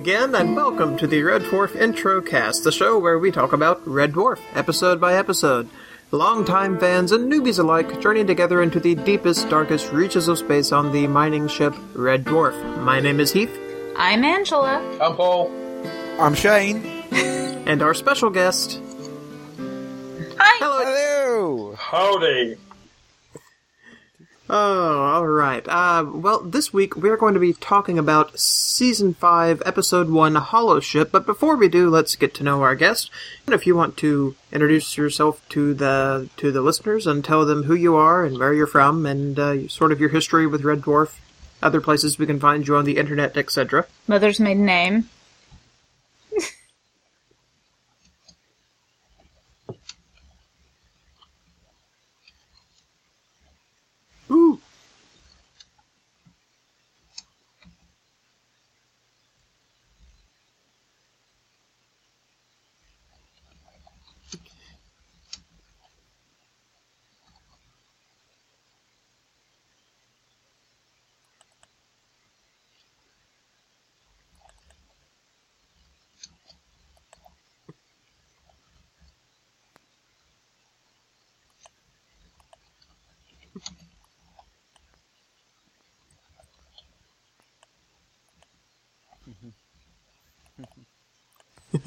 again, 0.00 0.34
and 0.34 0.56
welcome 0.56 0.96
to 0.96 1.06
the 1.06 1.22
Red 1.22 1.42
Dwarf 1.42 1.76
Intro 1.76 2.22
Cast, 2.22 2.64
the 2.64 2.72
show 2.72 2.98
where 2.98 3.18
we 3.18 3.30
talk 3.30 3.52
about 3.52 3.86
Red 3.86 4.12
Dwarf, 4.14 4.40
episode 4.54 4.98
by 4.98 5.12
episode. 5.12 5.68
Longtime 6.10 6.80
fans 6.80 7.12
and 7.12 7.30
newbies 7.30 7.58
alike 7.58 8.00
journey 8.00 8.24
together 8.24 8.62
into 8.62 8.80
the 8.80 8.94
deepest, 8.94 9.50
darkest 9.50 9.92
reaches 9.92 10.26
of 10.26 10.38
space 10.38 10.72
on 10.72 10.90
the 10.90 11.06
mining 11.06 11.48
ship 11.48 11.74
Red 11.92 12.24
Dwarf. 12.24 12.56
My 12.82 12.98
name 12.98 13.20
is 13.20 13.30
Heath, 13.30 13.54
I'm 13.94 14.24
Angela. 14.24 14.78
I'm 15.02 15.16
Paul. 15.16 15.50
I'm 16.18 16.34
Shane. 16.34 16.78
and 17.68 17.82
our 17.82 17.92
special 17.92 18.30
guest. 18.30 18.80
Hi. 20.38 20.56
Hello. 20.60 20.82
Hello. 20.82 21.74
Howdy. 21.76 22.56
Oh, 24.52 25.02
all 25.04 25.28
right. 25.28 25.64
Uh, 25.68 26.04
well, 26.12 26.40
this 26.40 26.72
week 26.72 26.96
we're 26.96 27.16
going 27.16 27.34
to 27.34 27.40
be 27.40 27.52
talking 27.52 28.00
about 28.00 28.36
season 28.36 29.14
five, 29.14 29.62
episode 29.64 30.10
one, 30.10 30.34
Holoship. 30.34 31.12
But 31.12 31.24
before 31.24 31.54
we 31.54 31.68
do, 31.68 31.88
let's 31.88 32.16
get 32.16 32.34
to 32.34 32.42
know 32.42 32.60
our 32.62 32.74
guest. 32.74 33.12
And 33.46 33.54
if 33.54 33.64
you 33.64 33.76
want 33.76 33.96
to 33.98 34.34
introduce 34.50 34.98
yourself 34.98 35.40
to 35.50 35.72
the 35.72 36.28
to 36.38 36.50
the 36.50 36.62
listeners 36.62 37.06
and 37.06 37.24
tell 37.24 37.46
them 37.46 37.62
who 37.62 37.76
you 37.76 37.94
are 37.94 38.24
and 38.24 38.40
where 38.40 38.52
you're 38.52 38.66
from 38.66 39.06
and 39.06 39.38
uh, 39.38 39.68
sort 39.68 39.92
of 39.92 40.00
your 40.00 40.08
history 40.08 40.48
with 40.48 40.64
Red 40.64 40.80
Dwarf, 40.80 41.20
other 41.62 41.80
places 41.80 42.18
we 42.18 42.26
can 42.26 42.40
find 42.40 42.66
you 42.66 42.74
on 42.74 42.84
the 42.84 42.96
internet, 42.96 43.36
etc. 43.36 43.86
Mother's 44.08 44.40
maiden 44.40 44.64
name. 44.64 45.08
Ooh. 54.30 54.60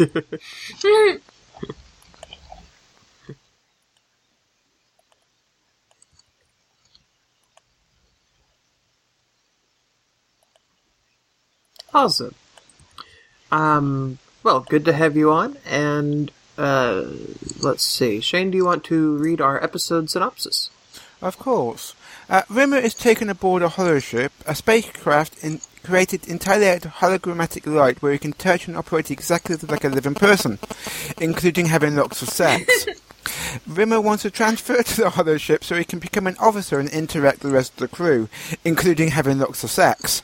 Awesome. 11.94 12.34
Um, 13.52 14.18
well, 14.42 14.62
good 14.62 14.84
to 14.86 14.94
have 14.94 15.16
you 15.16 15.32
on, 15.32 15.58
and 15.64 16.32
uh, 16.58 17.04
let's 17.60 17.84
see. 17.84 18.20
Shane, 18.20 18.50
do 18.50 18.58
you 18.58 18.66
want 18.66 18.84
to 18.86 19.16
read 19.18 19.40
our 19.40 19.64
episode 19.64 20.10
synopsis? 20.10 20.72
Of 21.22 21.38
course. 21.38 21.94
Uh, 22.30 22.42
Rimmer 22.50 22.78
is 22.78 22.96
taken 22.96 23.30
aboard 23.30 23.62
a 23.62 23.68
holoship, 23.68 24.32
a 24.48 24.56
spacecraft 24.56 25.44
in, 25.44 25.62
created 25.84 26.28
entirely 26.28 26.70
out 26.70 26.86
of 26.86 26.94
hologrammatic 26.94 27.66
light 27.66 28.02
where 28.02 28.14
he 28.14 28.18
can 28.18 28.34
touch 28.34 28.68
and 28.68 28.78
operate 28.78 29.12
exactly 29.12 29.56
like 29.68 29.84
a 29.84 29.90
living 29.90 30.16
person, 30.16 30.60
including 31.20 31.68
having 31.68 31.96
lots 31.96 32.22
of 32.22 32.30
sex. 32.30 32.86
Rimmer 33.68 34.02
wants 34.02 34.24
to 34.24 34.32
transfer 34.32 34.82
to 34.82 35.02
the 35.02 35.10
holoship 35.10 35.64
so 35.64 35.76
he 35.76 35.84
can 35.84 36.00
become 36.00 36.28
an 36.28 36.38
officer 36.40 36.80
and 36.80 36.90
interact 36.90 37.44
with 37.44 37.52
the 37.52 37.56
rest 37.56 37.74
of 37.74 37.78
the 37.80 37.96
crew, 37.96 38.30
including 38.64 39.10
having 39.10 39.40
lots 39.40 39.64
of 39.64 39.72
sex. 39.72 40.24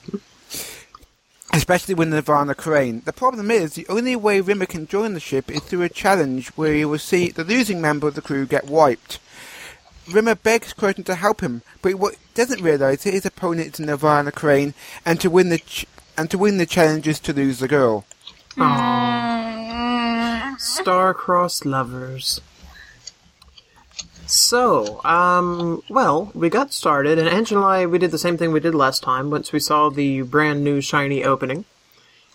Especially 1.54 1.96
with 1.96 2.10
Nirvana 2.10 2.54
Crane. 2.54 3.02
The 3.06 3.14
problem 3.14 3.50
is, 3.50 3.74
the 3.74 3.88
only 3.88 4.16
way 4.16 4.40
Rimmer 4.40 4.68
can 4.68 4.88
join 4.88 5.14
the 5.14 5.20
ship 5.20 5.50
is 5.50 5.62
through 5.62 5.82
a 5.82 5.90
challenge 5.90 6.50
where 6.50 6.74
he 6.74 6.86
will 6.86 7.00
see 7.00 7.30
the 7.30 7.44
losing 7.44 7.82
member 7.82 8.08
of 8.08 8.16
the 8.16 8.22
crew 8.22 8.46
get 8.46 8.68
wiped. 8.68 9.20
Rimmer 10.14 10.36
begs 10.36 10.74
Kryten 10.74 11.06
to 11.06 11.16
help 11.16 11.42
him, 11.42 11.62
but 11.82 11.90
he 11.90 12.18
doesn't 12.34 12.62
realise 12.62 13.04
that 13.04 13.14
his 13.14 13.26
opponent 13.26 13.80
is 13.80 13.86
Nirvana 13.86 14.32
Crane, 14.32 14.74
and 15.06 15.20
to 15.22 15.30
win 15.30 15.50
the 15.50 15.60
ch- 15.60 15.86
and 16.18 16.30
to 16.32 16.38
win 16.38 16.58
the 16.58 16.66
challenge 16.66 17.08
is 17.08 17.20
to 17.22 17.34
lose 17.34 17.60
the 17.60 17.68
girl. 17.68 18.06
Star-crossed 20.58 21.66
lovers. 21.66 22.42
So, 24.26 25.04
um, 25.04 25.82
well, 25.90 26.32
we 26.36 26.50
got 26.50 26.72
started, 26.72 27.18
and 27.18 27.28
Angela 27.28 27.62
and 27.62 27.70
I, 27.72 27.86
we 27.88 27.98
did 27.98 28.12
the 28.12 28.20
same 28.20 28.38
thing 28.38 28.52
we 28.52 28.60
did 28.60 28.76
last 28.76 29.02
time 29.02 29.32
once 29.32 29.52
we 29.52 29.60
saw 29.60 29.90
the 29.90 30.22
brand 30.22 30.64
new 30.64 30.82
shiny 30.82 31.24
opening, 31.24 31.66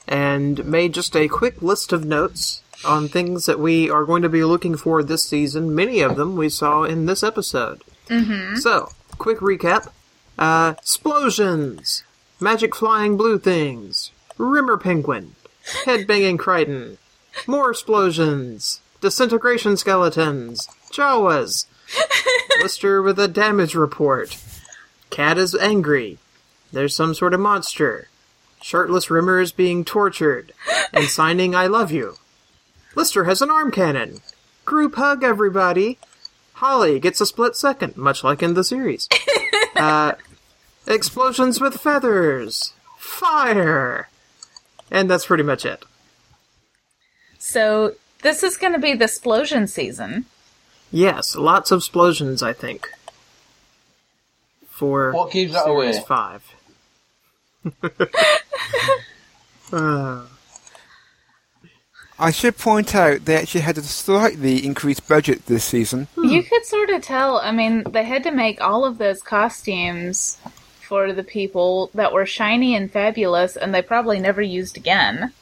and 0.08 0.64
made 0.64 0.92
just 0.92 1.14
a 1.14 1.28
quick 1.28 1.62
list 1.62 1.92
of 1.92 2.04
notes 2.04 2.62
on 2.84 3.08
things 3.08 3.46
that 3.46 3.58
we 3.58 3.90
are 3.90 4.04
going 4.04 4.22
to 4.22 4.28
be 4.28 4.44
looking 4.44 4.76
for 4.76 5.02
this 5.02 5.24
season. 5.24 5.74
Many 5.74 6.00
of 6.00 6.16
them 6.16 6.36
we 6.36 6.48
saw 6.48 6.84
in 6.84 7.06
this 7.06 7.22
episode. 7.22 7.82
Mm-hmm. 8.08 8.56
So, 8.56 8.90
quick 9.18 9.38
recap. 9.38 9.90
Uh, 10.38 10.74
explosions! 10.78 12.02
Magic 12.40 12.74
flying 12.74 13.16
blue 13.16 13.38
things! 13.38 14.10
Rimmer 14.36 14.76
penguin! 14.76 15.36
Headbanging 15.84 16.38
Kryten! 16.38 16.98
More 17.46 17.70
explosions! 17.70 18.80
Disintegration 19.00 19.76
skeletons! 19.76 20.68
Jawas! 20.92 21.66
Lister 22.60 23.00
with 23.02 23.18
a 23.18 23.28
damage 23.28 23.74
report. 23.74 24.36
Cat 25.10 25.38
is 25.38 25.54
angry. 25.54 26.18
There's 26.72 26.96
some 26.96 27.14
sort 27.14 27.34
of 27.34 27.40
monster. 27.40 28.08
Shirtless 28.60 29.10
Rimmer 29.10 29.40
is 29.40 29.52
being 29.52 29.84
tortured. 29.84 30.52
And 30.92 31.04
signing 31.04 31.54
I 31.54 31.66
love 31.66 31.92
you. 31.92 32.16
Lister 32.94 33.24
has 33.24 33.42
an 33.42 33.50
arm 33.50 33.70
cannon. 33.70 34.20
Group 34.64 34.94
hug, 34.96 35.22
everybody. 35.24 35.98
Holly 36.54 36.98
gets 37.00 37.20
a 37.20 37.26
split 37.26 37.56
second, 37.56 37.96
much 37.96 38.22
like 38.24 38.42
in 38.42 38.54
the 38.54 38.64
series. 38.64 39.08
Uh, 39.76 40.12
explosions 40.86 41.60
with 41.60 41.80
feathers. 41.80 42.74
Fire. 42.96 44.08
And 44.88 45.10
that's 45.10 45.26
pretty 45.26 45.42
much 45.42 45.66
it. 45.66 45.84
So 47.38 47.94
this 48.22 48.44
is 48.44 48.56
going 48.56 48.72
to 48.74 48.78
be 48.78 48.94
the 48.94 49.06
explosion 49.06 49.66
season. 49.66 50.26
Yes, 50.92 51.34
lots 51.34 51.72
of 51.72 51.78
explosions, 51.80 52.40
I 52.40 52.52
think. 52.52 52.88
For 54.68 55.10
What 55.10 55.32
gives 55.32 55.54
that 55.54 55.64
series 55.64 55.96
away? 55.96 56.06
five. 56.06 56.54
Uh, 59.72 60.26
I 62.24 62.30
should 62.30 62.56
point 62.56 62.94
out 62.94 63.26
they 63.26 63.36
actually 63.36 63.60
had 63.60 63.76
a 63.76 63.82
slightly 63.82 64.64
increased 64.64 65.06
budget 65.06 65.44
this 65.44 65.62
season. 65.62 66.08
Hmm. 66.14 66.24
You 66.24 66.42
could 66.42 66.64
sort 66.64 66.88
of 66.88 67.02
tell. 67.02 67.36
I 67.36 67.52
mean, 67.52 67.82
they 67.82 68.02
had 68.04 68.22
to 68.22 68.30
make 68.30 68.62
all 68.62 68.86
of 68.86 68.96
those 68.96 69.22
costumes 69.22 70.38
for 70.80 71.12
the 71.12 71.22
people 71.22 71.90
that 71.92 72.14
were 72.14 72.24
shiny 72.24 72.74
and 72.74 72.90
fabulous, 72.90 73.58
and 73.58 73.74
they 73.74 73.82
probably 73.82 74.20
never 74.20 74.40
used 74.40 74.78
again. 74.78 75.34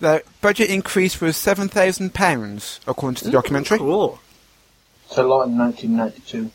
The 0.00 0.24
budget 0.40 0.68
increase 0.68 1.20
was 1.20 1.36
seven 1.36 1.68
thousand 1.68 2.12
pounds, 2.12 2.80
according 2.88 3.16
to 3.18 3.24
the 3.26 3.30
documentary. 3.30 3.78
cool. 3.78 4.18
It's 5.06 5.16
a 5.16 5.22
lot 5.22 5.46
in 5.46 5.56
1992. 5.56 6.50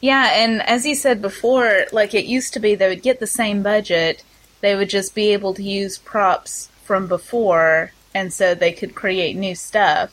Yeah, 0.00 0.30
and 0.32 0.62
as 0.62 0.86
you 0.86 0.94
said 0.94 1.20
before, 1.20 1.84
like 1.92 2.14
it 2.14 2.24
used 2.24 2.54
to 2.54 2.60
be, 2.60 2.74
they 2.74 2.88
would 2.88 3.02
get 3.02 3.20
the 3.20 3.26
same 3.26 3.62
budget. 3.62 4.24
They 4.60 4.74
would 4.74 4.90
just 4.90 5.14
be 5.14 5.32
able 5.32 5.54
to 5.54 5.62
use 5.62 5.98
props 5.98 6.68
from 6.84 7.06
before, 7.06 7.92
and 8.14 8.32
so 8.32 8.54
they 8.54 8.72
could 8.72 8.94
create 8.94 9.36
new 9.36 9.54
stuff. 9.54 10.12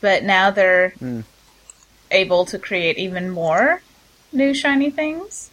But 0.00 0.22
now 0.24 0.50
they're 0.50 0.94
able 2.10 2.44
to 2.46 2.58
create 2.58 2.98
even 2.98 3.30
more 3.30 3.82
new 4.32 4.54
shiny 4.54 4.90
things. 4.90 5.50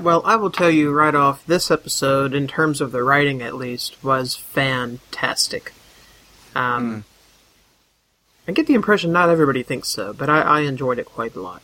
Well, 0.00 0.22
I 0.24 0.36
will 0.36 0.50
tell 0.50 0.70
you 0.70 0.92
right 0.92 1.14
off, 1.14 1.44
this 1.46 1.70
episode, 1.70 2.34
in 2.34 2.46
terms 2.46 2.80
of 2.80 2.92
the 2.92 3.02
writing 3.02 3.42
at 3.42 3.56
least, 3.56 4.02
was 4.04 4.36
fantastic. 4.36 5.72
Um, 6.54 7.04
I 8.46 8.52
get 8.52 8.66
the 8.66 8.74
impression 8.74 9.12
not 9.12 9.28
everybody 9.28 9.62
thinks 9.62 9.88
so, 9.88 10.12
but 10.12 10.30
I, 10.30 10.40
I 10.40 10.60
enjoyed 10.60 10.98
it 10.98 11.06
quite 11.06 11.34
a 11.34 11.40
lot. 11.40 11.62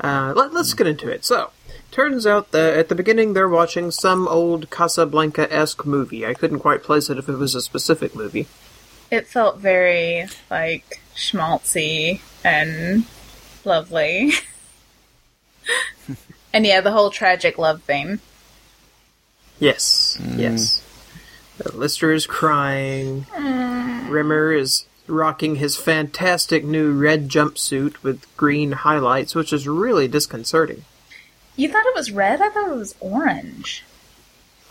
Uh, 0.00 0.32
let, 0.36 0.52
us 0.52 0.74
get 0.74 0.86
into 0.86 1.08
it. 1.08 1.24
So, 1.24 1.50
turns 1.96 2.26
out 2.26 2.52
that 2.52 2.76
at 2.76 2.90
the 2.90 2.94
beginning 2.94 3.32
they're 3.32 3.48
watching 3.48 3.90
some 3.90 4.28
old 4.28 4.68
Casablanca 4.68 5.50
esque 5.50 5.86
movie. 5.86 6.26
I 6.26 6.34
couldn't 6.34 6.60
quite 6.60 6.82
place 6.82 7.08
it 7.08 7.16
if 7.16 7.26
it 7.26 7.36
was 7.36 7.54
a 7.54 7.62
specific 7.62 8.14
movie. 8.14 8.46
It 9.10 9.26
felt 9.26 9.58
very 9.58 10.26
like 10.50 11.00
schmaltzy 11.16 12.20
and 12.44 13.06
lovely. 13.64 14.32
And 16.52 16.64
yeah, 16.64 16.80
the 16.80 16.92
whole 16.92 17.10
tragic 17.10 17.58
love 17.58 17.82
theme. 17.82 18.20
Yes, 19.58 20.18
yes. 20.36 20.82
Uh, 21.62 21.76
Lister 21.76 22.12
is 22.12 22.26
crying. 22.26 23.26
Rimmer 24.08 24.54
is 24.54 24.86
rocking 25.06 25.56
his 25.56 25.76
fantastic 25.76 26.64
new 26.64 26.92
red 26.92 27.28
jumpsuit 27.28 28.02
with 28.02 28.24
green 28.38 28.72
highlights, 28.72 29.34
which 29.34 29.52
is 29.52 29.68
really 29.68 30.08
disconcerting. 30.08 30.84
You 31.56 31.68
thought 31.70 31.86
it 31.86 31.94
was 31.94 32.10
red? 32.12 32.40
I 32.40 32.50
thought 32.50 32.70
it 32.70 32.76
was 32.76 32.94
orange. 33.00 33.84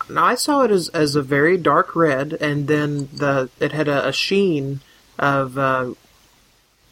Now 0.10 0.26
I 0.26 0.36
saw 0.36 0.62
it 0.62 0.72
as 0.72 0.90
as 0.90 1.16
a 1.16 1.22
very 1.24 1.58
dark 1.58 1.96
red, 1.96 2.34
and 2.40 2.68
then 2.68 3.10
the 3.12 3.50
it 3.60 3.72
had 3.72 3.88
a, 3.88 4.08
a 4.10 4.14
sheen 4.14 4.82
of 5.18 5.58
uh, 5.58 5.94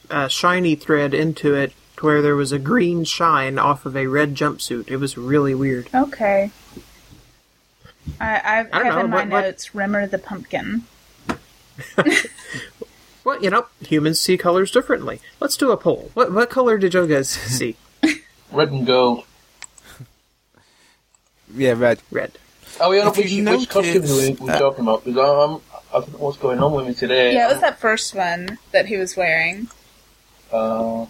a 0.09 0.29
shiny 0.29 0.73
thread 0.75 1.13
into 1.13 1.53
it, 1.53 1.73
to 1.97 2.05
where 2.07 2.21
there 2.23 2.35
was 2.35 2.51
a 2.51 2.57
green 2.59 3.03
shine 3.03 3.59
off 3.59 3.85
of 3.85 3.95
a 3.95 4.07
red 4.07 4.33
jumpsuit. 4.33 4.87
It 4.89 4.97
was 4.97 5.15
really 5.17 5.53
weird. 5.53 5.89
Okay. 5.93 6.49
I, 8.19 8.35
I, 8.35 8.67
I 8.81 8.83
have 8.85 8.95
know, 8.95 8.99
in 9.01 9.09
my 9.11 9.15
what- 9.17 9.29
what- 9.29 9.41
notes 9.41 9.75
Rimmer 9.75 10.07
the 10.07 10.17
pumpkin. 10.19 10.83
Well, 13.25 13.41
you 13.41 13.49
know, 13.49 13.67
humans 13.79 14.19
see 14.19 14.37
colors 14.37 14.69
differently. 14.69 15.21
Let's 15.39 15.55
do 15.55 15.71
a 15.71 15.77
poll. 15.77 16.11
What 16.13 16.33
what 16.33 16.49
color 16.49 16.77
did 16.77 16.93
you 16.93 17.07
guys 17.07 17.29
see? 17.59 17.77
Red 18.51 18.69
and 18.71 18.85
gold. 18.85 19.23
Yeah, 21.55 21.73
red. 21.73 22.01
Red. 22.11 22.31
Oh, 22.79 22.91
yeah, 22.91 23.07
If 23.07 23.17
which, 23.17 23.31
you 23.31 23.43
which 23.45 23.69
costumes 23.69 24.11
are 24.11 24.15
we, 24.15 24.29
notice, 24.29 24.39
we 24.39 24.49
uh, 24.49 24.59
talking 24.59 24.81
about? 24.83 25.05
Because 25.05 25.19
I'm, 25.19 25.61
I 25.93 25.99
don't 25.99 26.11
know 26.13 26.17
what's 26.19 26.37
going 26.37 26.59
on 26.59 26.73
with 26.73 26.87
me 26.87 26.93
today. 26.93 27.33
Yeah, 27.33 27.47
it 27.49 27.53
was 27.53 27.61
that 27.61 27.79
first 27.79 28.15
one 28.15 28.57
that 28.71 28.87
he 28.87 28.97
was 28.97 29.15
wearing 29.15 29.67
Uh, 30.51 31.03
I 31.03 31.05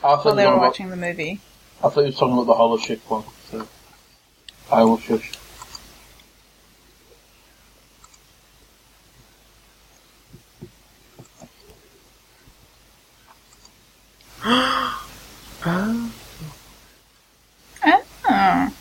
while 0.00 0.22
thought, 0.22 0.36
they 0.36 0.44
were 0.46 0.52
were 0.52 0.56
about, 0.56 0.66
watching 0.68 0.90
the 0.90 0.96
movie. 0.96 1.40
I 1.84 1.88
thought 1.88 2.00
you 2.00 2.06
were 2.06 2.12
talking 2.12 2.32
about 2.32 2.46
the 2.46 2.54
holoship 2.54 3.00
one. 3.08 3.24
So 3.50 3.68
I 4.70 4.84
will 4.84 4.98
shush. 4.98 5.32
Oh, 18.30 18.72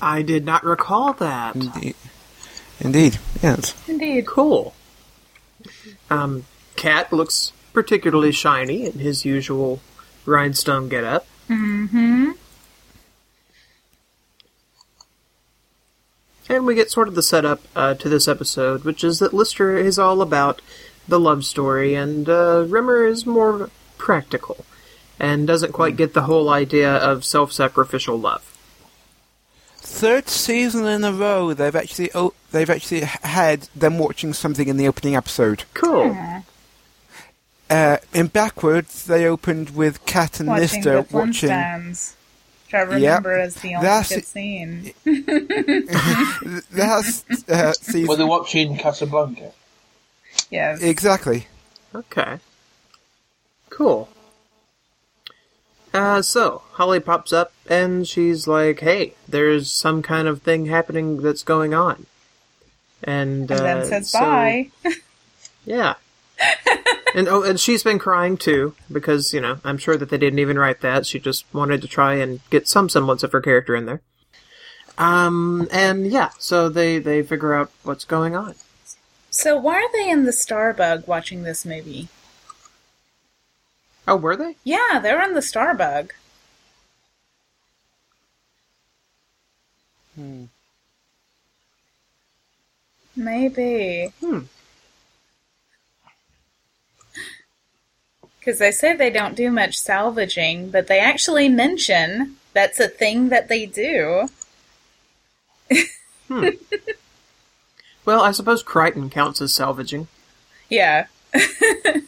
I 0.00 0.22
did 0.22 0.44
not 0.44 0.64
recall 0.64 1.12
that. 1.14 1.54
Indeed. 1.56 1.94
Indeed. 2.80 3.18
Yes. 3.42 3.74
indeed. 3.88 4.26
Cool. 4.26 4.74
Um, 6.10 6.44
Cat 6.76 7.12
looks 7.12 7.52
particularly 7.72 8.32
shiny 8.32 8.84
in 8.84 8.98
his 8.98 9.24
usual 9.24 9.80
rhinestone 10.24 10.88
getup. 10.88 11.26
Mm-hmm. 11.48 12.32
And 16.48 16.64
we 16.64 16.74
get 16.74 16.90
sort 16.90 17.08
of 17.08 17.14
the 17.14 17.22
setup 17.22 17.60
uh, 17.74 17.94
to 17.94 18.08
this 18.08 18.28
episode, 18.28 18.84
which 18.84 19.02
is 19.02 19.18
that 19.18 19.34
Lister 19.34 19.76
is 19.76 19.98
all 19.98 20.22
about 20.22 20.62
the 21.08 21.18
love 21.18 21.44
story, 21.44 21.94
and 21.94 22.28
uh, 22.28 22.64
Rimmer 22.68 23.04
is 23.04 23.26
more 23.26 23.70
practical 23.98 24.64
and 25.18 25.46
doesn't 25.46 25.72
quite 25.72 25.96
get 25.96 26.14
the 26.14 26.22
whole 26.22 26.48
idea 26.48 26.94
of 26.94 27.24
self 27.24 27.52
sacrificial 27.52 28.18
love. 28.18 28.55
Third 29.88 30.28
season 30.28 30.84
in 30.86 31.04
a 31.04 31.12
row, 31.12 31.54
they've 31.54 31.74
actually 31.74 32.10
oh, 32.14 32.34
they've 32.50 32.68
actually 32.68 33.00
had 33.02 33.62
them 33.74 33.98
watching 33.98 34.32
something 34.34 34.68
in 34.68 34.76
the 34.76 34.86
opening 34.88 35.16
episode. 35.16 35.64
Cool. 35.74 36.14
Uh, 37.70 37.96
in 38.12 38.26
backwards, 38.26 39.04
they 39.06 39.26
opened 39.26 39.70
with 39.70 40.04
Cat 40.04 40.38
and 40.40 40.48
Watching 40.48 40.62
Lister 40.62 41.02
the 41.02 41.16
watching. 41.16 41.48
Flintstones. 41.50 42.14
Which 42.66 42.74
I 42.74 42.80
remember 42.80 43.32
as 43.38 43.54
the 43.56 43.74
only 43.76 43.86
That's- 43.86 44.08
good 44.14 44.26
scene. 44.26 44.92
That's 46.72 47.48
uh, 47.48 47.72
season 47.80 48.08
Were 48.08 48.16
they 48.16 48.24
watching 48.24 48.76
Casablanca? 48.76 49.52
Yes. 50.50 50.82
exactly. 50.82 51.46
Okay. 51.94 52.38
Cool. 53.70 54.08
Uh, 55.96 56.22
so, 56.22 56.62
Holly 56.72 57.00
pops 57.00 57.32
up 57.32 57.52
and 57.68 58.06
she's 58.06 58.46
like, 58.46 58.80
hey, 58.80 59.14
there's 59.26 59.72
some 59.72 60.02
kind 60.02 60.28
of 60.28 60.42
thing 60.42 60.66
happening 60.66 61.22
that's 61.22 61.42
going 61.42 61.72
on. 61.74 62.06
And, 63.02 63.50
and 63.50 63.60
uh, 63.60 63.62
then 63.62 63.84
says 63.86 64.10
so- 64.10 64.20
bye. 64.20 64.70
Yeah. 65.64 65.94
and 67.14 67.26
oh, 67.28 67.42
and 67.42 67.58
she's 67.58 67.82
been 67.82 67.98
crying 67.98 68.36
too 68.36 68.74
because 68.92 69.34
you 69.34 69.40
know 69.40 69.58
I'm 69.64 69.78
sure 69.78 69.96
that 69.96 70.10
they 70.10 70.18
didn't 70.18 70.38
even 70.38 70.58
write 70.58 70.80
that. 70.82 71.06
She 71.06 71.18
just 71.18 71.44
wanted 71.52 71.82
to 71.82 71.88
try 71.88 72.14
and 72.14 72.40
get 72.50 72.68
some 72.68 72.88
semblance 72.88 73.22
of 73.22 73.32
her 73.32 73.40
character 73.40 73.74
in 73.74 73.86
there. 73.86 74.00
Um, 74.98 75.66
and 75.72 76.06
yeah, 76.06 76.30
so 76.38 76.68
they 76.68 76.98
they 76.98 77.22
figure 77.22 77.54
out 77.54 77.70
what's 77.82 78.04
going 78.04 78.36
on. 78.36 78.54
So 79.30 79.56
why 79.56 79.76
are 79.76 79.92
they 79.92 80.08
in 80.08 80.24
the 80.24 80.30
Starbug 80.30 81.06
watching 81.06 81.42
this 81.42 81.64
movie? 81.64 82.08
Oh, 84.08 84.16
were 84.16 84.36
they? 84.36 84.56
Yeah, 84.64 85.00
they're 85.02 85.22
in 85.22 85.34
the 85.34 85.40
Starbug. 85.40 86.10
Maybe. 93.16 94.12
Hmm. 94.20 94.40
Because 98.38 98.58
they 98.60 98.70
say 98.70 98.94
they 98.94 99.10
don't 99.10 99.34
do 99.34 99.50
much 99.50 99.76
salvaging, 99.78 100.70
but 100.70 100.86
they 100.86 101.00
actually 101.00 101.48
mention 101.48 102.36
that's 102.52 102.78
a 102.78 102.88
thing 102.88 103.30
that 103.30 103.48
they 103.48 103.66
do. 103.66 104.28
Well, 108.04 108.22
I 108.22 108.30
suppose 108.30 108.62
Kryten 108.62 109.10
counts 109.10 109.40
as 109.40 109.52
salvaging, 109.52 110.06
Yeah. 110.70 111.06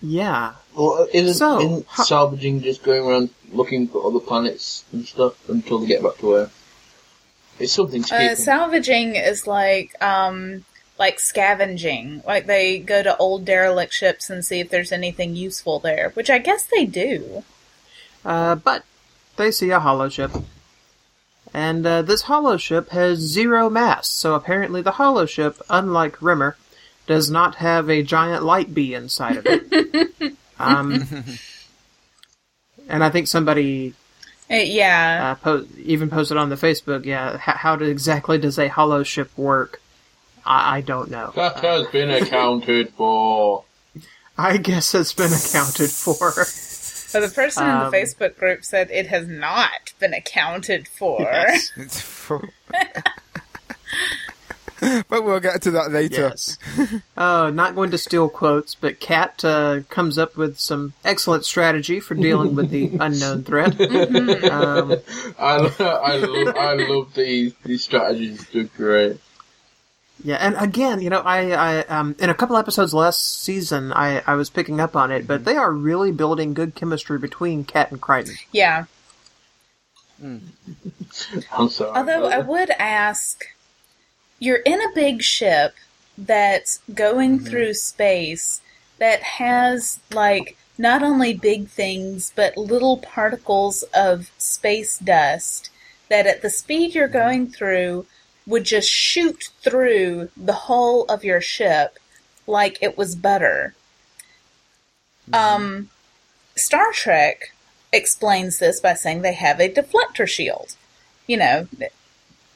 but 0.00 0.08
yeah, 0.08 0.52
Well, 0.76 1.06
isn't, 1.12 1.34
So, 1.34 1.60
isn't 1.60 1.86
ho- 1.86 2.02
salvaging 2.04 2.62
just 2.62 2.82
going 2.82 3.02
around 3.02 3.30
looking 3.52 3.88
for 3.88 4.06
other 4.06 4.20
planets 4.20 4.84
and 4.92 5.06
stuff 5.06 5.34
until 5.48 5.78
they 5.78 5.86
get 5.86 6.02
back 6.02 6.18
to 6.18 6.34
Earth? 6.34 6.54
It's 7.58 7.72
something 7.72 8.02
to 8.04 8.14
Uh, 8.14 8.18
keep 8.18 8.28
them- 8.36 8.44
salvaging 8.44 9.16
is 9.16 9.46
like 9.46 10.00
um 10.02 10.64
like 10.98 11.20
scavenging. 11.20 12.22
Like 12.26 12.46
they 12.46 12.78
go 12.80 13.02
to 13.04 13.16
old 13.18 13.44
derelict 13.44 13.92
ships 13.92 14.28
and 14.30 14.44
see 14.44 14.58
if 14.60 14.68
there's 14.70 14.90
anything 14.92 15.36
useful 15.36 15.78
there, 15.78 16.10
which 16.14 16.28
I 16.30 16.38
guess 16.38 16.64
they 16.64 16.84
do. 16.86 17.44
uh, 18.24 18.56
but 18.56 18.84
they 19.36 19.50
see 19.52 19.70
a 19.70 19.78
holoship. 19.80 20.44
And 21.54 21.86
uh, 21.86 22.02
this 22.02 22.24
holoship 22.24 22.90
has 22.90 23.18
zero 23.20 23.70
mass, 23.70 24.08
so 24.08 24.34
apparently 24.34 24.82
the 24.82 24.92
holoship, 24.92 25.60
unlike 25.70 26.20
Rimmer, 26.20 26.56
does 27.08 27.28
not 27.30 27.56
have 27.56 27.90
a 27.90 28.02
giant 28.04 28.44
light 28.44 28.72
bee 28.72 28.94
inside 28.94 29.38
of 29.38 29.46
it. 29.48 30.34
um, 30.60 31.04
and 32.88 33.02
I 33.02 33.10
think 33.10 33.26
somebody 33.26 33.94
Uh, 34.50 34.54
yeah. 34.56 35.32
uh, 35.32 35.34
po- 35.42 35.66
even 35.82 36.08
posted 36.10 36.36
on 36.36 36.50
the 36.50 36.56
Facebook, 36.56 37.04
yeah, 37.04 37.34
h- 37.34 37.40
how 37.40 37.74
do, 37.74 37.84
exactly 37.86 38.38
does 38.38 38.58
a 38.58 38.68
holoship 38.68 39.28
work? 39.36 39.80
I, 40.46 40.76
I 40.76 40.80
don't 40.82 41.10
know. 41.10 41.32
That 41.34 41.58
has 41.60 41.86
been 41.88 42.10
accounted 42.10 42.90
for. 42.90 43.64
I 44.36 44.56
guess 44.58 44.94
it's 44.94 45.12
been 45.12 45.32
accounted 45.32 45.90
for. 45.90 46.32
but 47.12 47.26
the 47.26 47.32
person 47.34 47.64
in 47.64 47.70
um, 47.70 47.90
the 47.90 47.96
Facebook 47.96 48.38
group 48.38 48.64
said 48.64 48.90
it 48.90 49.08
has 49.08 49.26
not 49.26 49.92
been 49.98 50.14
accounted 50.14 50.86
for. 50.86 51.20
Yes. 51.20 51.72
It's 54.80 54.92
full. 54.92 55.02
but 55.08 55.24
we'll 55.24 55.40
get 55.40 55.62
to 55.62 55.70
that 55.72 55.90
later. 55.90 56.32
Yes. 56.34 56.58
Oh, 57.16 57.50
not 57.50 57.74
going 57.74 57.90
to 57.90 57.98
steal 57.98 58.28
quotes, 58.28 58.74
but 58.74 59.00
Cat 59.00 59.44
uh, 59.44 59.80
comes 59.88 60.18
up 60.18 60.36
with 60.36 60.58
some 60.58 60.92
excellent 61.04 61.44
strategy 61.44 62.00
for 62.00 62.14
dealing 62.14 62.54
with 62.54 62.70
the 62.70 62.90
unknown 63.00 63.44
threat. 63.44 63.80
um, 63.80 64.96
I, 65.38 65.56
I, 65.78 66.16
love, 66.16 66.56
I 66.56 66.72
love 66.74 67.14
these 67.14 67.54
these 67.64 67.84
strategies. 67.84 68.46
They're 68.48 68.64
great. 68.64 69.18
yeah, 70.24 70.36
and 70.36 70.56
again, 70.58 71.00
you 71.00 71.10
know, 71.10 71.20
I, 71.20 71.50
I 71.50 71.78
um, 71.86 72.16
in 72.18 72.30
a 72.30 72.34
couple 72.34 72.56
episodes 72.56 72.92
last 72.94 73.42
season, 73.42 73.92
I, 73.92 74.22
I 74.26 74.34
was 74.34 74.50
picking 74.50 74.80
up 74.80 74.96
on 74.96 75.10
it, 75.12 75.26
but 75.26 75.44
they 75.44 75.56
are 75.56 75.72
really 75.72 76.12
building 76.12 76.54
good 76.54 76.74
chemistry 76.74 77.18
between 77.18 77.64
Cat 77.64 77.90
and 77.92 78.00
Kryten. 78.00 78.36
yeah. 78.52 78.84
I'm 80.22 81.68
sorry. 81.68 81.96
Although 81.96 82.26
I 82.26 82.38
would 82.40 82.70
ask, 82.70 83.44
you're 84.38 84.56
in 84.58 84.80
a 84.80 84.94
big 84.94 85.22
ship 85.22 85.74
that's 86.16 86.78
going 86.92 87.38
mm-hmm. 87.38 87.46
through 87.46 87.74
space 87.74 88.60
that 88.98 89.22
has 89.22 90.00
like 90.12 90.56
not 90.76 91.02
only 91.02 91.32
big 91.34 91.68
things 91.68 92.32
but 92.34 92.56
little 92.56 92.98
particles 92.98 93.84
of 93.94 94.30
space 94.38 94.98
dust 94.98 95.70
that 96.08 96.26
at 96.26 96.42
the 96.42 96.50
speed 96.50 96.94
you're 96.94 97.08
mm-hmm. 97.08 97.18
going 97.18 97.46
through 97.46 98.06
would 98.46 98.64
just 98.64 98.88
shoot 98.88 99.50
through 99.60 100.28
the 100.36 100.52
hull 100.52 101.04
of 101.08 101.22
your 101.22 101.40
ship 101.40 101.98
like 102.46 102.78
it 102.82 102.96
was 102.96 103.14
butter. 103.14 103.74
Mm-hmm. 105.30 105.34
Um 105.34 105.90
Star 106.56 106.90
Trek 106.92 107.52
explains 107.92 108.58
this 108.58 108.80
by 108.80 108.94
saying 108.94 109.22
they 109.22 109.34
have 109.34 109.60
a 109.60 109.72
deflector 109.72 110.26
shield. 110.26 110.74
You 111.26 111.36
know, 111.36 111.68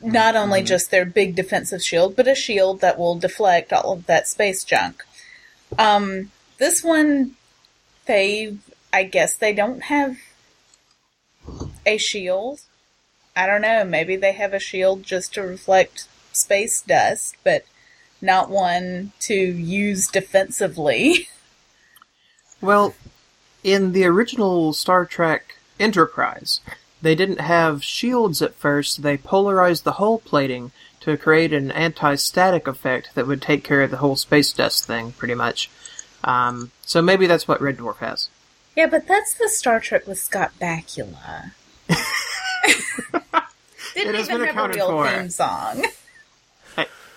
not 0.03 0.37
only 0.37 0.63
just 0.63 0.91
their 0.91 1.05
big 1.05 1.35
defensive 1.35 1.83
shield, 1.83 2.17
but 2.17 2.29
a 2.29 2.35
shield 2.35 2.81
that 2.81 2.99
will 2.99 3.15
deflect 3.15 3.73
all 3.73 3.93
of 3.93 4.07
that 4.07 4.29
space 4.29 4.65
junk. 4.65 5.05
Um, 5.79 6.31
this 6.59 6.83
one, 6.83 7.37
they, 8.07 8.57
I 8.93 9.05
guess 9.05 9.37
they 9.37 9.53
don't 9.53 9.85
have 9.85 10.19
a 11.87 11.99
shield. 11.99 12.61
I 13.35 13.47
don't 13.47 13.63
know. 13.63 13.85
Maybe 13.85 14.17
they 14.17 14.33
have 14.33 14.53
a 14.53 14.59
shield 14.59 15.03
just 15.03 15.35
to 15.35 15.43
reflect 15.43 16.07
space 16.33 16.81
dust, 16.81 17.37
but 17.45 17.65
not 18.21 18.51
one 18.51 19.13
to 19.21 19.35
use 19.35 20.09
defensively. 20.09 21.29
Well, 22.63 22.95
in 23.65 23.91
the 23.91 24.05
original 24.05 24.73
Star 24.73 25.05
Trek 25.05 25.57
Enterprise, 25.81 26.61
they 27.03 27.15
didn't 27.15 27.41
have 27.41 27.83
shields 27.85 28.41
at 28.41 28.55
first. 28.55 29.03
They 29.03 29.17
polarized 29.19 29.85
the 29.85 29.93
hull 29.93 30.19
plating 30.21 30.71
to 31.01 31.17
create 31.17 31.53
an 31.53 31.71
anti-static 31.73 32.67
effect 32.69 33.11
that 33.15 33.27
would 33.27 33.43
take 33.43 33.65
care 33.65 33.83
of 33.83 33.91
the 33.91 33.97
whole 33.99 34.15
space 34.17 34.53
dust 34.53 34.87
thing, 34.87 35.13
pretty 35.13 35.35
much. 35.35 35.69
Um, 36.25 36.71
so 36.83 37.03
maybe 37.03 37.27
that's 37.27 37.49
what 37.49 37.61
Red 37.61 37.79
Dwarf 37.79 37.97
has. 37.99 38.29
yeah, 38.77 38.87
but 38.87 39.09
that's 39.09 39.35
the 39.35 39.49
Star 39.49 39.81
Trek 39.81 40.07
with 40.07 40.19
Scott 40.19 40.53
Bakula. 40.61 41.51
Didn't 43.95 44.15
It 44.15 44.15
has 44.15 44.29
even 44.31 44.47
been 44.47 44.55
have 44.55 44.71
a 44.71 44.73
real 44.75 44.89
for. 44.89 45.09
theme 45.09 45.29
song. 45.31 45.85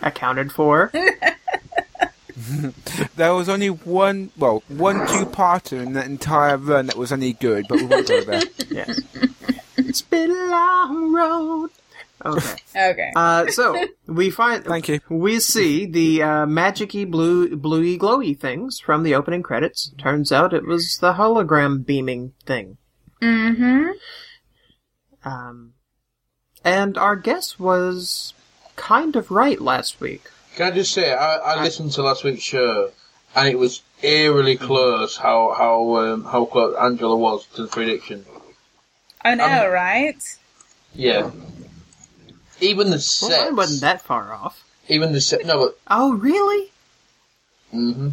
Accounted 0.01 0.51
for. 0.51 0.91
There 3.15 3.33
was 3.33 3.47
only 3.47 3.69
one, 3.69 4.29
well, 4.37 4.61
one 4.67 5.07
two-parter 5.07 5.81
in 5.81 5.93
that 5.93 6.05
entire 6.07 6.57
run 6.57 6.87
that 6.87 6.97
was 6.97 7.13
any 7.13 7.31
good, 7.31 7.65
but 7.69 7.77
we 7.79 7.85
won't 7.85 8.05
go 8.09 8.21
there. 8.25 8.41
yes. 8.69 8.99
It's 9.95 10.01
been 10.01 10.29
a 10.29 10.45
long 10.51 11.13
road. 11.13 11.69
Okay. 12.25 12.55
Okay. 12.75 13.11
Uh, 13.15 13.47
so 13.47 13.87
we 14.07 14.29
find 14.29 14.65
Thank 14.65 14.89
you. 14.89 14.99
we 15.07 15.39
see 15.39 15.85
the 15.85 16.21
uh, 16.21 16.45
magicy 16.45 17.09
blue 17.09 17.55
bluey 17.55 17.97
glowy 17.97 18.37
things 18.37 18.77
from 18.81 19.03
the 19.03 19.15
opening 19.15 19.41
credits. 19.41 19.93
Turns 19.97 20.33
out 20.33 20.53
it 20.53 20.65
was 20.65 20.97
the 20.99 21.13
hologram 21.13 21.85
beaming 21.85 22.33
thing. 22.45 22.77
mm-hmm. 23.21 23.91
Um, 25.23 25.73
and 26.65 26.97
our 26.97 27.15
guess 27.15 27.57
was 27.57 28.33
kind 28.75 29.15
of 29.15 29.31
right 29.31 29.61
last 29.61 30.01
week. 30.01 30.29
Can 30.57 30.73
I 30.73 30.75
just 30.75 30.91
say, 30.91 31.13
I, 31.13 31.37
I 31.37 31.63
listened 31.63 31.93
to 31.93 32.03
last 32.03 32.25
week's 32.25 32.43
show, 32.43 32.91
and 33.33 33.47
it 33.47 33.57
was 33.57 33.81
eerily 34.03 34.57
close 34.57 35.15
how 35.15 35.53
how 35.57 35.95
um, 35.95 36.25
how 36.25 36.43
close 36.43 36.75
Angela 36.75 37.15
was 37.15 37.45
to 37.55 37.61
the 37.61 37.67
prediction. 37.69 38.25
I 39.25 39.35
know, 39.35 39.65
Um, 39.65 39.71
right? 39.71 40.37
Yeah. 40.93 41.31
Even 42.61 42.87
the 42.87 42.91
Well, 42.97 42.99
set, 42.99 43.45
mine 43.47 43.55
wasn't 43.57 43.81
that 43.81 44.01
far 44.01 44.33
off. 44.33 44.63
even 44.87 45.11
the 45.11 45.19
set. 45.19 45.45
No, 45.45 45.57
but 45.65 45.79
Oh, 45.89 46.13
really? 46.13 46.71
hmm 47.71 48.09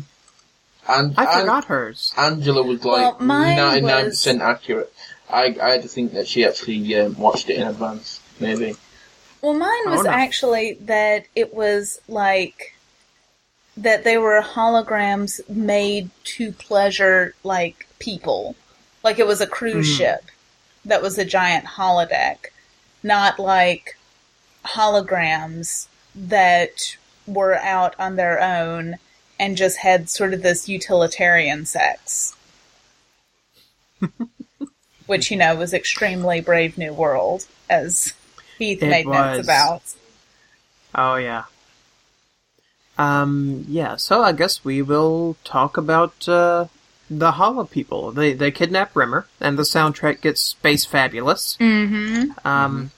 and 0.88 1.14
I 1.16 1.24
An- 1.34 1.40
forgot 1.42 1.66
hers. 1.66 2.12
Angela 2.16 2.62
was 2.64 2.84
like 2.84 3.20
mine 3.20 3.56
ninety 3.56 3.86
nine 3.86 4.04
was- 4.06 4.14
percent 4.14 4.42
accurate. 4.42 4.92
I 5.30 5.54
I 5.62 5.70
had 5.72 5.82
to 5.82 5.88
think 5.88 6.12
that 6.14 6.26
she 6.26 6.44
actually 6.44 6.96
um, 6.96 7.16
watched 7.18 7.48
it 7.50 7.56
in 7.58 7.68
advance, 7.68 8.18
maybe. 8.40 8.74
Well, 9.40 9.54
mine 9.54 9.84
was 9.86 10.00
Oh, 10.00 10.02
no. 10.04 10.10
actually 10.10 10.74
that 10.82 11.26
it 11.36 11.54
was 11.54 12.00
like 12.08 12.74
that 13.76 14.02
they 14.04 14.18
were 14.18 14.42
holograms 14.42 15.40
made 15.48 16.10
to 16.24 16.50
pleasure 16.52 17.34
like 17.44 17.86
people. 18.00 18.56
Like 19.04 19.18
it 19.20 19.26
was 19.26 19.40
a 19.40 19.46
cruise 19.46 19.88
Mhm. 19.88 19.96
ship 19.98 20.24
that 20.84 21.02
was 21.02 21.18
a 21.18 21.24
giant 21.24 21.64
holodeck, 21.64 22.46
not 23.02 23.38
like 23.38 23.96
holograms 24.64 25.86
that 26.14 26.96
were 27.26 27.56
out 27.56 27.94
on 27.98 28.16
their 28.16 28.40
own 28.40 28.96
and 29.38 29.56
just 29.56 29.78
had 29.78 30.08
sort 30.08 30.34
of 30.34 30.42
this 30.42 30.68
utilitarian 30.68 31.66
sex. 31.66 32.36
Which, 35.06 35.30
you 35.30 35.36
know, 35.36 35.56
was 35.56 35.74
extremely 35.74 36.40
Brave 36.40 36.78
New 36.78 36.92
World, 36.92 37.46
as 37.68 38.14
Heath 38.58 38.82
It 38.82 38.88
made 38.88 39.06
notes 39.06 39.44
about. 39.44 39.82
Oh 40.94 41.16
yeah. 41.16 41.44
Um, 42.98 43.64
yeah, 43.68 43.96
so 43.96 44.22
I 44.22 44.32
guess 44.32 44.64
we 44.64 44.82
will 44.82 45.36
talk 45.44 45.76
about 45.76 46.28
uh, 46.28 46.66
the 47.18 47.32
holo 47.32 47.64
people. 47.64 48.12
They 48.12 48.32
they 48.32 48.50
kidnap 48.50 48.94
Rimmer, 48.96 49.26
and 49.40 49.58
the 49.58 49.62
soundtrack 49.62 50.20
gets 50.20 50.40
space 50.40 50.84
fabulous. 50.84 51.56
Mm-hmm. 51.60 52.46
Um, 52.46 52.90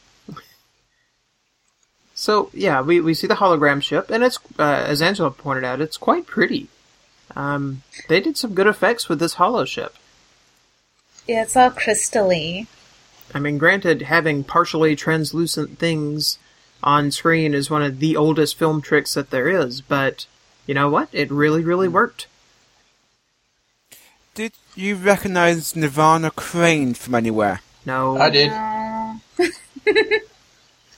so 2.14 2.50
yeah, 2.54 2.80
we, 2.80 3.00
we 3.00 3.14
see 3.14 3.26
the 3.26 3.34
hologram 3.34 3.82
ship, 3.82 4.10
and 4.10 4.22
it's 4.22 4.38
uh, 4.58 4.84
as 4.86 5.02
Angela 5.02 5.30
pointed 5.30 5.64
out, 5.64 5.80
it's 5.80 5.96
quite 5.96 6.26
pretty. 6.26 6.68
Um, 7.36 7.82
they 8.08 8.20
did 8.20 8.36
some 8.36 8.54
good 8.54 8.66
effects 8.66 9.08
with 9.08 9.18
this 9.18 9.34
holoship. 9.34 9.92
Yeah, 11.26 11.42
it's 11.42 11.56
all 11.56 11.70
crystally. 11.70 12.66
I 13.34 13.40
mean, 13.40 13.58
granted, 13.58 14.02
having 14.02 14.44
partially 14.44 14.94
translucent 14.94 15.78
things 15.78 16.38
on 16.82 17.10
screen 17.10 17.54
is 17.54 17.70
one 17.70 17.82
of 17.82 17.98
the 17.98 18.16
oldest 18.16 18.56
film 18.56 18.82
tricks 18.82 19.14
that 19.14 19.30
there 19.30 19.48
is, 19.48 19.80
but 19.80 20.26
you 20.66 20.74
know 20.74 20.88
what? 20.88 21.08
It 21.12 21.30
really, 21.30 21.64
really 21.64 21.88
worked. 21.88 22.26
Did 24.74 24.82
you 24.82 24.96
recognize 24.96 25.76
Nirvana 25.76 26.30
Crane 26.30 26.94
from 26.94 27.14
anywhere? 27.14 27.60
No, 27.86 28.16
I 28.18 28.30
did. 28.30 28.52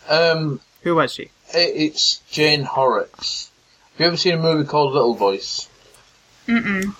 Um, 0.09 0.61
Who 0.83 0.95
was 0.95 1.13
she? 1.13 1.23
it, 1.53 1.73
it's 1.75 2.19
Jane 2.31 2.63
Horrocks. 2.63 3.51
Have 3.95 4.01
you 4.01 4.07
ever 4.07 4.17
seen 4.17 4.35
a 4.35 4.39
movie 4.39 4.65
called 4.65 4.93
Little 4.93 5.15
Voice? 5.15 5.69
Mm-mm. 6.47 6.95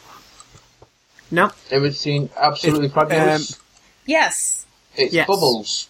No. 1.31 1.53
Ever 1.71 1.93
seen 1.93 2.31
Absolutely 2.37 2.87
It's, 2.87 2.95
Fabulous? 2.95 3.61
Yes. 4.07 4.67
it's 4.97 5.15
yes. 5.15 5.27
Bubbles. 5.27 5.89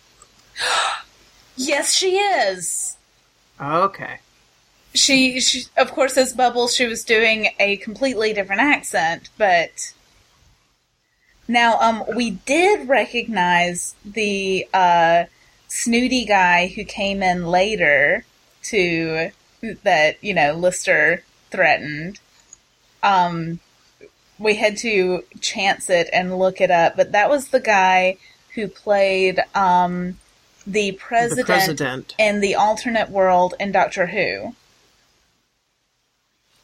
Yes, 1.59 1.95
she 1.95 2.19
is. 2.19 2.99
Okay. 3.59 4.19
She, 4.93 5.41
she, 5.41 5.63
of 5.79 5.91
course, 5.91 6.19
as 6.19 6.35
Bubbles, 6.35 6.75
she 6.77 6.85
was 6.85 7.03
doing 7.03 7.49
a 7.59 7.79
completely 7.79 8.35
different 8.35 8.61
accent, 8.61 9.31
but 9.39 9.95
now, 11.49 11.79
um, 11.81 12.05
we 12.15 12.31
did 12.31 12.89
recognize 12.89 13.95
the 14.05 14.67
uh, 14.75 15.25
snooty 15.69 16.25
guy 16.25 16.69
who 16.69 16.85
came 16.85 17.23
in 17.23 17.47
later 17.47 18.25
to 18.65 19.31
that 19.83 20.23
you 20.23 20.35
know 20.35 20.55
Lister 20.55 21.23
threatened. 21.51 22.19
Um, 23.03 23.61
we 24.39 24.57
had 24.57 24.77
to 24.79 25.25
chance 25.41 25.89
it 25.89 26.11
and 26.13 26.39
look 26.39 26.61
it 26.61 26.71
up, 26.71 26.97
but 26.97 27.13
that 27.13 27.31
was 27.31 27.49
the 27.49 27.61
guy 27.61 28.19
who 28.55 28.69
played 28.69 29.41
um, 29.55 30.19
the 30.67 30.93
president, 30.93 31.47
the 31.47 31.53
president 31.53 32.15
in 32.19 32.41
the 32.41 32.55
alternate 32.55 33.11
world 33.11 33.55
in 33.61 33.71
Doctor 33.71 34.07
Who. 34.07 34.55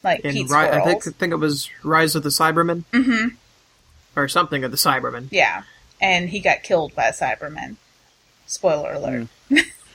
Like 0.03 0.25
in 0.25 0.35
Ri- 0.35 0.57
I 0.57 0.81
think 0.83 1.07
I 1.07 1.11
think 1.11 1.33
it 1.33 1.37
was 1.37 1.69
Rise 1.83 2.15
of 2.15 2.23
the 2.23 2.29
Cybermen 2.29 2.83
hmm 2.93 3.27
or 4.15 4.27
something 4.27 4.63
of 4.63 4.71
the 4.71 4.77
Cybermen. 4.77 5.27
Yeah. 5.31 5.63
And 6.01 6.29
he 6.29 6.39
got 6.39 6.63
killed 6.63 6.95
by 6.95 7.05
a 7.05 7.13
Cyberman. 7.13 7.77
Spoiler 8.45 8.93
alert. 8.93 9.27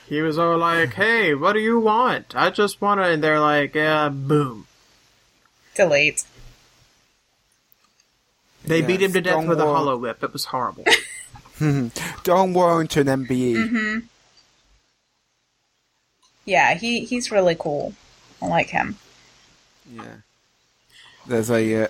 He 0.07 0.21
was 0.21 0.39
all 0.39 0.57
like, 0.57 0.95
"Hey, 0.95 1.35
what 1.35 1.53
do 1.53 1.59
you 1.59 1.79
want? 1.79 2.35
I 2.35 2.49
just 2.49 2.81
want 2.81 2.99
to," 2.99 3.05
and 3.05 3.23
they're 3.23 3.39
like, 3.39 3.75
"Yeah, 3.75 4.09
boom." 4.09 4.65
Delete. 5.75 6.25
They 8.65 8.79
Yeah, 8.81 8.87
beat 8.87 9.01
him 9.03 9.13
to 9.13 9.21
death 9.21 9.33
Don't 9.35 9.47
with 9.47 9.59
a 9.59 9.65
holo 9.65 9.97
whip. 9.97 10.23
It 10.23 10.33
was 10.33 10.45
horrible. 10.45 10.83
Don 12.23 12.53
Warrington, 12.53 13.07
MBE. 13.07 13.55
Mm-hmm. 13.55 13.99
Yeah, 16.45 16.73
he, 16.75 17.05
he's 17.05 17.31
really 17.31 17.55
cool. 17.57 17.93
I 18.41 18.47
like 18.47 18.69
him. 18.69 18.97
Yeah. 19.93 20.17
There's 21.27 21.51
a 21.51 21.83
uh, 21.83 21.87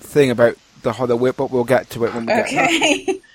thing 0.00 0.30
about 0.30 0.58
the 0.82 0.92
holo 0.94 1.16
whip, 1.16 1.36
but 1.36 1.50
we'll 1.50 1.64
get 1.64 1.90
to 1.90 2.04
it 2.04 2.14
when 2.14 2.26
we 2.26 2.32
get 2.32 2.50
there. 2.50 2.64
Okay. 2.64 3.20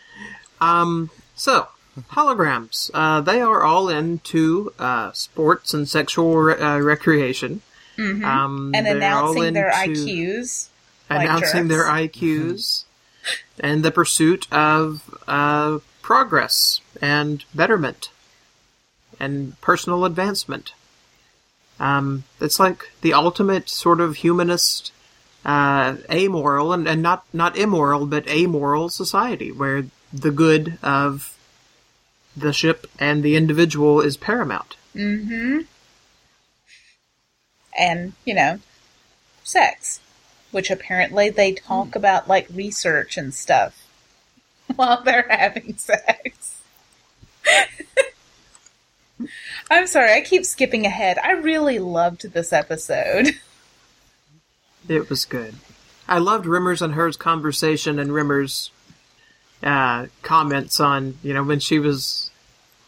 Um, 0.60 1.12
so 1.36 1.68
holograms. 2.12 2.90
Uh, 2.94 3.22
they 3.22 3.42
are 3.42 3.62
all 3.62 3.90
into 3.90 4.74
uh, 4.80 5.12
sports 5.12 5.72
and 5.74 5.88
sexual 5.88 6.36
re- 6.36 6.60
uh, 6.60 6.80
recreation. 6.80 7.62
Mhm. 7.96 8.24
Um, 8.26 8.72
and 8.76 8.86
they're 8.88 9.14
all 9.16 9.32
announcing 9.34 9.54
their 9.54 9.84
into- 9.84 10.06
IQs. 10.06 10.68
like 11.12 11.22
announcing 11.22 11.68
their 11.68 11.84
jerks. 11.86 12.18
IQs, 12.18 12.84
and 13.60 13.84
the 13.84 13.92
pursuit 13.92 14.48
of 14.52 15.04
uh, 15.28 15.78
progress 16.02 16.82
and 17.02 17.44
betterment 17.54 18.10
and 19.20 19.60
personal 19.62 20.06
advancement. 20.06 20.74
Um, 21.80 22.24
it's 22.42 22.60
like 22.60 22.92
the 23.02 23.14
ultimate 23.14 23.70
sort 23.70 24.02
of 24.02 24.18
humanist, 24.18 24.92
uh, 25.48 25.96
amoral 26.12 26.74
and, 26.74 26.88
and 26.88 27.02
not 27.02 27.26
not 27.34 27.58
immoral, 27.58 28.06
but 28.06 28.28
amoral 28.28 28.90
society 28.90 29.52
where 29.52 29.86
the 30.14 30.32
good 30.32 30.78
of 30.84 31.34
the 32.36 32.54
ship 32.54 32.86
and 33.00 33.24
the 33.24 33.36
individual 33.36 34.02
is 34.02 34.18
paramount. 34.18 34.76
Mm-hmm. 34.94 35.62
And, 37.78 38.14
you 38.26 38.34
know, 38.34 38.60
sex. 39.44 40.02
Which 40.52 40.72
apparently 40.72 41.30
they 41.30 41.54
talk 41.54 41.96
about 41.96 42.28
like 42.28 42.48
research 42.54 43.18
and 43.18 43.34
stuff 43.34 43.86
while 44.76 45.04
they're 45.04 45.28
having 45.30 45.78
sex. 45.78 46.62
I'm 49.70 49.88
sorry, 49.88 50.14
I 50.14 50.22
keep 50.22 50.46
skipping 50.46 50.86
ahead. 50.86 51.18
I 51.18 51.32
really 51.32 51.80
loved 51.80 52.34
this 52.34 52.54
episode. 52.54 53.32
It 54.88 55.10
was 55.10 55.26
good. 55.26 55.56
I 56.08 56.20
loved 56.20 56.46
Rimmers 56.46 56.82
and 56.82 56.94
hers 56.94 57.18
conversation 57.18 58.00
and 58.00 58.12
Rimmers' 58.12 58.70
uh, 59.62 60.08
comments 60.22 60.80
on, 60.80 61.18
you 61.22 61.34
know, 61.34 61.44
when 61.44 61.60
she 61.60 61.80
was 61.80 62.32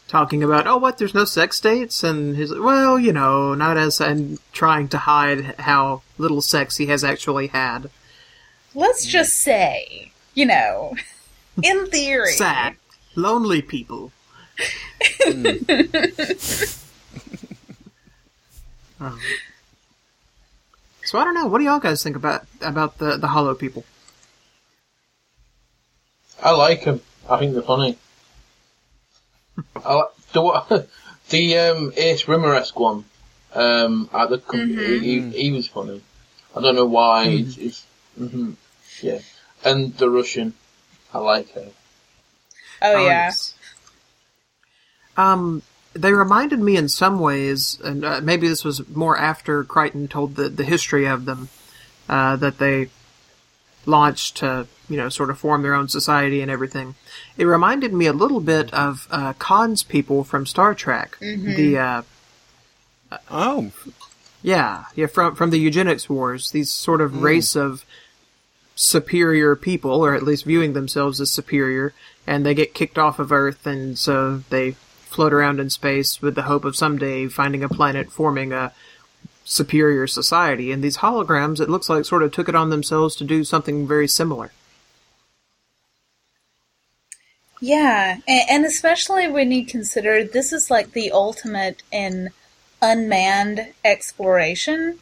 talking 0.08 0.42
about, 0.42 0.66
oh, 0.66 0.78
what, 0.78 0.98
there's 0.98 1.14
no 1.14 1.24
sex 1.24 1.60
dates? 1.60 2.02
And 2.02 2.36
he's 2.36 2.50
like, 2.50 2.62
well, 2.62 2.98
you 2.98 3.12
know, 3.12 3.54
not 3.54 3.76
as, 3.76 4.00
and 4.00 4.38
trying 4.52 4.88
to 4.88 4.98
hide 4.98 5.54
how 5.58 6.02
little 6.18 6.40
sex 6.40 6.76
he 6.76 6.86
has 6.86 7.04
actually 7.04 7.48
had. 7.48 7.90
Let's 8.74 9.04
just 9.04 9.34
say, 9.34 10.12
you 10.34 10.46
know, 10.46 10.96
in 11.62 11.86
theory. 11.86 12.32
Sad. 12.32 12.76
Lonely 13.14 13.62
people. 13.62 14.12
Um, 19.00 19.18
so 21.10 21.18
I 21.18 21.24
don't 21.24 21.34
know. 21.34 21.46
What 21.46 21.58
do 21.58 21.64
y'all 21.64 21.80
guys 21.80 22.04
think 22.04 22.14
about 22.14 22.44
about 22.60 22.98
the 22.98 23.16
the 23.16 23.26
holo 23.26 23.56
people? 23.56 23.84
I 26.40 26.52
like 26.52 26.84
them. 26.84 27.00
I 27.28 27.36
think 27.36 27.52
they're 27.52 27.62
funny. 27.62 27.98
I 29.84 29.94
like, 29.94 30.14
the 30.32 30.40
what 30.40 30.68
the 31.30 31.58
um, 31.58 31.92
Ace 31.96 32.28
Rimmer-esque 32.28 32.78
one 32.78 33.06
um, 33.54 34.08
at 34.12 34.30
the 34.30 34.38
company. 34.38 35.00
He, 35.00 35.20
he 35.30 35.50
was 35.50 35.66
funny. 35.66 36.00
I 36.56 36.60
don't 36.60 36.76
know 36.76 36.86
why. 36.86 37.24
It's, 37.26 37.56
it's 37.56 37.86
hmm 38.16 38.52
yeah, 39.00 39.18
and 39.64 39.92
the 39.96 40.08
Russian. 40.08 40.54
I 41.12 41.18
like 41.18 41.52
her. 41.54 41.70
Oh, 42.82 43.04
yeah. 43.04 43.32
Um, 45.16 45.62
they 46.00 46.12
reminded 46.12 46.58
me 46.60 46.76
in 46.76 46.88
some 46.88 47.18
ways, 47.18 47.78
and 47.82 48.04
uh, 48.04 48.20
maybe 48.22 48.48
this 48.48 48.64
was 48.64 48.86
more 48.88 49.16
after 49.16 49.64
Kryten 49.64 50.08
told 50.08 50.36
the 50.36 50.48
the 50.48 50.64
history 50.64 51.06
of 51.06 51.24
them, 51.24 51.48
uh, 52.08 52.36
that 52.36 52.58
they 52.58 52.88
launched 53.86 54.36
to 54.38 54.66
you 54.88 54.96
know 54.96 55.08
sort 55.08 55.30
of 55.30 55.38
form 55.38 55.62
their 55.62 55.74
own 55.74 55.88
society 55.88 56.40
and 56.42 56.50
everything. 56.50 56.94
It 57.36 57.44
reminded 57.44 57.92
me 57.92 58.06
a 58.06 58.12
little 58.12 58.40
bit 58.40 58.72
of 58.74 59.06
uh, 59.10 59.32
Khan's 59.34 59.82
people 59.82 60.24
from 60.24 60.46
Star 60.46 60.74
Trek. 60.74 61.16
The 61.56 61.78
uh, 61.78 62.02
Oh, 63.30 63.72
yeah, 64.42 64.84
yeah, 64.94 65.06
from 65.06 65.34
from 65.34 65.50
the 65.50 65.58
eugenics 65.58 66.08
wars, 66.08 66.50
these 66.52 66.70
sort 66.70 67.00
of 67.00 67.22
race 67.22 67.56
of 67.56 67.84
superior 68.76 69.56
people, 69.56 70.04
or 70.04 70.14
at 70.14 70.22
least 70.22 70.44
viewing 70.44 70.72
themselves 70.72 71.20
as 71.20 71.30
superior, 71.30 71.92
and 72.26 72.46
they 72.46 72.54
get 72.54 72.72
kicked 72.72 72.98
off 72.98 73.18
of 73.18 73.32
Earth, 73.32 73.66
and 73.66 73.98
so 73.98 74.42
they 74.50 74.76
float 75.10 75.32
around 75.32 75.60
in 75.60 75.68
space 75.68 76.22
with 76.22 76.34
the 76.34 76.42
hope 76.42 76.64
of 76.64 76.76
someday 76.76 77.26
finding 77.26 77.62
a 77.62 77.68
planet 77.68 78.10
forming 78.10 78.52
a 78.52 78.72
superior 79.44 80.06
society. 80.06 80.70
And 80.70 80.82
these 80.82 80.98
holograms, 80.98 81.60
it 81.60 81.68
looks 81.68 81.88
like, 81.88 82.04
sort 82.04 82.22
of 82.22 82.32
took 82.32 82.48
it 82.48 82.54
on 82.54 82.70
themselves 82.70 83.16
to 83.16 83.24
do 83.24 83.42
something 83.44 83.86
very 83.86 84.06
similar. 84.06 84.52
Yeah, 87.60 88.18
and, 88.26 88.64
especially 88.64 89.28
when 89.28 89.52
you 89.52 89.66
consider 89.66 90.24
this 90.24 90.50
is 90.50 90.70
like 90.70 90.92
the 90.92 91.10
ultimate 91.12 91.82
in 91.92 92.30
unmanned 92.80 93.74
exploration, 93.84 94.98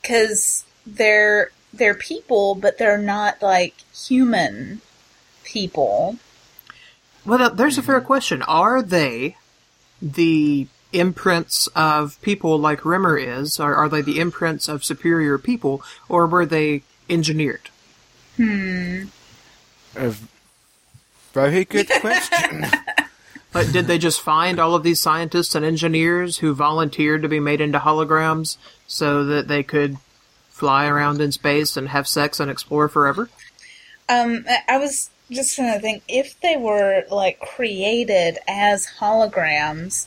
because 0.00 0.64
they're 0.86 1.50
they're 1.72 1.94
people, 1.94 2.54
but 2.54 2.78
they're 2.78 2.98
not 2.98 3.42
like 3.42 3.74
human 3.92 4.80
people. 5.42 6.18
Well, 7.24 7.50
there's 7.50 7.78
a 7.78 7.82
fair 7.82 8.00
question. 8.00 8.42
Are 8.42 8.82
they 8.82 9.36
the 10.00 10.66
imprints 10.92 11.66
of 11.76 12.20
people 12.22 12.58
like 12.58 12.84
Rimmer 12.84 13.16
is? 13.16 13.60
Or 13.60 13.74
are 13.74 13.88
they 13.88 14.00
the 14.02 14.18
imprints 14.18 14.68
of 14.68 14.84
superior 14.84 15.38
people? 15.38 15.82
Or 16.08 16.26
were 16.26 16.46
they 16.46 16.82
engineered? 17.08 17.68
Hmm. 18.36 19.04
a 19.96 20.14
very 21.32 21.64
good 21.64 21.88
question. 22.00 22.64
Like, 23.52 23.72
did 23.72 23.86
they 23.86 23.98
just 23.98 24.20
find 24.20 24.58
all 24.60 24.74
of 24.74 24.82
these 24.84 25.00
scientists 25.00 25.54
and 25.54 25.64
engineers 25.64 26.38
who 26.38 26.54
volunteered 26.54 27.22
to 27.22 27.28
be 27.28 27.40
made 27.40 27.60
into 27.60 27.80
holograms 27.80 28.56
so 28.86 29.24
that 29.24 29.48
they 29.48 29.62
could 29.64 29.96
fly 30.50 30.86
around 30.86 31.20
in 31.20 31.32
space 31.32 31.76
and 31.76 31.88
have 31.88 32.06
sex 32.06 32.38
and 32.40 32.50
explore 32.50 32.88
forever? 32.88 33.28
Um, 34.08 34.44
I- 34.48 34.62
I 34.74 34.78
was 34.78 35.10
just 35.30 35.54
trying 35.54 35.72
to 35.74 35.80
think 35.80 36.02
if 36.08 36.38
they 36.40 36.56
were 36.56 37.04
like 37.10 37.38
created 37.40 38.38
as 38.48 38.86
holograms, 38.98 40.06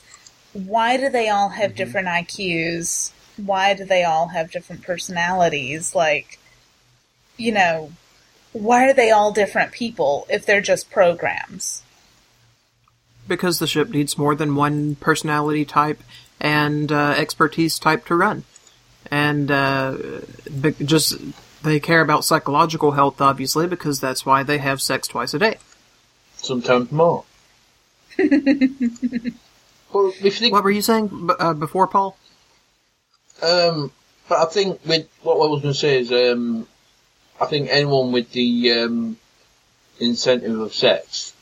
why 0.53 0.97
do 0.97 1.09
they 1.09 1.29
all 1.29 1.49
have 1.49 1.75
different 1.75 2.07
IQs? 2.07 3.11
Why 3.37 3.73
do 3.73 3.85
they 3.85 4.03
all 4.03 4.27
have 4.27 4.51
different 4.51 4.83
personalities? 4.83 5.95
Like, 5.95 6.39
you 7.37 7.51
know, 7.51 7.91
why 8.51 8.85
are 8.85 8.93
they 8.93 9.11
all 9.11 9.31
different 9.31 9.71
people 9.71 10.27
if 10.29 10.45
they're 10.45 10.61
just 10.61 10.91
programs? 10.91 11.81
Because 13.27 13.59
the 13.59 13.67
ship 13.67 13.89
needs 13.89 14.17
more 14.17 14.35
than 14.35 14.55
one 14.55 14.95
personality 14.95 15.65
type 15.65 16.03
and 16.39 16.91
uh, 16.91 17.15
expertise 17.17 17.79
type 17.79 18.05
to 18.05 18.15
run. 18.15 18.43
And 19.09 19.49
uh, 19.49 19.97
just 20.83 21.17
they 21.63 21.79
care 21.79 22.01
about 22.01 22.25
psychological 22.25 22.91
health, 22.91 23.19
obviously, 23.21 23.67
because 23.67 23.99
that's 23.99 24.25
why 24.25 24.43
they 24.43 24.57
have 24.59 24.81
sex 24.81 25.07
twice 25.07 25.33
a 25.33 25.39
day. 25.39 25.57
Sometimes 26.37 26.91
more. 26.91 27.23
well, 28.17 28.29
if 29.93 30.23
you 30.23 30.31
think, 30.31 30.53
What 30.53 30.63
were 30.63 30.71
you 30.71 30.81
saying 30.81 31.07
b- 31.27 31.33
uh, 31.39 31.53
before, 31.53 31.87
Paul? 31.87 32.17
um, 33.41 33.91
but 34.29 34.39
I 34.39 34.45
think 34.45 34.79
with 34.85 35.07
what 35.21 35.35
I 35.35 35.47
was 35.49 35.61
going 35.61 35.73
to 35.73 35.79
say 35.79 35.99
is, 35.99 36.11
um, 36.11 36.67
I 37.41 37.45
think 37.45 37.69
anyone 37.71 38.11
with 38.11 38.31
the 38.31 38.71
um, 38.71 39.17
incentive 39.99 40.59
of 40.59 40.73
sex, 40.73 41.33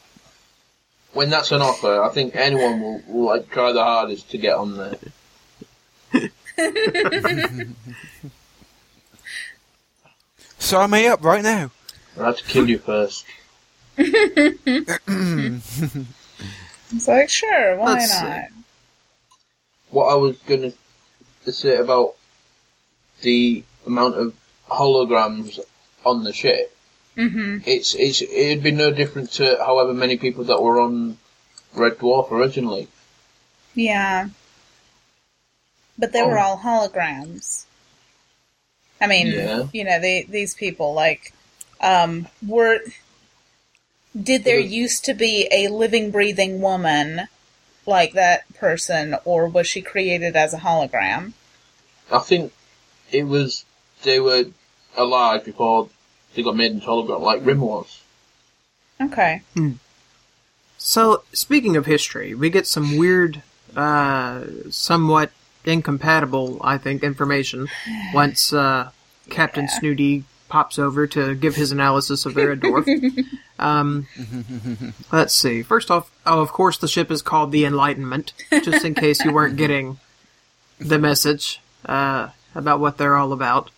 when 1.13 1.29
that's 1.29 1.51
an 1.51 1.61
offer, 1.61 2.01
I 2.01 2.09
think 2.09 2.35
anyone 2.35 2.81
will, 2.81 3.01
will 3.07 3.25
like 3.25 3.49
try 3.49 3.71
the 3.73 3.83
hardest 3.83 4.31
to 4.31 4.37
get 4.37 4.55
on 4.55 4.77
there. 4.77 4.97
Sign 10.61 10.91
me 10.91 11.07
up 11.07 11.23
right 11.23 11.41
now. 11.43 11.71
I 12.19 12.25
have 12.27 12.37
to 12.37 12.43
kill 12.43 12.69
you 12.69 12.77
first. 12.77 13.25
It's 16.93 17.07
like, 17.07 17.29
sure, 17.29 17.77
why 17.77 17.93
Let's 17.93 18.11
see. 18.19 18.25
not? 18.25 18.45
what 19.91 20.11
I 20.11 20.15
was 20.15 20.37
going 20.39 20.73
to 21.45 21.51
say 21.51 21.77
about 21.77 22.15
the 23.21 23.63
amount 23.87 24.15
of 24.15 24.33
holograms 24.69 25.59
on 26.05 26.23
the 26.23 26.33
ship, 26.33 26.75
hmm 27.15 27.57
it's 27.65 27.93
it's 27.95 28.21
it'd 28.21 28.63
be 28.63 28.71
no 28.71 28.91
different 28.91 29.31
to 29.33 29.57
however 29.57 29.93
many 29.93 30.17
people 30.17 30.43
that 30.45 30.61
were 30.61 30.79
on 30.81 31.17
Red 31.73 31.93
Dwarf 31.97 32.31
originally. 32.31 32.87
Yeah. 33.73 34.29
But 35.97 36.11
they 36.13 36.23
were 36.23 36.37
Oh. 36.39 36.43
all 36.43 36.57
holograms. 36.59 37.65
I 39.01 39.07
mean, 39.07 39.27
Yeah. 39.27 39.67
you 39.73 39.83
know, 39.83 39.99
they, 39.99 40.23
these 40.23 40.53
people, 40.53 40.93
like, 40.93 41.33
um, 41.81 42.27
were. 42.45 42.79
Did 44.21 44.43
there 44.43 44.59
used 44.59 45.05
to 45.05 45.13
be 45.13 45.47
a 45.51 45.69
living, 45.69 46.11
breathing 46.11 46.61
woman 46.61 47.27
like 47.85 48.13
that 48.13 48.53
person, 48.55 49.15
or 49.25 49.47
was 49.47 49.67
she 49.67 49.81
created 49.81 50.35
as 50.35 50.53
a 50.53 50.59
hologram? 50.59 51.33
I 52.11 52.19
think 52.19 52.51
it 53.11 53.23
was 53.23 53.65
they 54.03 54.19
were 54.19 54.45
alive 54.97 55.45
before 55.45 55.89
they 56.35 56.43
got 56.43 56.55
made 56.55 56.71
into 56.73 56.87
hologram, 56.87 57.21
like 57.21 57.45
Rim 57.45 57.61
was. 57.61 58.01
Okay. 58.99 59.41
So, 60.77 61.23
speaking 61.31 61.75
of 61.77 61.85
history, 61.85 62.33
we 62.33 62.49
get 62.49 62.67
some 62.67 62.97
weird, 62.97 63.41
uh, 63.75 64.43
somewhat 64.69 65.31
incompatible, 65.65 66.59
I 66.61 66.77
think, 66.77 67.03
information 67.03 67.67
once 68.13 68.53
uh, 68.53 68.91
Captain 69.29 69.67
Snooty 69.67 70.23
pops 70.49 70.77
over 70.77 71.07
to 71.07 71.33
give 71.33 71.55
his 71.55 71.71
analysis 71.71 72.25
of 72.25 72.33
the 72.33 72.47
Red 72.47 72.59
Dwarf. 72.59 73.25
um, 73.59 74.07
let's 75.11 75.33
see. 75.33 75.63
First 75.63 75.89
off, 75.89 76.11
oh, 76.25 76.41
of 76.41 76.51
course, 76.51 76.77
the 76.77 76.87
ship 76.87 77.09
is 77.09 77.21
called 77.21 77.51
the 77.51 77.65
Enlightenment, 77.65 78.33
just 78.63 78.83
in 78.83 78.93
case 78.93 79.23
you 79.23 79.31
weren't 79.31 79.55
getting 79.55 79.99
the 80.79 80.99
message 80.99 81.61
uh, 81.85 82.29
about 82.53 82.79
what 82.79 82.97
they're 82.97 83.15
all 83.15 83.31
about. 83.31 83.71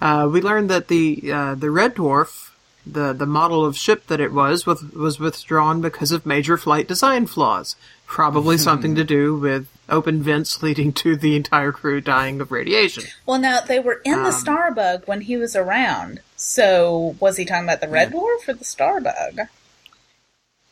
Uh, 0.00 0.28
we 0.30 0.42
learned 0.42 0.68
that 0.68 0.88
the 0.88 1.32
uh, 1.32 1.54
the 1.54 1.70
Red 1.70 1.94
Dwarf 1.94 2.50
the 2.84 3.12
the 3.12 3.26
model 3.26 3.64
of 3.64 3.76
ship 3.76 4.06
that 4.08 4.20
it 4.20 4.32
was 4.32 4.66
was, 4.66 4.82
was 4.92 5.20
withdrawn 5.20 5.80
because 5.80 6.12
of 6.12 6.26
major 6.26 6.56
flight 6.56 6.88
design 6.88 7.26
flaws. 7.26 7.76
Probably 8.06 8.58
something 8.58 8.94
to 8.96 9.04
do 9.18 9.36
with 9.36 9.68
open 9.88 10.22
vents 10.22 10.62
leading 10.62 10.92
to 10.94 11.16
the 11.16 11.36
entire 11.36 11.72
crew 11.72 12.00
dying 12.00 12.40
of 12.40 12.50
radiation. 12.52 13.04
Well, 13.26 13.38
now 13.38 13.60
they 13.60 13.78
were 13.80 14.00
in 14.04 14.22
the 14.22 14.28
Um, 14.30 14.34
Starbug 14.34 15.06
when 15.06 15.22
he 15.22 15.36
was 15.36 15.54
around. 15.56 16.20
So 16.36 17.16
was 17.20 17.36
he 17.36 17.44
talking 17.44 17.64
about 17.64 17.80
the 17.80 17.88
Red 17.88 18.12
Dwarf 18.12 18.48
or 18.48 18.54
the 18.54 18.64
Starbug? 18.64 19.48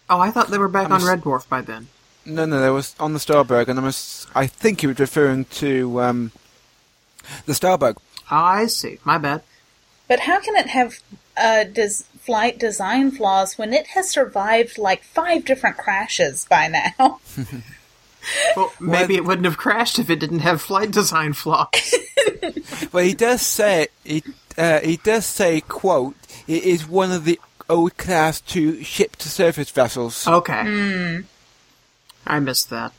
Oh, 0.09 0.19
I 0.21 0.31
thought 0.31 0.49
they 0.49 0.59
were 0.59 0.69
back 0.69 0.87
I'm 0.87 0.93
on 0.93 1.01
s- 1.03 1.07
Red 1.07 1.21
Dwarf 1.23 1.49
by 1.49 1.61
then. 1.61 1.89
No, 2.27 2.45
no, 2.45 2.61
they 2.61 2.71
was 2.71 2.95
on 3.01 3.13
the 3.13 3.19
Starbug, 3.19 3.69
and 3.69 3.79
I 3.79 3.83
was, 3.83 4.27
I 4.35 4.47
think 4.47 4.81
he 4.83 4.87
was 4.87 4.99
referring 4.99 5.45
to 5.47 6.01
um, 6.03 6.33
the 7.47 7.53
Starbug. 7.53 7.97
I 8.31 8.67
see. 8.67 8.99
My 9.05 9.19
bad. 9.19 9.43
But 10.09 10.21
how 10.21 10.41
can 10.41 10.57
it 10.57 10.67
have 10.69 10.99
uh, 11.37 11.65
des- 11.65 12.05
flight 12.21 12.59
design 12.59 13.11
flaws 13.11 13.57
when 13.59 13.73
it 13.73 13.89
has 13.89 14.11
survived 14.11 14.77
like 14.79 15.03
five 15.03 15.45
different 15.45 15.77
crashes 15.79 16.45
by 16.45 16.67
now? 16.69 17.21
Well, 18.57 18.73
maybe 18.81 19.17
it 19.17 19.25
wouldn't 19.25 19.45
have 19.47 19.57
crashed 19.57 19.99
if 19.99 20.11
it 20.11 20.21
didn't 20.21 20.41
have 20.41 20.61
flight 20.61 20.91
design 20.91 21.33
flaws. 21.33 21.69
Well, 22.93 23.05
he 23.05 23.15
does 23.15 23.43
say 23.43 23.89
he 24.05 24.23
uh, 24.57 24.81
he 24.81 24.97
does 24.97 25.27
say 25.27 25.61
quote 25.61 26.15
it 26.49 26.65
is 26.65 26.87
one 26.89 27.13
of 27.13 27.25
the 27.25 27.39
old 27.69 27.97
class 27.97 28.41
two 28.41 28.83
ship 28.83 29.17
to 29.17 29.29
surface 29.29 29.71
vessels. 29.71 30.27
Okay. 30.27 31.23
I 32.27 32.41
missed 32.41 32.71
that. 32.71 32.93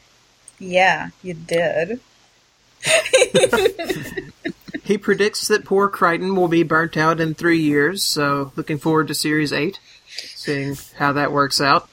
yeah, 0.60 1.10
you 1.24 1.34
did. 1.34 2.00
He 4.84 4.98
predicts 4.98 5.48
that 5.48 5.64
poor 5.64 5.90
Kryten 5.90 6.36
will 6.36 6.48
be 6.48 6.64
burnt 6.64 6.98
out 6.98 7.20
in 7.22 7.34
three 7.34 7.60
years, 7.62 8.04
so 8.04 8.52
looking 8.56 8.78
forward 8.78 9.08
to 9.08 9.14
Series 9.14 9.54
8, 9.54 9.80
seeing 10.36 10.76
how 10.98 11.14
that 11.14 11.32
works 11.32 11.62
out. 11.62 11.88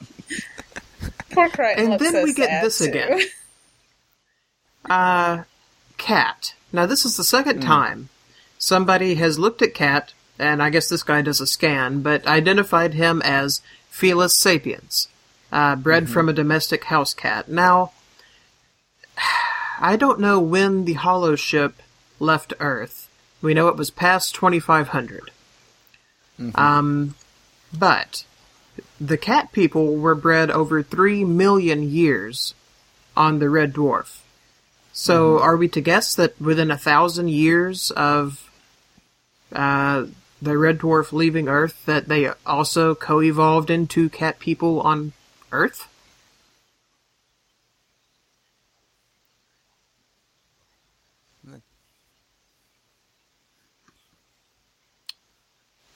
Poor 1.47 1.65
And 1.65 1.99
then 1.99 2.23
we 2.23 2.33
get 2.33 2.61
this 2.61 2.79
too. 2.79 2.85
again. 2.85 3.19
Uh, 4.89 5.43
Cat. 5.97 6.55
Now, 6.71 6.87
this 6.87 7.05
is 7.05 7.15
the 7.15 7.23
second 7.23 7.61
time 7.61 8.09
somebody 8.57 9.15
has 9.15 9.37
looked 9.37 9.61
at 9.61 9.73
Cat, 9.75 10.13
and 10.39 10.63
I 10.63 10.69
guess 10.71 10.89
this 10.89 11.03
guy 11.03 11.21
does 11.21 11.41
a 11.41 11.45
scan, 11.45 12.01
but 12.01 12.25
identified 12.25 12.93
him 12.95 13.21
as 13.23 13.61
Felis 13.91 14.35
sapiens, 14.35 15.07
uh, 15.51 15.75
bred 15.75 16.09
from 16.09 16.27
a 16.27 16.33
domestic 16.33 16.85
house 16.85 17.13
cat. 17.13 17.49
Now, 17.49 17.91
I 19.79 19.95
don't 19.95 20.19
know 20.19 20.39
when 20.39 20.85
the 20.85 20.95
holoship 20.95 21.73
left 22.19 22.53
Earth. 22.59 23.09
We 23.41 23.53
know 23.53 23.67
it 23.67 23.77
was 23.77 23.91
past 23.91 24.33
2500. 24.35 25.31
Um, 26.55 27.15
but 27.77 28.23
the 28.99 29.17
cat 29.17 29.51
people 29.51 29.95
were 29.95 30.15
bred 30.15 30.51
over 30.51 30.83
3 30.83 31.23
million 31.25 31.83
years 31.89 32.53
on 33.15 33.39
the 33.39 33.49
red 33.49 33.73
dwarf. 33.73 34.19
So 34.91 35.39
are 35.39 35.55
we 35.55 35.69
to 35.69 35.81
guess 35.81 36.15
that 36.15 36.39
within 36.41 36.71
a 36.71 36.77
thousand 36.77 37.29
years 37.29 37.91
of 37.91 38.49
uh, 39.53 40.07
the 40.41 40.57
red 40.57 40.79
dwarf 40.79 41.13
leaving 41.13 41.47
Earth 41.47 41.85
that 41.85 42.07
they 42.07 42.29
also 42.45 42.95
co-evolved 42.95 43.69
into 43.69 44.09
cat 44.09 44.39
people 44.39 44.81
on 44.81 45.13
Earth? 45.51 45.87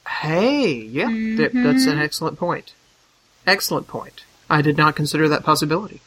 Hey, 0.07 0.73
yeah, 0.75 1.07
th- 1.09 1.51
that's 1.53 1.85
an 1.85 1.99
excellent 1.99 2.39
point. 2.39 2.73
Excellent 3.45 3.87
point. 3.87 4.23
I 4.49 4.61
did 4.61 4.77
not 4.77 4.95
consider 4.95 5.27
that 5.29 5.43
possibility. 5.43 6.01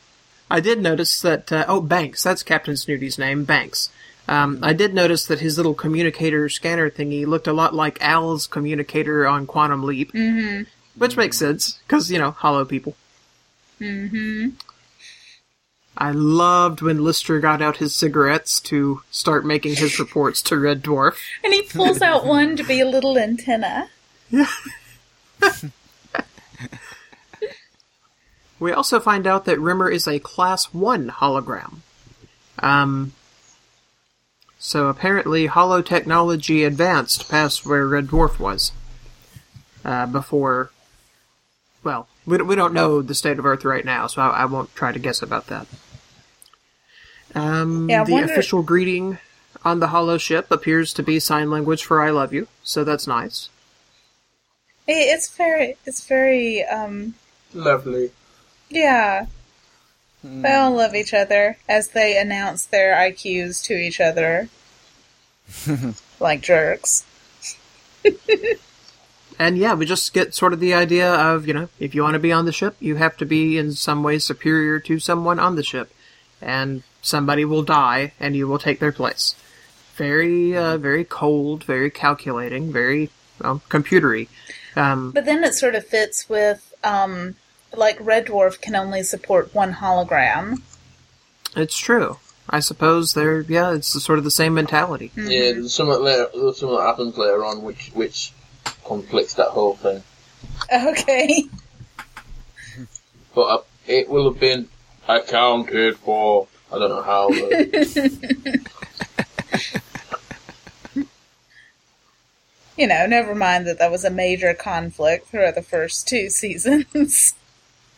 I 0.51 0.61
did 0.61 0.81
notice 0.81 1.21
that, 1.23 1.51
uh, 1.51 1.65
oh, 1.67 1.81
Binks, 1.81 2.23
that's 2.23 2.43
Captain 2.43 2.77
Snooty's 2.77 3.19
name, 3.19 3.45
Binks. 3.45 3.91
Um, 4.29 4.59
I 4.63 4.73
did 4.73 4.95
notice 4.95 5.27
that 5.27 5.41
his 5.41 5.57
little 5.57 5.75
communicator 5.75 6.49
scanner 6.49 6.91
thingy 6.91 7.27
looked 7.27 7.47
a 7.47 7.53
lot 7.53 7.75
like 7.75 8.01
Al's 8.01 8.47
communicator 8.47 9.27
on 9.27 9.47
Quantum 9.47 9.85
Leap. 9.85 10.13
Mm-hmm. 10.13 10.65
Which 10.97 11.17
makes 11.17 11.39
sense, 11.39 11.79
because, 11.87 12.11
you 12.11 12.19
know, 12.19 12.31
holo 12.31 12.65
people. 12.65 12.97
Mm-hmm. 13.81 14.51
I 15.99 16.11
loved 16.11 16.83
when 16.83 17.05
Lister 17.05 17.41
got 17.41 17.63
out 17.63 17.79
his 17.79 17.95
cigarettes 17.95 18.61
to 18.61 19.03
start 19.11 19.47
making 19.47 19.77
his 19.77 19.99
reports 20.01 20.43
to 20.43 20.59
Red 20.59 20.83
Dwarf. 20.83 21.17
And 21.43 21.53
he 21.53 21.63
pulls 21.63 22.03
out 22.03 22.27
one 22.27 22.57
to 22.57 22.63
be 22.63 22.81
a 22.81 22.87
little 22.87 23.19
antenna. 23.19 23.89
We 28.59 28.73
also 28.73 29.01
find 29.01 29.27
out 29.27 29.45
that 29.45 29.61
Rimmer 29.61 29.91
is 29.91 30.07
a 30.09 30.19
Class 30.19 30.73
1 30.73 31.11
hologram. 31.11 31.77
Um, 32.59 33.13
so 34.59 34.87
apparently 34.89 35.47
holo 35.47 35.83
technology 35.83 36.65
advanced 36.65 37.29
past 37.29 37.67
where 37.67 37.87
Red 37.87 38.07
Dwarf 38.07 38.39
was. 38.39 38.73
Uh, 39.85 40.07
before, 40.07 40.71
well, 41.85 42.09
we, 42.27 42.39
we 42.39 42.57
don't 42.57 42.75
know 42.75 43.03
the 43.03 43.15
state 43.15 43.39
of 43.39 43.47
Earth 43.47 43.65
right 43.65 43.85
now, 43.85 44.07
so 44.09 44.23
I, 44.23 44.29
I 44.31 44.45
won't 44.47 44.75
try 44.75 44.91
to 44.91 44.99
guess 44.99 45.23
about 45.23 45.47
that. 45.49 45.67
Um, 47.35 47.89
Yeah, 47.89 48.05
the 48.05 48.13
wonder- 48.13 48.33
official 48.33 48.63
greeting 48.63 49.19
on 49.65 49.81
the 49.81 49.89
holoship 49.89 50.51
appears 50.51 50.93
to 50.95 51.03
be 51.03 51.21
sign 51.21 51.51
language 51.51 51.85
for 51.85 52.01
I 52.03 52.11
love 52.11 52.33
you, 52.33 52.49
so 52.63 52.83
that's 52.85 53.07
nice. 53.07 53.49
It's 54.89 55.29
very, 55.37 55.77
it's 55.85 56.07
very, 56.07 56.65
um, 56.65 57.15
Lovely. 57.53 58.11
Yeah. 58.69 59.27
They 60.23 60.55
all 60.55 60.73
love 60.73 60.95
each 60.95 61.15
other 61.15 61.57
as 61.69 61.89
they 61.89 62.19
announce 62.19 62.65
their 62.67 62.95
IQs 62.95 63.63
to 63.65 63.75
each 63.75 64.01
other. 64.01 64.49
like 66.21 66.41
jerks. 66.41 67.05
And 69.39 69.59
yeah, 69.59 69.75
we 69.75 69.85
just 69.85 70.15
get 70.15 70.35
sort 70.35 70.53
of 70.53 70.61
the 70.61 70.75
idea 70.75 71.13
of, 71.13 71.47
you 71.47 71.53
know, 71.53 71.69
if 71.79 71.95
you 71.95 72.03
want 72.03 72.15
to 72.15 72.19
be 72.19 72.33
on 72.33 72.47
the 72.47 72.53
ship, 72.53 72.75
you 72.81 72.97
have 72.97 73.17
to 73.19 73.27
be 73.27 73.59
in 73.59 73.73
some 73.73 74.03
way 74.03 74.19
superior 74.19 74.81
to 74.81 74.99
someone 74.99 75.39
on 75.39 75.57
the 75.57 75.63
ship. 75.63 75.93
And 76.41 76.83
somebody 77.03 77.45
will 77.45 77.63
die, 77.63 78.13
and 78.19 78.35
you 78.35 78.49
will 78.49 78.59
take 78.59 78.81
their 78.81 78.93
place. 78.93 79.35
Very, 79.95 80.57
uh, 80.57 80.79
very 80.79 81.05
cold, 81.05 81.65
very 81.65 81.91
calculating, 81.91 82.73
very, 82.73 83.11
well, 83.41 83.63
computery. 83.69 84.29
Um, 84.75 85.13
But 85.13 85.25
then 85.25 85.45
it 85.45 85.55
sort 85.55 85.75
of 85.75 85.87
fits 85.87 86.29
with, 86.29 86.75
um, 86.83 87.37
like 87.75 87.97
Red 88.01 88.27
Dwarf 88.27 88.61
can 88.61 88.75
only 88.77 89.03
support 89.03 89.55
one 89.55 89.75
hologram. 89.75 90.61
it's 91.57 91.77
true. 91.79 92.19
I 92.49 92.61
suppose 92.61 93.15
they're, 93.15 93.41
yeah, 93.41 93.73
it's 93.75 93.89
sort 94.05 94.19
of 94.19 94.25
the 94.25 94.31
same 94.31 94.55
mentality. 94.55 95.11
Yeah, 95.17 95.53
there's 95.53 95.75
something 95.75 96.01
later. 96.01 96.29
There's 96.33 96.59
something 96.59 96.77
that 96.77 96.85
happens 96.87 97.19
later 97.19 97.45
on 97.45 97.63
which 97.63 97.91
which 97.93 98.33
conflicts 98.85 99.35
that 99.35 99.49
whole 99.49 99.75
thing. 99.75 100.03
Okay. 100.73 101.47
But 103.35 103.43
uh, 103.43 103.63
it 103.87 104.09
will 104.09 104.31
have 104.31 104.39
been 104.41 104.69
accounted 105.09 105.97
for. 105.99 106.47
I 106.73 106.79
don't 106.79 106.89
know 106.89 107.03
how. 107.03 107.29
But 107.31 108.57
You 112.77 112.87
know, 112.87 113.07
never 113.07 113.35
mind 113.35 113.67
that 113.67 113.79
that 113.79 113.91
was 113.91 114.05
a 114.05 114.11
major 114.11 114.53
conflict 114.53 115.29
throughout 115.29 115.55
the 115.55 115.63
first 115.63 116.07
two 116.07 116.29
seasons. 116.29 117.35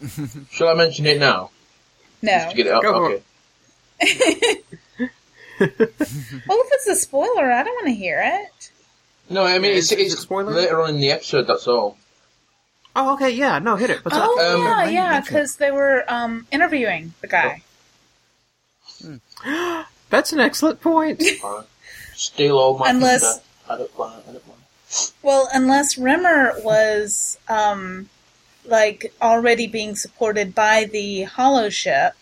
shall 0.50 0.68
I 0.68 0.74
mention 0.74 1.06
it 1.06 1.18
now 1.18 1.50
no. 2.22 2.48
to 2.50 2.54
get 2.56 2.66
it 2.66 2.72
out? 2.72 2.82
Go 2.82 2.92
for 2.92 3.12
okay. 3.14 3.22
Well, 5.60 5.68
if 6.60 6.68
it's 6.72 6.86
a 6.86 6.94
spoiler, 6.94 7.50
I 7.50 7.64
don't 7.64 7.74
want 7.74 7.86
to 7.88 7.92
hear 7.94 8.22
it. 8.24 8.70
No, 9.28 9.44
I 9.44 9.58
mean 9.58 9.72
Yeah, 9.72 9.78
it's, 9.78 9.90
it's 9.90 10.14
a 10.14 10.16
spoiler? 10.18 10.52
later 10.52 10.80
on 10.82 10.90
in 10.90 11.00
the 11.00 11.10
episode. 11.10 11.48
That's 11.48 11.66
all. 11.66 11.98
Oh, 12.94 13.14
okay, 13.14 13.30
yeah, 13.30 13.58
no, 13.58 13.74
hit 13.76 13.90
it. 13.90 14.04
What's 14.04 14.16
Oh, 14.16 14.38
up? 14.38 14.54
Um, 14.54 14.62
yeah, 14.64 14.84
yeah, 14.88 15.20
because 15.20 15.56
they 15.56 15.70
were 15.72 16.04
um, 16.08 16.46
interviewing 16.52 17.12
the 17.20 17.26
guy. 17.26 17.62
That's 20.10 20.32
an 20.32 20.40
excellent 20.40 20.80
point. 20.80 21.22
Fine. 21.42 21.64
Steal 22.14 22.56
all 22.58 22.78
my 22.78 22.90
Unless- 22.90 23.40
I 23.68 23.76
don't 23.78 23.98
want. 23.98 24.14
I 24.28 24.32
don't 24.32 24.46
want. 24.48 25.12
Well, 25.22 25.48
unless 25.52 25.98
Rimmer 25.98 26.54
was 26.64 27.38
um, 27.48 28.08
like 28.68 29.12
already 29.20 29.66
being 29.66 29.96
supported 29.96 30.54
by 30.54 30.84
the 30.84 31.24
holoship. 31.24 32.12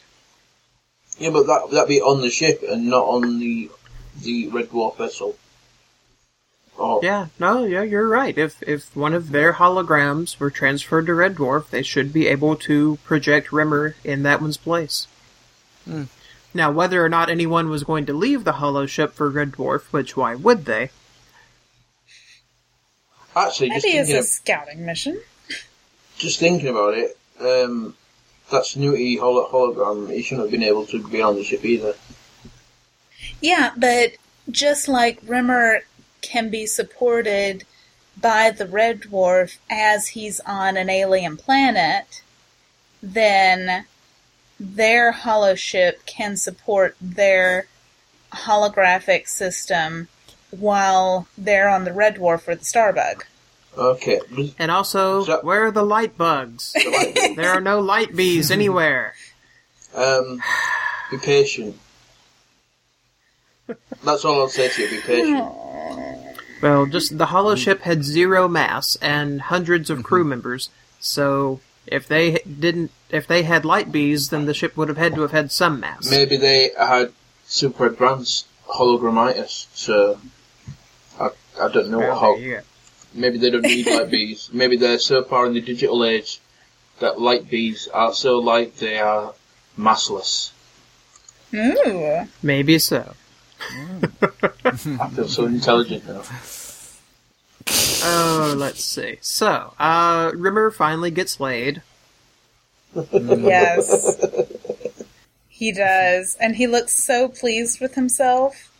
Yeah, 1.18 1.30
but 1.30 1.46
that 1.46 1.68
that 1.72 1.88
be 1.88 2.00
on 2.00 2.20
the 2.20 2.30
ship 2.30 2.62
and 2.68 2.88
not 2.88 3.04
on 3.04 3.38
the 3.38 3.70
the 4.22 4.48
Red 4.48 4.70
Dwarf 4.70 4.96
vessel. 4.96 5.36
Oh, 6.78 7.00
Yeah, 7.02 7.28
no, 7.38 7.64
yeah, 7.64 7.82
you're 7.82 8.08
right. 8.08 8.36
If 8.36 8.62
if 8.62 8.94
one 8.94 9.14
of 9.14 9.32
their 9.32 9.54
holograms 9.54 10.38
were 10.38 10.50
transferred 10.50 11.06
to 11.06 11.14
Red 11.14 11.36
Dwarf, 11.36 11.70
they 11.70 11.82
should 11.82 12.12
be 12.12 12.26
able 12.28 12.54
to 12.56 12.98
project 13.04 13.50
Rimmer 13.50 13.96
in 14.04 14.22
that 14.24 14.42
one's 14.42 14.58
place. 14.58 15.06
Hmm. 15.84 16.04
Now, 16.52 16.70
whether 16.70 17.04
or 17.04 17.08
not 17.08 17.30
anyone 17.30 17.68
was 17.68 17.84
going 17.84 18.06
to 18.06 18.12
leave 18.12 18.44
the 18.44 18.54
holoship 18.54 19.12
for 19.12 19.30
Red 19.30 19.52
Dwarf, 19.52 19.84
which 19.92 20.16
why 20.16 20.34
would 20.34 20.64
they? 20.64 20.90
Actually, 23.34 23.68
just 23.70 23.86
Maybe 23.86 23.98
it's 23.98 24.10
a 24.10 24.18
of, 24.20 24.24
scouting 24.24 24.86
mission. 24.86 25.20
Just 26.16 26.38
thinking 26.38 26.68
about 26.68 26.94
it, 26.94 27.16
um, 27.40 27.94
that 28.50 28.66
Snooty 28.66 29.16
holo- 29.16 29.48
hologram, 29.48 30.12
he 30.12 30.22
shouldn't 30.22 30.46
have 30.46 30.50
been 30.50 30.62
able 30.62 30.86
to 30.86 31.06
be 31.08 31.22
on 31.22 31.34
the 31.34 31.44
ship 31.44 31.64
either. 31.64 31.94
Yeah, 33.40 33.72
but 33.76 34.12
just 34.50 34.88
like 34.88 35.18
Rimmer 35.26 35.80
can 36.22 36.50
be 36.50 36.66
supported 36.66 37.64
by 38.20 38.50
the 38.50 38.66
Red 38.66 39.02
Dwarf 39.02 39.58
as 39.68 40.08
he's 40.08 40.40
on 40.40 40.76
an 40.76 40.88
alien 40.88 41.36
planet, 41.36 42.22
then 43.02 43.84
their 44.58 45.12
holo 45.12 45.54
ship 45.54 46.06
can 46.06 46.36
support 46.36 46.96
their 47.00 47.66
holographic 48.32 49.28
system 49.28 50.08
while 50.50 51.28
they're 51.36 51.68
on 51.68 51.84
the 51.84 51.92
Red 51.92 52.16
Dwarf 52.16 52.48
or 52.48 52.54
the 52.54 52.64
Starbug. 52.64 53.24
Okay. 53.76 54.20
And 54.58 54.70
also, 54.70 55.24
So- 55.24 55.40
where 55.42 55.66
are 55.66 55.70
the 55.70 55.82
light 55.84 56.16
bugs? 56.16 56.72
the 56.72 56.88
light 56.90 57.36
there 57.36 57.50
are 57.52 57.60
no 57.60 57.80
light 57.80 58.14
bees 58.16 58.50
anywhere. 58.50 59.14
Um, 59.94 60.42
be 61.10 61.18
patient. 61.18 61.78
That's 64.04 64.24
all 64.24 64.40
I'll 64.40 64.48
say 64.48 64.68
to 64.68 64.82
you. 64.82 64.88
Be 64.90 65.00
patient. 65.00 65.52
Well, 66.62 66.86
just 66.86 67.18
the 67.18 67.26
holoship 67.26 67.80
had 67.80 68.02
zero 68.04 68.48
mass 68.48 68.96
and 69.02 69.40
hundreds 69.42 69.90
of 69.90 70.02
crew 70.02 70.24
members. 70.24 70.70
So 71.00 71.60
if 71.86 72.08
they 72.08 72.38
didn't, 72.40 72.90
if 73.10 73.26
they 73.26 73.42
had 73.42 73.64
light 73.64 73.92
bees, 73.92 74.30
then 74.30 74.46
the 74.46 74.54
ship 74.54 74.76
would 74.76 74.88
have 74.88 74.96
had 74.96 75.14
to 75.16 75.22
have 75.22 75.32
had 75.32 75.52
some 75.52 75.80
mass. 75.80 76.10
Maybe 76.10 76.36
they 76.36 76.70
had 76.78 77.12
super 77.46 77.86
advanced 77.86 78.46
hologramitis. 78.68 79.66
So 79.74 80.18
I, 81.20 81.30
I 81.60 81.68
don't 81.68 81.90
know 81.90 82.14
how. 82.14 82.36
go. 82.36 82.60
Maybe 83.16 83.38
they 83.38 83.50
don't 83.50 83.62
need 83.62 83.86
light 83.90 84.10
bees. 84.10 84.50
Maybe 84.52 84.76
they're 84.76 84.98
so 84.98 85.22
far 85.24 85.46
in 85.46 85.54
the 85.54 85.60
digital 85.60 86.04
age 86.04 86.40
that 87.00 87.20
light 87.20 87.48
bees 87.50 87.88
are 87.88 88.12
so 88.12 88.38
light 88.38 88.76
they 88.78 88.98
are 88.98 89.34
massless. 89.78 90.52
Ooh. 91.54 92.26
Maybe 92.42 92.78
so. 92.78 93.14
I 94.64 94.70
feel 95.14 95.28
so 95.28 95.46
intelligent 95.46 96.06
now. 96.06 96.22
Oh, 98.08 98.54
let's 98.56 98.84
see. 98.84 99.18
So, 99.20 99.74
uh, 99.78 100.30
Rimmer 100.34 100.70
finally 100.70 101.10
gets 101.10 101.40
laid. 101.40 101.82
Yes. 103.12 104.16
he 105.48 105.72
does. 105.72 106.36
And 106.40 106.56
he 106.56 106.66
looks 106.66 106.94
so 106.94 107.28
pleased 107.28 107.80
with 107.80 107.94
himself. 107.94 108.70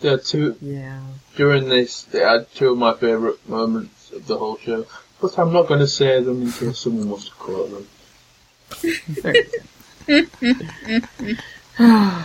There 0.00 0.14
are 0.14 0.18
two 0.18 0.56
Yeah. 0.60 1.00
during 1.36 1.68
this. 1.68 2.02
They 2.02 2.20
had 2.20 2.52
two 2.54 2.72
of 2.72 2.78
my 2.78 2.94
favourite 2.94 3.46
moments 3.48 4.10
of 4.12 4.26
the 4.26 4.38
whole 4.38 4.56
show, 4.58 4.86
but 5.20 5.38
I'm 5.38 5.52
not 5.52 5.68
going 5.68 5.80
to 5.80 5.86
say 5.86 6.22
them 6.22 6.42
in 6.42 6.52
case 6.52 6.78
someone 6.78 7.10
wants 7.10 7.26
to 7.26 7.34
quote 7.34 7.70
them. 7.70 7.86
There 9.22 9.36
you 10.08 10.26
go. 11.78 12.24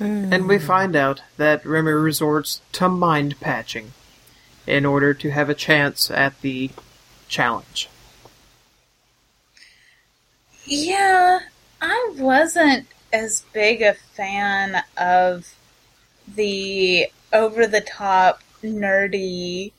and 0.00 0.46
we 0.48 0.58
find 0.58 0.94
out 0.94 1.22
that 1.36 1.64
Remy 1.66 1.90
resorts 1.92 2.60
to 2.72 2.88
mind 2.88 3.40
patching 3.40 3.92
in 4.66 4.86
order 4.86 5.12
to 5.14 5.30
have 5.30 5.48
a 5.50 5.54
chance 5.54 6.10
at 6.10 6.40
the 6.40 6.70
challenge. 7.28 7.88
Yeah, 10.64 11.40
I 11.80 12.12
wasn't 12.16 12.86
as 13.12 13.42
big 13.52 13.80
a 13.82 13.94
fan 14.14 14.82
of 14.96 15.46
the 16.34 17.06
over 17.32 17.66
the 17.66 17.80
top 17.80 18.42
nerdy 18.62 19.72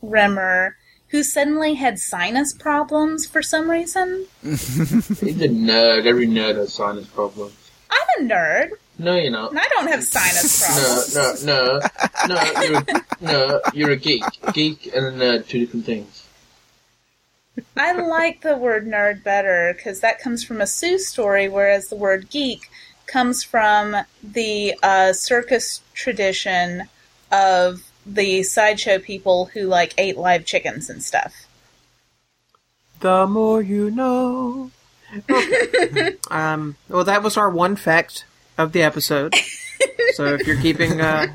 Rimmer 0.00 0.76
who 1.08 1.22
suddenly 1.22 1.74
had 1.74 1.98
sinus 1.98 2.54
problems 2.54 3.26
for 3.26 3.42
some 3.42 3.70
reason. 3.70 4.26
He's 4.42 4.80
a 5.42 5.48
nerd. 5.48 6.06
Every 6.06 6.26
nerd 6.26 6.56
has 6.56 6.72
sinus 6.72 7.06
problems. 7.06 7.54
I'm 7.90 8.24
a 8.24 8.28
nerd, 8.32 8.70
No, 8.98 9.14
you're 9.16 9.30
not. 9.30 9.50
and 9.50 9.58
I 9.60 9.66
don't 9.68 9.88
have 9.88 10.02
sinus 10.02 11.44
No, 11.44 11.80
problems. 11.84 12.26
no, 12.26 12.34
no, 12.34 12.42
no. 12.42 12.62
You're 12.62 12.78
a, 12.78 13.04
no, 13.20 13.60
you're 13.74 13.90
a 13.90 13.96
geek. 13.96 14.24
Geek 14.54 14.86
and 14.96 15.04
a 15.06 15.12
nerd, 15.12 15.46
two 15.46 15.58
different 15.60 15.84
things. 15.84 16.26
I 17.76 17.92
like 17.92 18.40
the 18.40 18.56
word 18.56 18.86
nerd 18.86 19.22
better 19.22 19.74
because 19.76 20.00
that 20.00 20.18
comes 20.18 20.42
from 20.42 20.62
a 20.62 20.64
Seuss 20.64 21.00
story, 21.00 21.46
whereas 21.50 21.88
the 21.88 21.96
word 21.96 22.30
geek 22.30 22.70
comes 23.06 23.42
from 23.42 23.96
the 24.22 24.74
uh, 24.82 25.12
circus 25.12 25.82
tradition 25.94 26.88
of 27.30 27.82
the 28.04 28.42
sideshow 28.42 28.98
people 28.98 29.46
who 29.46 29.62
like 29.62 29.94
ate 29.98 30.16
live 30.16 30.44
chickens 30.44 30.90
and 30.90 31.02
stuff. 31.02 31.46
The 33.00 33.26
more 33.26 33.62
you 33.62 33.90
know. 33.90 34.70
Okay. 35.30 36.16
um, 36.30 36.76
well, 36.88 37.04
that 37.04 37.22
was 37.22 37.36
our 37.36 37.50
one 37.50 37.76
fact 37.76 38.24
of 38.56 38.72
the 38.72 38.82
episode. 38.82 39.34
so 40.14 40.26
if 40.26 40.46
you're 40.46 40.60
keeping, 40.60 41.00
uh, 41.00 41.26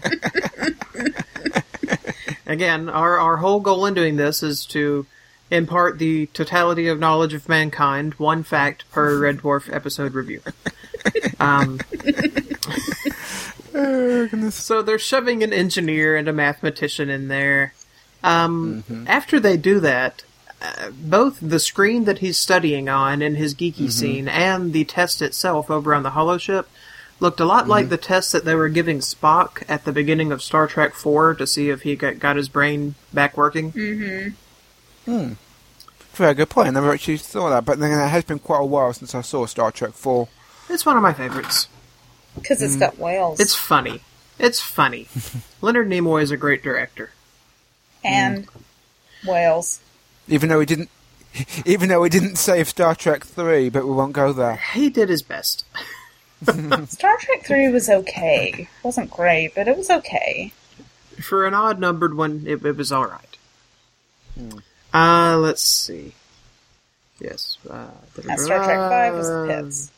again, 2.45 2.89
our 2.89 3.17
our 3.19 3.37
whole 3.37 3.59
goal 3.59 3.85
in 3.85 3.93
doing 3.93 4.15
this 4.15 4.41
is 4.41 4.65
to 4.67 5.05
impart 5.49 5.99
the 5.99 6.27
totality 6.27 6.87
of 6.87 6.99
knowledge 6.99 7.33
of 7.33 7.47
mankind, 7.47 8.13
one 8.15 8.43
fact 8.43 8.89
per 8.91 9.17
Red 9.19 9.37
Dwarf 9.37 9.73
episode 9.73 10.13
review. 10.13 10.41
Um, 11.39 11.79
so 14.51 14.81
they're 14.81 14.99
shoving 14.99 15.43
an 15.43 15.53
engineer 15.53 16.15
and 16.15 16.27
a 16.27 16.33
mathematician 16.33 17.09
in 17.09 17.27
there. 17.27 17.73
Um, 18.23 18.83
After 19.07 19.39
they 19.39 19.57
do 19.57 19.79
that, 19.81 20.23
uh, 20.61 20.89
both 20.91 21.37
the 21.41 21.59
screen 21.59 22.05
that 22.05 22.19
he's 22.19 22.37
studying 22.37 22.89
on 22.89 23.21
in 23.21 23.35
his 23.35 23.53
geeky 23.53 23.91
scene 23.91 24.27
and 24.27 24.73
the 24.73 24.85
test 24.85 25.21
itself 25.21 25.69
over 25.69 25.93
on 25.93 26.01
the 26.03 26.09
holoship 26.11 26.65
looked 27.19 27.39
a 27.39 27.45
lot 27.45 27.67
like 27.67 27.89
the 27.89 27.97
test 27.97 28.31
that 28.31 28.45
they 28.45 28.55
were 28.55 28.69
giving 28.69 28.99
Spock 28.99 29.63
at 29.67 29.85
the 29.85 29.91
beginning 29.91 30.31
of 30.31 30.41
Star 30.41 30.67
Trek 30.67 30.93
4 30.93 31.35
to 31.35 31.47
see 31.47 31.69
if 31.69 31.81
he 31.83 31.95
got, 31.95 32.19
got 32.19 32.35
his 32.35 32.49
brain 32.49 32.95
back 33.13 33.37
working. 33.37 33.71
Very 36.13 36.33
good 36.33 36.49
point. 36.49 36.67
I 36.67 36.71
never 36.71 36.91
actually 36.91 37.17
thought 37.17 37.49
that, 37.51 37.65
but 37.65 37.79
then 37.79 37.91
it 37.91 38.07
has 38.07 38.23
been 38.23 38.39
quite 38.39 38.61
a 38.61 38.65
while 38.65 38.91
since 38.93 39.13
I 39.13 39.21
saw 39.21 39.45
Star 39.45 39.71
Trek 39.71 39.93
4. 39.93 40.27
It's 40.69 40.85
one 40.85 40.97
of 40.97 41.03
my 41.03 41.13
favorites. 41.13 41.67
Because 42.35 42.61
it's 42.61 42.75
got 42.75 42.97
whales. 42.99 43.39
It's 43.39 43.55
funny. 43.55 44.01
It's 44.39 44.59
funny. 44.61 45.07
Leonard 45.61 45.89
Nimoy 45.89 46.21
is 46.21 46.31
a 46.31 46.37
great 46.37 46.61
director. 46.63 47.11
and 48.03 48.47
whales. 49.27 49.79
Even 50.27 50.49
though 50.49 50.59
we 50.59 50.65
didn't, 50.65 50.89
even 51.65 51.89
though 51.89 52.01
we 52.01 52.09
didn't 52.09 52.35
save 52.35 52.67
Star 52.69 52.93
Trek 52.95 53.23
3, 53.23 53.69
but 53.69 53.85
we 53.85 53.91
won't 53.93 54.13
go 54.13 54.33
there. 54.33 54.57
He 54.73 54.89
did 54.89 55.09
his 55.09 55.21
best. 55.23 55.65
Star 56.43 57.17
Trek 57.17 57.45
3 57.45 57.69
was 57.69 57.89
okay. 57.89 58.69
wasn't 58.83 59.09
great, 59.09 59.55
but 59.55 59.67
it 59.67 59.75
was 59.77 59.89
okay. 59.89 60.51
For 61.21 61.47
an 61.47 61.55
odd 61.55 61.79
numbered 61.79 62.15
one, 62.15 62.43
it, 62.45 62.63
it 62.63 62.77
was 62.77 62.91
alright. 62.91 63.37
Uh, 64.93 65.37
let's 65.39 65.63
see. 65.63 66.13
Yes. 67.19 67.57
Uh, 67.67 67.87
And 68.29 68.39
Star 68.39 68.63
Trek 68.63 68.77
5 68.77 69.13
was 69.15 69.27
the 69.27 69.47
pits. 69.47 69.91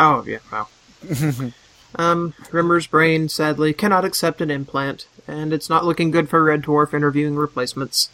Oh, 0.00 0.24
yeah, 0.26 0.38
wow. 0.52 0.68
um, 1.96 2.34
Rimmer's 2.50 2.86
brain, 2.86 3.28
sadly, 3.28 3.72
cannot 3.72 4.04
accept 4.04 4.40
an 4.40 4.50
implant, 4.50 5.06
and 5.26 5.52
it's 5.52 5.68
not 5.68 5.84
looking 5.84 6.10
good 6.10 6.28
for 6.28 6.42
Red 6.44 6.62
Dwarf 6.62 6.94
interviewing 6.94 7.36
replacements. 7.36 8.10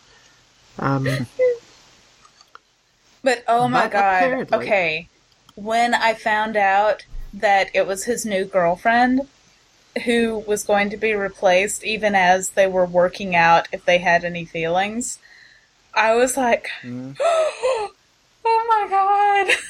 Um, 0.79 1.07
But 3.23 3.42
oh 3.49 3.68
my 3.68 3.88
god. 3.88 4.23
apparently- 4.23 4.59
Okay. 4.59 5.09
When 5.55 5.94
I 5.94 6.12
found 6.14 6.57
out 6.59 7.07
that 7.33 7.70
it 7.73 7.87
was 7.87 8.05
his 8.05 8.27
new 8.27 8.44
girlfriend 8.44 9.23
who 10.05 10.38
was 10.47 10.64
going 10.64 10.90
to 10.90 10.97
be 10.99 11.14
replaced 11.14 11.85
even 11.85 12.14
as 12.14 12.51
they 12.51 12.66
were 12.66 12.85
working 12.85 13.35
out 13.35 13.66
if 13.73 13.85
they 13.87 13.99
had 13.99 14.25
any 14.25 14.44
feelings, 14.44 15.18
I 15.94 16.14
was 16.16 16.37
like, 16.37 16.68
oh 16.85 17.90
my 18.44 18.87
god. 18.90 19.57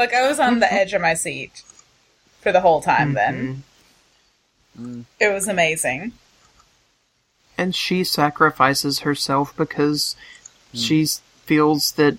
like 0.00 0.14
I 0.14 0.26
was 0.26 0.40
on 0.40 0.60
the 0.60 0.66
mm-hmm. 0.66 0.74
edge 0.74 0.94
of 0.94 1.02
my 1.02 1.14
seat 1.14 1.62
for 2.40 2.50
the 2.52 2.60
whole 2.60 2.80
time 2.80 3.12
then. 3.12 3.62
Mm-hmm. 4.78 5.00
It 5.20 5.32
was 5.32 5.46
amazing. 5.46 6.12
and 7.58 7.74
she 7.74 8.02
sacrifices 8.04 9.00
herself 9.00 9.54
because 9.56 10.16
hmm. 10.72 10.78
she 10.78 11.06
feels 11.44 11.92
that 11.92 12.16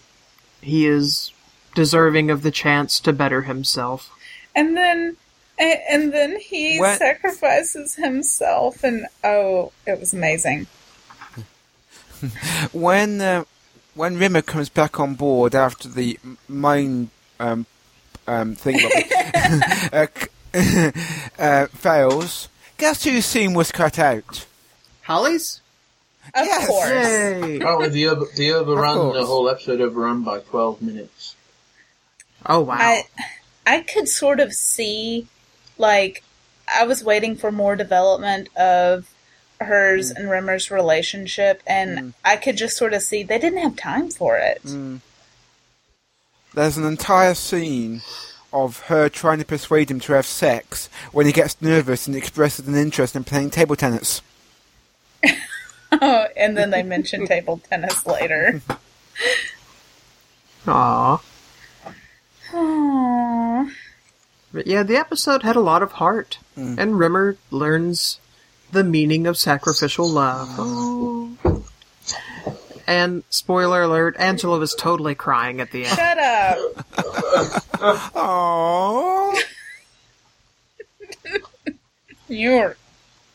he 0.61 0.85
is 0.85 1.31
deserving 1.73 2.29
of 2.29 2.43
the 2.43 2.51
chance 2.51 2.99
to 2.99 3.11
better 3.11 3.41
himself. 3.43 4.11
And 4.53 4.77
then 4.77 5.17
and, 5.57 5.79
and 5.89 6.13
then 6.13 6.39
he 6.39 6.77
What? 6.77 6.99
sacrifices 6.99 7.95
himself 7.95 8.83
and 8.83 9.07
oh, 9.23 9.71
it 9.87 9.99
was 9.99 10.13
amazing. 10.13 10.67
When 12.71 13.19
uh, 13.19 13.45
when 13.95 14.17
Rimmer 14.19 14.43
comes 14.43 14.69
back 14.69 14.99
on 14.99 15.15
board 15.15 15.55
after 15.55 15.87
the 15.89 16.19
m- 16.23 16.37
main 16.47 17.09
um, 17.41 17.65
um, 18.27 18.55
thing 18.55 18.75
uh, 19.93 20.07
c- 20.53 20.91
uh, 21.39 21.67
fails, 21.67 22.47
guess 22.77 23.03
whose 23.03 23.25
scene 23.25 23.53
was 23.53 23.71
cut 23.71 23.97
out? 23.99 24.45
Holly's? 25.03 25.61
Of 26.33 26.45
Yes. 26.45 26.67
course. 26.67 26.89
Yay! 26.89 27.57
Apparently, 27.57 27.89
the 27.89 28.07
over, 28.07 28.25
the 28.35 28.51
overran 28.53 28.95
course. 28.95 29.17
the 29.17 29.25
whole 29.25 29.49
episode 29.49 29.81
overran 29.81 30.23
by 30.23 30.39
twelve 30.39 30.81
minutes. 30.81 31.35
Oh 32.45 32.61
wow! 32.61 32.75
I 32.79 33.03
I 33.65 33.81
could 33.81 34.07
sort 34.07 34.39
of 34.39 34.53
see 34.53 35.27
like 35.77 36.23
I 36.73 36.85
was 36.85 37.03
waiting 37.03 37.35
for 37.35 37.51
more 37.51 37.75
development 37.75 38.55
of 38.55 39.09
hers 39.59 40.09
and 40.11 40.29
Rimmer's 40.29 40.71
relationship 40.71 41.61
and 41.67 42.13
I 42.25 42.35
could 42.35 42.55
just 42.57 42.77
sort 42.77 42.93
of 42.93 43.01
see 43.03 43.23
they 43.23 43.37
didn't 43.39 43.59
have 43.59 43.75
time 43.75 44.09
for 44.09 44.37
it. 44.37 44.61
There's 46.53 46.77
an 46.77 46.85
entire 46.85 47.33
scene 47.33 48.01
of 48.51 48.81
her 48.81 49.07
trying 49.07 49.39
to 49.39 49.45
persuade 49.45 49.89
him 49.89 49.99
to 50.01 50.13
have 50.13 50.25
sex 50.25 50.89
when 51.11 51.25
he 51.25 51.31
gets 51.31 51.61
nervous 51.61 52.07
and 52.07 52.15
expresses 52.15 52.67
an 52.67 52.75
interest 52.75 53.15
in 53.15 53.23
playing 53.23 53.51
table 53.51 53.75
tennis. 53.75 54.21
oh, 55.91 56.27
and 56.35 56.57
then 56.57 56.69
they 56.69 56.83
mention 56.83 57.25
table 57.25 57.61
tennis 57.69 58.05
later. 58.05 58.61
Aww. 60.65 61.21
Aww. 62.51 63.71
But 64.53 64.67
yeah, 64.67 64.83
the 64.83 64.97
episode 64.97 65.43
had 65.43 65.55
a 65.55 65.61
lot 65.61 65.81
of 65.81 65.93
heart, 65.93 66.39
mm. 66.57 66.77
and 66.77 66.99
Rimmer 66.99 67.37
learns 67.49 68.19
the 68.71 68.83
meaning 68.83 69.25
of 69.25 69.37
sacrificial 69.37 70.07
love. 70.07 70.49
Oh. 70.57 71.20
And 72.87 73.23
spoiler 73.29 73.83
alert: 73.83 74.15
Angela 74.19 74.59
was 74.59 74.73
totally 74.75 75.15
crying 75.15 75.61
at 75.61 75.71
the 75.71 75.85
end. 75.85 75.97
Shut 75.97 76.17
up. 76.17 76.57
Aww. 78.15 79.39
You're 82.27 82.77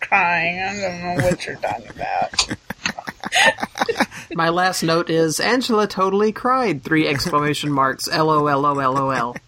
crying. 0.00 0.60
I 0.60 0.80
don't 0.80 1.02
know 1.02 1.24
what 1.24 1.46
you're 1.46 1.56
talking 1.56 1.90
about. 1.90 2.56
My 4.34 4.48
last 4.48 4.82
note 4.82 5.10
is 5.10 5.40
Angela 5.40 5.86
totally 5.86 6.32
cried! 6.32 6.82
Three 6.82 7.06
exclamation 7.08 7.72
marks! 7.72 8.08
LOL. 8.08 9.36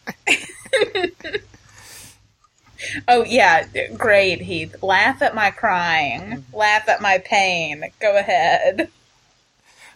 Oh 3.07 3.25
yeah, 3.25 3.67
great, 3.97 4.41
Heath. 4.41 4.83
Laugh 4.83 5.21
at 5.21 5.35
my 5.35 5.51
crying. 5.51 6.45
Laugh 6.53 6.89
at 6.89 7.03
my 7.03 7.19
pain. 7.19 7.85
Go 8.01 8.17
ahead. 8.17 8.89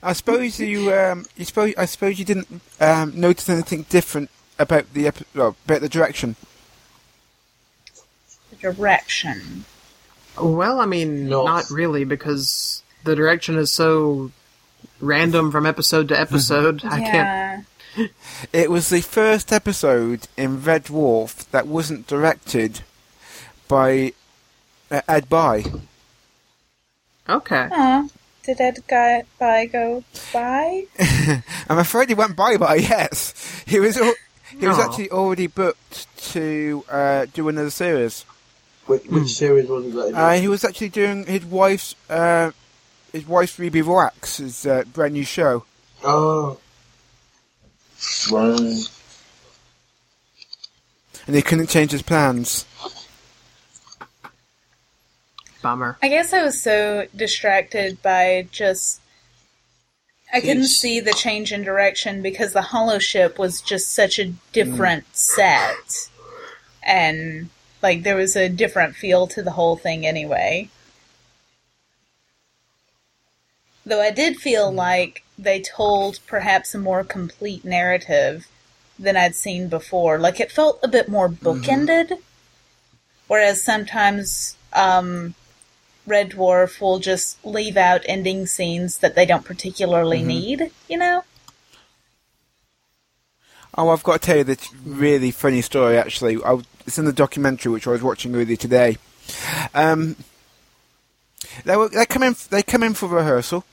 I 0.03 0.13
suppose 0.15 0.59
you, 0.59 0.93
um, 0.93 1.27
you 1.37 1.45
suppose, 1.45 1.75
I 1.79 1.85
suppose 1.85 2.19
you 2.19 2.25
didn't 2.25 2.49
um, 2.81 3.19
notice 3.19 3.49
anything 3.49 3.83
different 3.89 4.31
about 4.59 4.93
the 4.95 5.07
epi- 5.07 5.25
well, 5.35 5.57
about 5.65 5.81
the 5.81 5.89
direction. 5.89 6.37
The 8.51 8.57
Direction. 8.73 9.65
Well, 10.41 10.81
I 10.81 10.87
mean, 10.87 11.29
No. 11.29 11.45
not 11.45 11.71
really, 11.71 12.05
because 12.05 12.83
the 13.05 13.15
direction 13.15 13.57
is 13.57 13.71
so 13.71 14.31
random 15.01 15.51
from 15.53 15.67
episode 15.67 16.09
to 16.09 16.19
episode. 16.19 16.85
I 16.85 17.01
can't. 17.01 17.67
Yeah. 17.97 18.07
It 18.55 18.71
was 18.71 18.89
the 18.89 19.03
first 19.03 19.53
episode 19.53 20.27
in 20.39 20.63
Red 20.63 20.85
Dwarf 20.87 21.49
that 21.51 21.67
wasn't 21.67 22.07
directed 22.07 22.81
by 23.69 24.15
uh, 24.91 25.03
Ed 25.07 25.29
Bye. 25.29 25.65
Okay. 27.29 27.69
Huh. 27.71 28.05
Did 28.45 28.61
Ed 28.61 28.83
guy 28.89 29.23
by 29.39 29.67
go 29.67 30.03
by? 30.33 30.87
I'm 31.69 31.79
afraid 31.79 32.09
he 32.09 32.15
went 32.15 32.35
bye 32.37 32.57
bye. 32.57 32.75
Yes, 32.77 33.63
he 33.67 33.79
was. 33.81 33.97
Al- 33.97 34.15
he 34.59 34.67
was 34.67 34.79
Aw. 34.79 34.85
actually 34.85 35.11
already 35.11 35.47
booked 35.47 36.07
to 36.33 36.85
uh, 36.91 37.27
do 37.33 37.49
another 37.49 37.71
series. 37.71 38.25
Which, 38.87 39.05
which 39.07 39.29
series 39.29 39.69
was 39.69 39.87
it? 39.87 39.95
That 39.95 40.09
he 40.09 40.15
Uh, 40.15 40.41
he 40.43 40.49
was 40.49 40.65
actually 40.65 40.89
doing 40.91 41.25
his 41.25 41.45
wife's 41.45 41.95
uh, 42.11 42.51
his 43.13 43.27
wife's 43.27 43.59
Ruby 43.59 43.81
Wax's 43.83 44.67
uh, 44.67 44.85
brand 44.93 45.15
new 45.15 45.25
show. 45.25 45.65
Oh. 46.05 46.59
Right. 48.33 48.89
and 51.29 51.37
he 51.37 51.43
couldn't 51.43 51.69
change 51.69 51.93
his 51.93 52.03
plans. 52.03 52.67
Bummer. 55.63 55.97
I 56.03 56.09
guess 56.09 56.33
I 56.33 56.43
was 56.43 56.61
so 56.61 57.07
distracted 57.15 58.03
by 58.03 58.49
just. 58.51 59.01
I 60.35 60.41
couldn't 60.41 60.69
see 60.69 60.99
the 60.99 61.13
change 61.13 61.53
in 61.53 61.63
direction 61.63 62.23
because 62.23 62.55
the 62.55 62.61
holoship 62.61 63.39
was 63.39 63.61
just 63.61 63.93
such 63.93 64.19
a 64.19 64.33
different 64.53 65.05
mm. 65.05 65.15
set. 65.15 66.09
And, 66.83 67.51
like, 67.83 68.03
there 68.03 68.17
was 68.17 68.35
a 68.35 68.49
different 68.49 68.97
feel 68.97 69.27
to 69.27 69.43
the 69.43 69.51
whole 69.51 69.77
thing 69.77 70.07
anyway. 70.07 70.71
Though 73.85 74.01
I 74.01 74.11
did 74.11 74.39
feel 74.39 74.73
mm. 74.73 74.77
like 74.77 75.23
they 75.39 75.61
told 75.61 76.19
perhaps 76.27 76.75
a 76.75 76.79
more 76.79 77.05
complete 77.05 77.63
narrative 77.63 78.49
than 78.99 79.19
I'd 79.19 79.35
seen 79.35 79.69
before. 79.69 80.19
Like, 80.19 80.41
it 80.41 80.51
felt 80.51 80.81
a 80.83 80.89
bit 80.89 81.11
more 81.11 81.29
mm-hmm. 81.29 81.47
bookended. 81.47 82.19
Whereas 83.29 83.63
sometimes, 83.63 84.57
um, 84.73 85.35
Red 86.07 86.31
Dwarf 86.31 86.81
will 86.81 86.99
just 86.99 87.45
leave 87.45 87.77
out 87.77 88.03
ending 88.07 88.47
scenes 88.47 88.99
that 88.99 89.15
they 89.15 89.25
don't 89.25 89.45
particularly 89.45 90.23
need, 90.23 90.71
you 90.89 90.99
know? 90.99 91.25
Oh, 93.77 93.89
I've 93.89 94.03
got 94.03 94.21
to 94.21 94.27
tell 94.27 94.37
you 94.39 94.45
this 94.45 94.73
really 94.85 95.31
funny 95.31 95.63
story. 95.63 95.97
Actually, 95.97 96.43
I, 96.45 96.61
it's 96.87 96.99
in 96.99 97.05
the 97.05 97.13
documentary 97.13 97.73
which 97.73 97.87
I 97.87 97.91
was 97.91 98.03
watching 98.03 98.35
earlier 98.35 98.57
today. 98.57 98.99
Um, 99.75 100.17
they 101.65 101.77
were 101.77 101.89
they 101.89 102.05
come 102.07 102.23
in 102.23 102.37
they 102.51 102.63
come 102.63 102.83
in 102.83 102.95
for 102.95 103.09
rehearsal, 103.09 103.65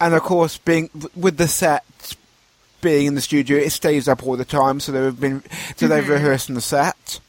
and 0.00 0.14
of 0.14 0.22
course, 0.22 0.58
being 0.58 0.90
with 1.14 1.36
the 1.36 1.46
set 1.46 1.84
being 2.80 3.06
in 3.06 3.14
the 3.14 3.20
studio, 3.20 3.58
it 3.58 3.70
stays 3.70 4.08
up 4.08 4.26
all 4.26 4.36
the 4.36 4.44
time. 4.44 4.80
So 4.80 4.92
they've 4.92 5.20
been 5.20 5.42
so 5.76 5.86
they've 5.86 6.08
rehearsed 6.08 6.48
in 6.48 6.54
the 6.54 6.60
set. 6.60 7.20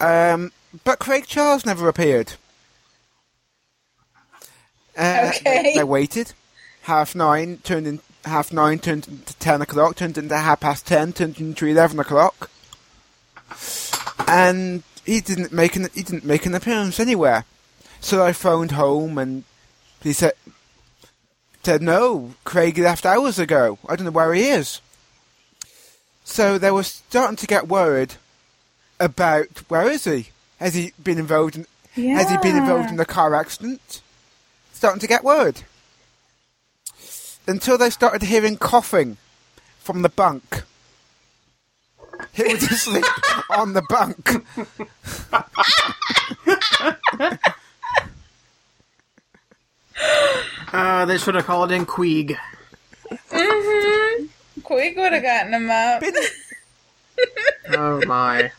Um, 0.00 0.50
but 0.84 0.98
Craig 0.98 1.26
Charles 1.26 1.66
never 1.66 1.88
appeared. 1.88 2.34
Uh, 4.96 5.30
Okay. 5.34 5.62
They, 5.62 5.74
they 5.76 5.84
waited. 5.84 6.32
Half 6.82 7.14
nine 7.14 7.58
turned 7.58 7.86
in. 7.86 8.00
Half 8.24 8.52
nine 8.52 8.78
turned 8.78 9.08
into 9.08 9.34
ten 9.38 9.62
o'clock. 9.62 9.96
Turned 9.96 10.18
into 10.18 10.36
half 10.36 10.60
past 10.60 10.86
ten. 10.86 11.12
Turned 11.12 11.40
into 11.40 11.66
eleven 11.66 11.98
o'clock. 11.98 12.50
And 14.26 14.82
he 15.04 15.20
didn't 15.20 15.52
make 15.52 15.76
an 15.76 15.88
he 15.94 16.02
didn't 16.02 16.24
make 16.24 16.46
an 16.46 16.54
appearance 16.54 17.00
anywhere. 17.00 17.44
So 18.00 18.24
I 18.24 18.32
phoned 18.32 18.72
home 18.72 19.18
and 19.18 19.44
he 20.02 20.12
said 20.12 20.32
said 21.62 21.82
no, 21.82 22.34
Craig 22.44 22.78
left 22.78 23.06
hours 23.06 23.38
ago. 23.38 23.78
I 23.88 23.96
don't 23.96 24.06
know 24.06 24.10
where 24.10 24.34
he 24.34 24.48
is. 24.48 24.80
So 26.24 26.58
they 26.58 26.70
were 26.70 26.82
starting 26.82 27.36
to 27.36 27.46
get 27.46 27.68
worried 27.68 28.14
about 28.98 29.46
where 29.68 29.88
is 29.88 30.04
he? 30.04 30.28
Has 30.62 30.74
he 30.74 30.92
been 31.02 31.18
involved 31.18 31.56
in 31.56 31.66
has 32.14 32.30
he 32.30 32.36
been 32.38 32.56
involved 32.56 32.88
in 32.88 33.00
a 33.00 33.04
car 33.04 33.34
accident? 33.34 34.00
Starting 34.72 35.00
to 35.00 35.08
get 35.08 35.24
worried. 35.24 35.62
Until 37.48 37.76
they 37.76 37.90
started 37.90 38.22
hearing 38.22 38.56
coughing 38.56 39.16
from 39.80 40.02
the 40.02 40.08
bunk. 40.08 40.62
He 42.32 42.44
was 42.44 42.62
asleep 42.62 43.04
on 43.50 43.72
the 43.72 43.82
bunk. 43.88 44.30
Uh, 50.72 51.04
they 51.04 51.18
should 51.18 51.34
have 51.34 51.44
called 51.44 51.70
in 51.70 51.84
Queeg. 51.84 52.34
Quig 54.62 54.96
would 54.96 55.12
have 55.12 55.22
gotten 55.22 55.52
him 55.54 55.70
up. 55.70 56.02
Oh 57.74 58.02
my. 58.06 58.50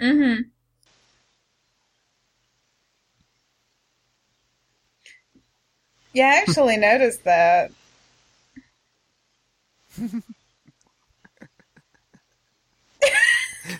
Mm-hmm. 0.00 0.42
Yeah, 6.12 6.26
I 6.26 6.36
actually 6.40 6.76
noticed 6.76 7.24
that. 7.24 7.70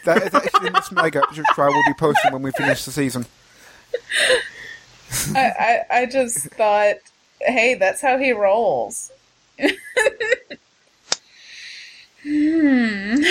that 0.04 0.22
is 0.22 0.34
actually 0.34 0.68
the 0.68 0.70
next 0.70 0.92
mega 0.92 1.22
which 1.28 1.40
I 1.58 1.66
will 1.66 1.82
be 1.86 1.94
posting 1.94 2.32
when 2.32 2.42
we 2.42 2.52
finish 2.52 2.84
the 2.84 2.92
season. 2.92 3.26
I, 5.34 5.40
I, 5.58 5.84
I 5.90 6.06
just 6.06 6.38
thought, 6.50 6.96
hey, 7.46 7.74
that's 7.74 8.00
how 8.00 8.18
he 8.18 8.32
rolls. 8.32 9.10
hmm. 12.22 13.22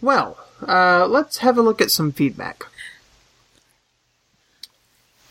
Well, 0.00 0.38
uh, 0.66 1.06
let's 1.06 1.38
have 1.38 1.58
a 1.58 1.62
look 1.62 1.80
at 1.80 1.90
some 1.90 2.12
feedback. 2.12 2.64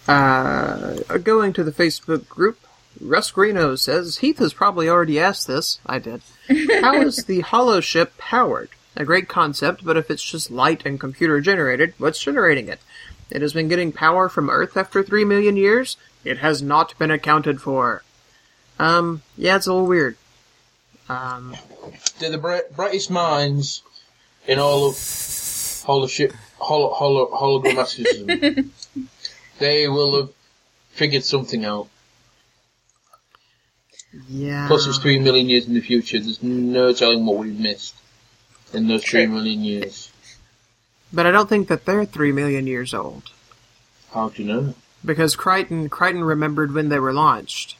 Uh, 0.07 1.17
going 1.23 1.53
to 1.53 1.63
the 1.63 1.71
Facebook 1.71 2.27
group, 2.27 2.59
Russ 2.99 3.32
Greeno 3.32 3.77
says 3.77 4.17
Heath 4.17 4.39
has 4.39 4.53
probably 4.53 4.89
already 4.89 5.19
asked 5.19 5.47
this. 5.47 5.80
I 5.86 5.99
did. 5.99 6.21
How 6.82 6.99
is 7.01 7.25
the 7.25 7.43
holoship 7.43 8.17
powered? 8.17 8.69
A 8.95 9.05
great 9.05 9.27
concept, 9.27 9.86
but 9.86 9.97
if 9.97 10.09
it's 10.09 10.23
just 10.23 10.49
light 10.51 10.86
and 10.86 10.99
computer 10.99 11.39
generated, 11.41 11.93
what's 11.99 12.21
generating 12.21 12.67
it? 12.67 12.80
It 13.30 13.41
has 13.41 13.53
been 13.53 13.67
getting 13.67 13.91
power 13.91 14.27
from 14.27 14.49
Earth 14.49 14.75
after 14.75 15.03
three 15.03 15.23
million 15.23 15.55
years. 15.55 15.95
It 16.24 16.39
has 16.39 16.61
not 16.61 16.97
been 16.99 17.11
accounted 17.11 17.61
for. 17.61 18.03
Um, 18.78 19.22
yeah, 19.38 19.55
it's 19.55 19.67
a 19.67 19.74
little 19.74 19.88
weird. 19.88 20.17
Um, 21.07 21.55
They're 22.20 22.30
the 22.30 22.38
bri- 22.38 22.61
brightest 22.76 23.09
minds 23.09 23.82
in 24.47 24.59
all 24.59 24.88
of 24.88 24.95
holoship, 24.95 26.34
holo, 26.57 26.89
holo, 26.93 27.30
hologrammaticism. 27.32 28.70
they 29.59 29.88
will 29.88 30.22
have 30.22 30.30
figured 30.91 31.24
something 31.24 31.65
out. 31.65 31.88
yeah. 34.28 34.67
Plus, 34.67 34.88
it's 34.88 34.97
three 34.97 35.20
million 35.20 35.49
years 35.49 35.67
in 35.67 35.74
the 35.74 35.82
future. 35.82 36.20
There's 36.20 36.43
no 36.43 36.93
telling 36.93 37.26
what 37.26 37.38
we've 37.38 37.59
missed 37.59 37.95
in 38.74 38.88
those 38.88 39.03
three 39.03 39.26
True. 39.26 39.34
million 39.36 39.61
years. 39.61 40.11
But 41.11 41.26
I 41.26 41.32
don't 41.32 41.49
think 41.49 41.67
that 41.70 41.86
they're 41.86 42.05
three 42.05 42.32
million 42.32 42.67
years 42.67 42.93
old. 42.93 43.24
How 44.13 44.30
do 44.30 44.43
you 44.43 44.47
know? 44.53 44.74
Because 45.06 45.36
Kryten, 45.36 45.89
Kryten 45.89 46.26
remembered 46.28 46.74
when 46.74 46.89
they 46.89 47.00
were 47.00 47.14
launched. 47.14 47.78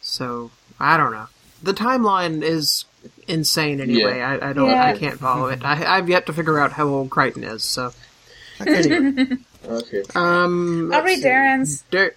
So, 0.00 0.50
I 0.78 0.96
don't 0.96 1.12
know. 1.12 1.26
The 1.62 1.72
timeline 1.74 2.42
is 2.42 2.84
insane 3.26 3.80
anyway. 3.80 4.18
Yeah. 4.18 4.38
I, 4.42 4.50
I 4.50 4.52
don't, 4.52 4.70
Yeah. 4.70 4.84
I 4.86 4.96
can't 4.96 5.18
follow 5.18 5.46
it. 5.48 5.64
I, 5.64 5.96
I've 5.96 6.08
yet 6.08 6.26
to 6.26 6.32
figure 6.32 6.58
out 6.58 6.72
how 6.72 6.86
old 6.88 7.10
Kryten 7.10 7.42
is, 7.44 7.62
so. 7.64 7.92
Anyway, 8.60 9.36
Okay. 9.66 10.02
um. 10.14 10.92
I'll 10.92 11.02
read 11.02 11.18
see. 11.20 11.24
Darren's. 11.24 11.82
Dar- 11.90 12.14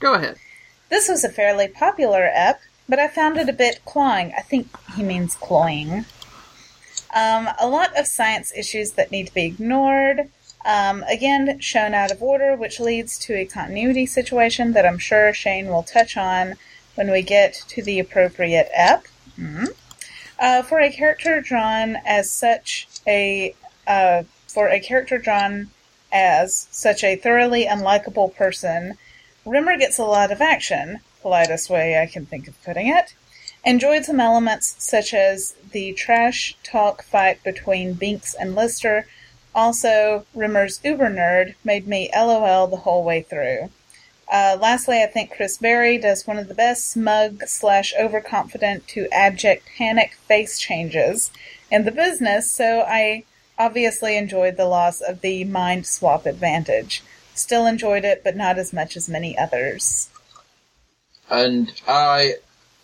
Go 0.00 0.14
ahead. 0.14 0.36
This 0.90 1.08
was 1.08 1.24
a 1.24 1.28
fairly 1.28 1.68
popular 1.68 2.28
ep, 2.32 2.60
but 2.88 2.98
I 2.98 3.08
found 3.08 3.36
it 3.38 3.48
a 3.48 3.52
bit 3.52 3.80
cloying. 3.84 4.32
I 4.36 4.42
think 4.42 4.68
he 4.94 5.02
means 5.02 5.34
cloying. 5.34 6.04
Um, 7.14 7.48
a 7.58 7.66
lot 7.68 7.96
of 7.98 8.06
science 8.06 8.52
issues 8.56 8.92
that 8.92 9.10
need 9.10 9.28
to 9.28 9.34
be 9.34 9.44
ignored. 9.46 10.28
Um, 10.64 11.02
again, 11.04 11.60
shown 11.60 11.92
out 11.92 12.10
of 12.10 12.22
order, 12.22 12.56
which 12.56 12.80
leads 12.80 13.18
to 13.18 13.34
a 13.34 13.44
continuity 13.44 14.06
situation 14.06 14.72
that 14.72 14.86
I'm 14.86 14.98
sure 14.98 15.34
Shane 15.34 15.68
will 15.68 15.82
touch 15.82 16.16
on 16.16 16.54
when 16.94 17.10
we 17.10 17.22
get 17.22 17.54
to 17.68 17.82
the 17.82 17.98
appropriate 17.98 18.70
ep. 18.72 19.04
Mhm. 19.38 19.68
Uh, 20.38 20.62
for 20.62 20.80
a 20.80 20.90
character 20.90 21.40
drawn 21.40 21.96
as 22.04 22.30
such 22.30 22.88
a 23.06 23.54
uh, 23.86 24.22
for 24.46 24.68
a 24.68 24.80
character 24.80 25.18
drawn 25.18 25.70
as 26.12 26.68
such 26.70 27.04
a 27.04 27.16
thoroughly 27.16 27.66
unlikable 27.66 28.34
person, 28.34 28.96
Rimmer 29.44 29.76
gets 29.76 29.98
a 29.98 30.04
lot 30.04 30.30
of 30.30 30.40
action, 30.40 31.00
politest 31.22 31.68
way 31.68 32.00
I 32.00 32.06
can 32.06 32.24
think 32.24 32.48
of 32.48 32.62
putting 32.64 32.88
it. 32.88 33.14
Enjoyed 33.64 34.04
some 34.04 34.20
elements 34.20 34.76
such 34.78 35.12
as 35.12 35.54
the 35.72 35.92
trash 35.92 36.56
talk 36.62 37.02
fight 37.02 37.42
between 37.42 37.94
Binks 37.94 38.34
and 38.34 38.54
Lister. 38.54 39.06
Also, 39.54 40.26
Rimmer's 40.34 40.80
uber 40.84 41.08
nerd 41.08 41.54
made 41.64 41.86
me 41.86 42.10
LOL 42.14 42.66
the 42.66 42.78
whole 42.78 43.04
way 43.04 43.22
through. 43.22 43.70
Uh, 44.30 44.56
lastly, 44.60 45.02
I 45.02 45.06
think 45.06 45.30
Chris 45.30 45.58
Barrie 45.58 45.98
does 45.98 46.26
one 46.26 46.38
of 46.38 46.48
the 46.48 46.54
best 46.54 46.90
smug 46.90 47.42
slash 47.46 47.92
overconfident 47.98 48.88
to 48.88 49.08
abject 49.12 49.68
panic 49.76 50.14
face 50.14 50.58
changes 50.58 51.30
in 51.70 51.84
the 51.84 51.92
business, 51.92 52.50
so 52.50 52.80
I 52.80 53.24
obviously 53.58 54.16
enjoyed 54.16 54.56
the 54.56 54.66
loss 54.66 55.00
of 55.00 55.20
the 55.20 55.44
mind 55.44 55.86
swap 55.86 56.26
advantage. 56.26 57.02
Still 57.34 57.66
enjoyed 57.66 58.04
it, 58.04 58.22
but 58.24 58.36
not 58.36 58.58
as 58.58 58.72
much 58.72 58.96
as 58.96 59.08
many 59.08 59.36
others. 59.36 60.08
And 61.30 61.72
I 61.86 62.34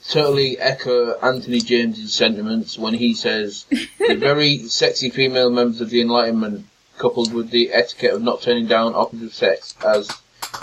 totally 0.09 0.59
echo 0.59 1.19
Anthony 1.19 1.61
James's 1.61 2.15
sentiments 2.15 2.79
when 2.79 2.95
he 2.95 3.15
says 3.15 3.65
the 3.99 4.17
very 4.17 4.59
sexy 4.69 5.11
female 5.11 5.51
members 5.51 5.81
of 5.81 5.91
the 5.91 6.01
Enlightenment, 6.01 6.67
coupled 6.99 7.33
with 7.33 7.51
the 7.51 7.73
etiquette 7.73 8.15
of 8.15 8.23
not 8.23 8.43
turning 8.43 8.67
down 8.67 8.95
opposite 8.95 9.33
sex, 9.33 9.75
as 9.85 10.11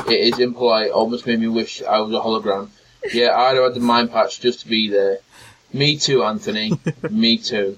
it 0.08 0.34
is 0.34 0.40
impolite, 0.40 0.92
almost 0.92 1.26
made 1.26 1.40
me 1.40 1.48
wish 1.48 1.82
I 1.82 2.00
was 2.00 2.14
a 2.14 2.20
hologram. 2.20 2.70
Yeah, 3.12 3.36
I'd 3.36 3.56
have 3.56 3.64
had 3.64 3.74
the 3.74 3.80
mind 3.80 4.12
patch 4.12 4.40
just 4.40 4.62
to 4.62 4.68
be 4.68 4.90
there. 4.90 5.20
Me 5.74 5.98
too, 5.98 6.24
Anthony. 6.24 6.72
Me 7.10 7.38
too. 7.38 7.78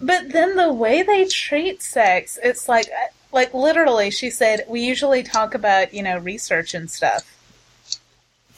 But 0.00 0.32
then 0.32 0.56
the 0.56 0.72
way 0.72 1.02
they 1.02 1.26
treat 1.26 1.82
sex, 1.82 2.38
it's 2.42 2.68
like, 2.68 2.88
like 3.32 3.54
literally, 3.54 4.10
she 4.10 4.30
said, 4.30 4.64
we 4.68 4.80
usually 4.80 5.22
talk 5.22 5.54
about, 5.54 5.94
you 5.94 6.02
know, 6.02 6.18
research 6.18 6.74
and 6.74 6.90
stuff 6.90 7.24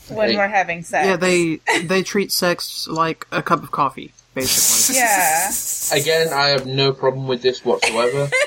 when 0.08 0.30
Hey. 0.30 0.36
we're 0.36 0.48
having 0.48 0.82
sex. 0.82 1.06
Yeah, 1.06 1.16
they 1.16 1.60
they 1.84 2.02
treat 2.02 2.32
sex 2.32 2.86
like 2.88 3.26
a 3.32 3.42
cup 3.42 3.62
of 3.62 3.70
coffee, 3.70 4.12
basically. 4.34 4.96
Yeah. 5.00 5.50
Again, 5.92 6.28
I 6.32 6.48
have 6.48 6.66
no 6.66 6.92
problem 6.92 7.26
with 7.26 7.42
this 7.42 7.64
whatsoever. 7.64 8.28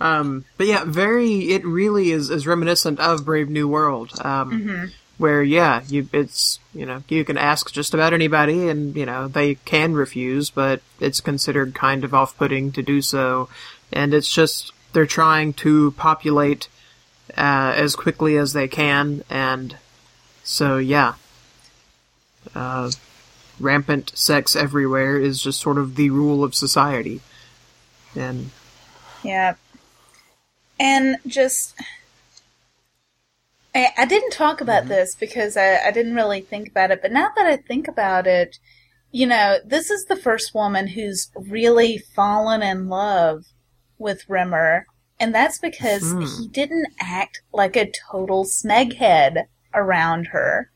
Um, 0.00 0.44
but 0.58 0.66
yeah, 0.66 0.82
very. 0.84 1.52
It 1.52 1.64
really 1.64 2.10
is 2.10 2.28
is 2.28 2.44
reminiscent 2.44 2.98
of 2.98 3.24
Brave 3.24 3.48
New 3.48 3.68
World. 3.68 4.10
Um, 4.24 4.90
where 5.16 5.44
yeah, 5.44 5.82
you 5.86 6.08
it's 6.12 6.58
you 6.74 6.84
know 6.84 7.04
you 7.08 7.24
can 7.24 7.38
ask 7.38 7.70
just 7.72 7.94
about 7.94 8.12
anybody, 8.12 8.68
and 8.68 8.96
you 8.96 9.06
know 9.06 9.28
they 9.28 9.54
can 9.54 9.94
refuse, 9.94 10.50
but 10.50 10.82
it's 10.98 11.20
considered 11.20 11.76
kind 11.76 12.02
of 12.02 12.12
off 12.14 12.36
putting 12.36 12.72
to 12.72 12.82
do 12.82 13.00
so, 13.00 13.48
and 13.92 14.12
it's 14.12 14.26
just 14.32 14.72
they're 14.92 15.06
trying 15.06 15.52
to 15.52 15.92
populate 15.92 16.66
uh, 17.36 17.72
as 17.76 17.96
quickly 17.96 18.36
as 18.36 18.52
they 18.52 18.68
can, 18.68 19.24
and 19.30 19.76
so 20.42 20.78
yeah. 20.78 21.14
Uh, 22.54 22.90
rampant 23.60 24.10
sex 24.14 24.56
everywhere 24.56 25.16
is 25.16 25.40
just 25.40 25.60
sort 25.60 25.78
of 25.78 25.94
the 25.94 26.10
rule 26.10 26.42
of 26.42 26.54
society, 26.54 27.20
and 28.14 28.50
Yeah. 29.22 29.54
And 30.78 31.16
just. 31.26 31.74
I, 33.74 33.88
I 33.96 34.04
didn't 34.04 34.32
talk 34.32 34.60
about 34.60 34.88
this 34.88 35.14
because 35.14 35.56
I, 35.56 35.78
I 35.86 35.90
didn't 35.92 36.14
really 36.14 36.42
think 36.42 36.68
about 36.68 36.90
it, 36.90 37.00
but 37.00 37.12
now 37.12 37.30
that 37.36 37.46
I 37.46 37.56
think 37.56 37.88
about 37.88 38.26
it, 38.26 38.58
you 39.12 39.26
know, 39.26 39.58
this 39.64 39.90
is 39.90 40.04
the 40.04 40.16
first 40.16 40.54
woman 40.54 40.88
who's 40.88 41.30
really 41.36 41.98
fallen 41.98 42.62
in 42.62 42.88
love 42.88 43.44
with 43.98 44.28
Rimmer, 44.28 44.86
and 45.22 45.32
that's 45.32 45.58
because 45.58 46.02
Hmm. 46.02 46.22
he 46.24 46.48
didn't 46.48 46.88
act 46.98 47.42
like 47.52 47.76
a 47.76 47.92
total 48.10 48.44
smeghead 48.44 49.44
around 49.72 50.26
her. 50.28 50.68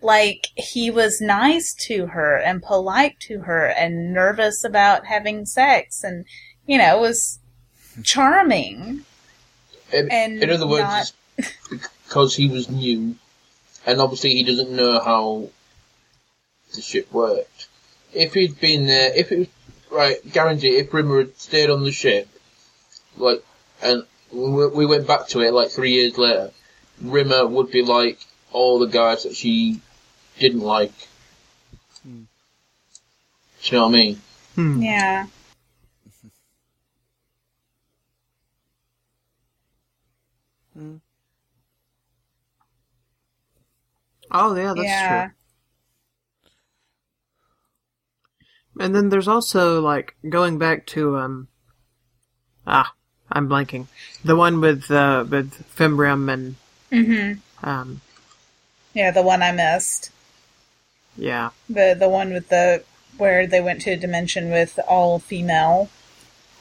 Like, 0.00 0.48
he 0.56 0.90
was 0.90 1.20
nice 1.20 1.74
to 1.86 2.06
her 2.06 2.36
and 2.38 2.62
polite 2.62 3.20
to 3.28 3.40
her 3.40 3.66
and 3.66 4.14
nervous 4.14 4.64
about 4.64 5.04
having 5.06 5.44
sex 5.44 6.02
and, 6.02 6.24
you 6.66 6.78
know, 6.78 6.98
was 6.98 7.38
charming. 8.02 9.04
In, 9.92 10.10
And 10.10 10.42
in 10.42 10.50
other 10.50 10.66
words, 10.66 11.12
not- 11.38 11.50
because 12.06 12.36
he 12.36 12.48
was 12.48 12.70
new, 12.70 13.16
and 13.84 14.00
obviously 14.00 14.30
he 14.30 14.44
doesn't 14.44 14.70
know 14.70 14.98
how 15.00 15.50
the 16.74 16.80
ship 16.80 17.12
worked. 17.12 17.66
If 18.14 18.32
he'd 18.32 18.58
been 18.60 18.86
there, 18.86 19.12
if 19.14 19.30
it 19.30 19.38
was 19.40 19.48
right, 19.90 20.32
guarantee, 20.32 20.76
if 20.78 20.92
Rimmer 20.94 21.18
had 21.18 21.38
stayed 21.38 21.68
on 21.70 21.84
the 21.84 21.92
ship, 21.92 22.28
like, 23.16 23.44
and 23.84 24.04
we, 24.32 24.66
we 24.68 24.86
went 24.86 25.06
back 25.06 25.28
to 25.28 25.40
it 25.40 25.52
like 25.52 25.70
three 25.70 25.92
years 25.92 26.18
later, 26.18 26.50
Rimmer 27.00 27.46
would 27.46 27.70
be 27.70 27.82
like 27.82 28.18
all 28.52 28.78
the 28.78 28.86
guys 28.86 29.24
that 29.24 29.36
she 29.36 29.80
didn't 30.38 30.60
like. 30.60 30.92
Do 32.04 32.26
you 33.62 33.78
know 33.78 33.86
what 33.86 33.88
I 33.88 33.92
mean? 33.92 34.20
hmm. 34.54 34.82
Yeah. 34.82 35.26
Oh 44.30 44.56
yeah, 44.56 44.74
that's 44.74 44.88
yeah. 44.88 45.26
true. 45.26 45.34
And 48.80 48.94
then 48.94 49.08
there's 49.08 49.28
also 49.28 49.80
like 49.80 50.16
going 50.28 50.58
back 50.58 50.86
to 50.88 51.16
um 51.16 51.48
ah, 52.66 52.92
I'm 53.34 53.48
blanking. 53.48 53.88
The 54.24 54.36
one 54.36 54.60
with 54.60 54.90
uh 54.90 55.24
with 55.28 55.52
Fimbrim 55.76 56.32
and 56.32 56.54
Mm-hmm. 56.92 57.68
um 57.68 58.00
Yeah, 58.94 59.10
the 59.10 59.22
one 59.22 59.42
I 59.42 59.50
missed. 59.52 60.10
yeah. 61.16 61.50
The 61.68 61.96
the 61.98 62.08
one 62.08 62.32
with 62.32 62.48
the 62.48 62.84
where 63.18 63.46
they 63.46 63.60
went 63.60 63.80
to 63.82 63.90
a 63.90 63.96
dimension 63.96 64.50
with 64.50 64.78
all 64.88 65.18
female 65.18 65.90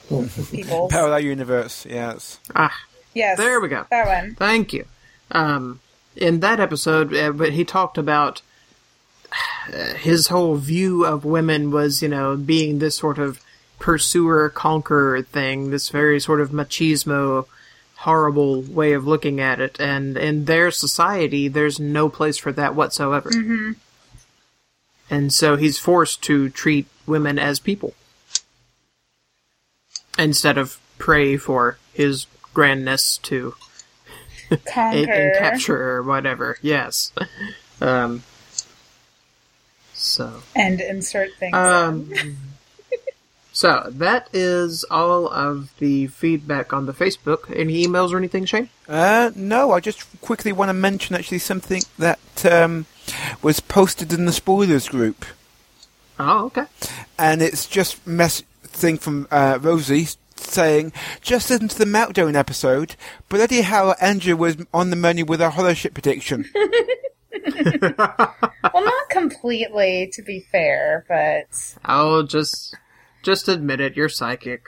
people. 0.51 0.87
Parallel 0.89 1.21
universe, 1.21 1.85
yes. 1.89 2.39
Ah, 2.55 2.75
Yes. 3.13 3.37
there 3.37 3.59
we 3.61 3.67
go. 3.67 3.85
That 3.91 4.07
one. 4.07 4.35
Thank 4.35 4.73
you. 4.73 4.85
Um 5.31 5.79
in 6.15 6.39
that 6.41 6.59
episode 6.59 7.13
uh, 7.15 7.31
but 7.31 7.53
he 7.53 7.63
talked 7.65 7.97
about 7.97 8.41
uh, 9.73 9.93
his 9.95 10.27
whole 10.27 10.55
view 10.55 11.05
of 11.05 11.25
women 11.25 11.71
was, 11.71 12.01
you 12.03 12.09
know, 12.09 12.35
being 12.35 12.79
this 12.79 12.95
sort 12.95 13.17
of 13.17 13.39
pursuer 13.83 14.49
conqueror 14.49 15.21
thing, 15.21 15.69
this 15.69 15.89
very 15.89 16.17
sort 16.17 16.39
of 16.39 16.51
machismo 16.51 17.45
horrible 17.97 18.61
way 18.61 18.93
of 18.93 19.05
looking 19.05 19.41
at 19.41 19.59
it, 19.59 19.77
and 19.79 20.17
in 20.17 20.45
their 20.45 20.71
society, 20.71 21.49
there's 21.49 21.81
no 21.81 22.07
place 22.07 22.37
for 22.37 22.53
that 22.53 22.75
whatsoever. 22.75 23.29
And 25.09 25.33
so 25.33 25.57
he's 25.57 25.77
forced 25.77 26.21
to 26.23 26.49
treat 26.49 26.87
women 27.05 27.37
as 27.37 27.59
people 27.59 27.93
instead 30.17 30.57
of 30.57 30.79
pray 30.97 31.35
for 31.35 31.77
his 31.93 32.25
grandness 32.53 33.17
to 33.23 33.55
and, 34.49 34.63
Conquer. 34.65 35.11
and 35.11 35.37
capture 35.37 35.81
or 35.95 36.03
whatever. 36.03 36.57
Yes. 36.61 37.11
Um. 37.81 38.23
So. 39.93 40.41
and 40.55 40.79
insert 40.79 41.33
things. 41.37 41.53
Um. 41.53 42.13
so 43.53 43.87
that 43.89 44.27
is 44.33 44.83
all 44.91 45.29
of 45.29 45.71
the 45.77 46.07
feedback 46.07 46.73
on 46.73 46.85
the 46.87 46.93
Facebook. 46.93 47.55
Any 47.55 47.85
emails 47.85 48.11
or 48.11 48.17
anything, 48.17 48.43
Shane? 48.45 48.69
Uh, 48.89 49.31
no, 49.35 49.71
I 49.71 49.79
just 49.79 50.05
quickly 50.21 50.51
want 50.51 50.67
to 50.69 50.73
mention 50.73 51.15
actually 51.15 51.39
something 51.39 51.83
that 51.97 52.19
um, 52.45 52.85
was 53.41 53.59
posted 53.61 54.11
in 54.11 54.25
the 54.25 54.33
spoilers 54.33 54.89
group, 54.89 55.23
Oh, 56.19 56.45
okay. 56.47 56.65
and 57.17 57.41
it's 57.41 57.65
just 57.67 58.05
mess 58.05 58.41
thing 58.63 58.97
from 58.97 59.27
uh, 59.31 59.59
Rosie 59.61 60.07
saying, 60.35 60.91
just 61.21 61.49
listen 61.49 61.67
to 61.69 61.77
the 61.77 61.85
Meltdown 61.85 62.35
episode, 62.35 62.95
bloody 63.29 63.61
hell, 63.61 63.95
Andrew 64.01 64.35
was 64.35 64.57
on 64.73 64.89
the 64.89 64.95
money 64.97 65.23
with 65.23 65.39
a 65.41 65.49
holoship 65.51 65.93
prediction. 65.93 66.49
well, 67.97 68.83
not 68.85 69.09
completely, 69.09 70.09
to 70.13 70.21
be 70.21 70.41
fair, 70.51 71.05
but 71.07 71.75
I'll 71.85 72.23
just 72.23 72.75
just 73.23 73.47
admit 73.47 73.79
it. 73.81 73.95
You're 73.95 74.09
psychic. 74.09 74.65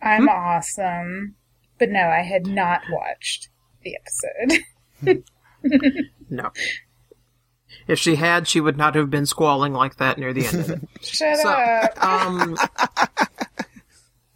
I'm 0.00 0.22
Hmm? 0.22 0.28
awesome. 0.28 1.34
But 1.78 1.90
no, 1.90 2.00
I 2.00 2.22
had 2.22 2.46
not 2.46 2.82
watched 2.90 3.48
the 3.82 3.96
episode. 3.96 5.22
No. 6.30 6.50
If 7.88 7.98
she 8.00 8.16
had, 8.16 8.48
she 8.48 8.60
would 8.60 8.76
not 8.76 8.94
have 8.96 9.10
been 9.10 9.26
squalling 9.26 9.72
like 9.72 9.96
that 9.96 10.18
near 10.18 10.32
the 10.32 10.46
end 10.46 10.58
of 10.60 10.70
it. 10.70 10.80
Shut 11.02 11.38
So, 11.38 11.48
up. 11.50 12.04
um, 12.04 12.56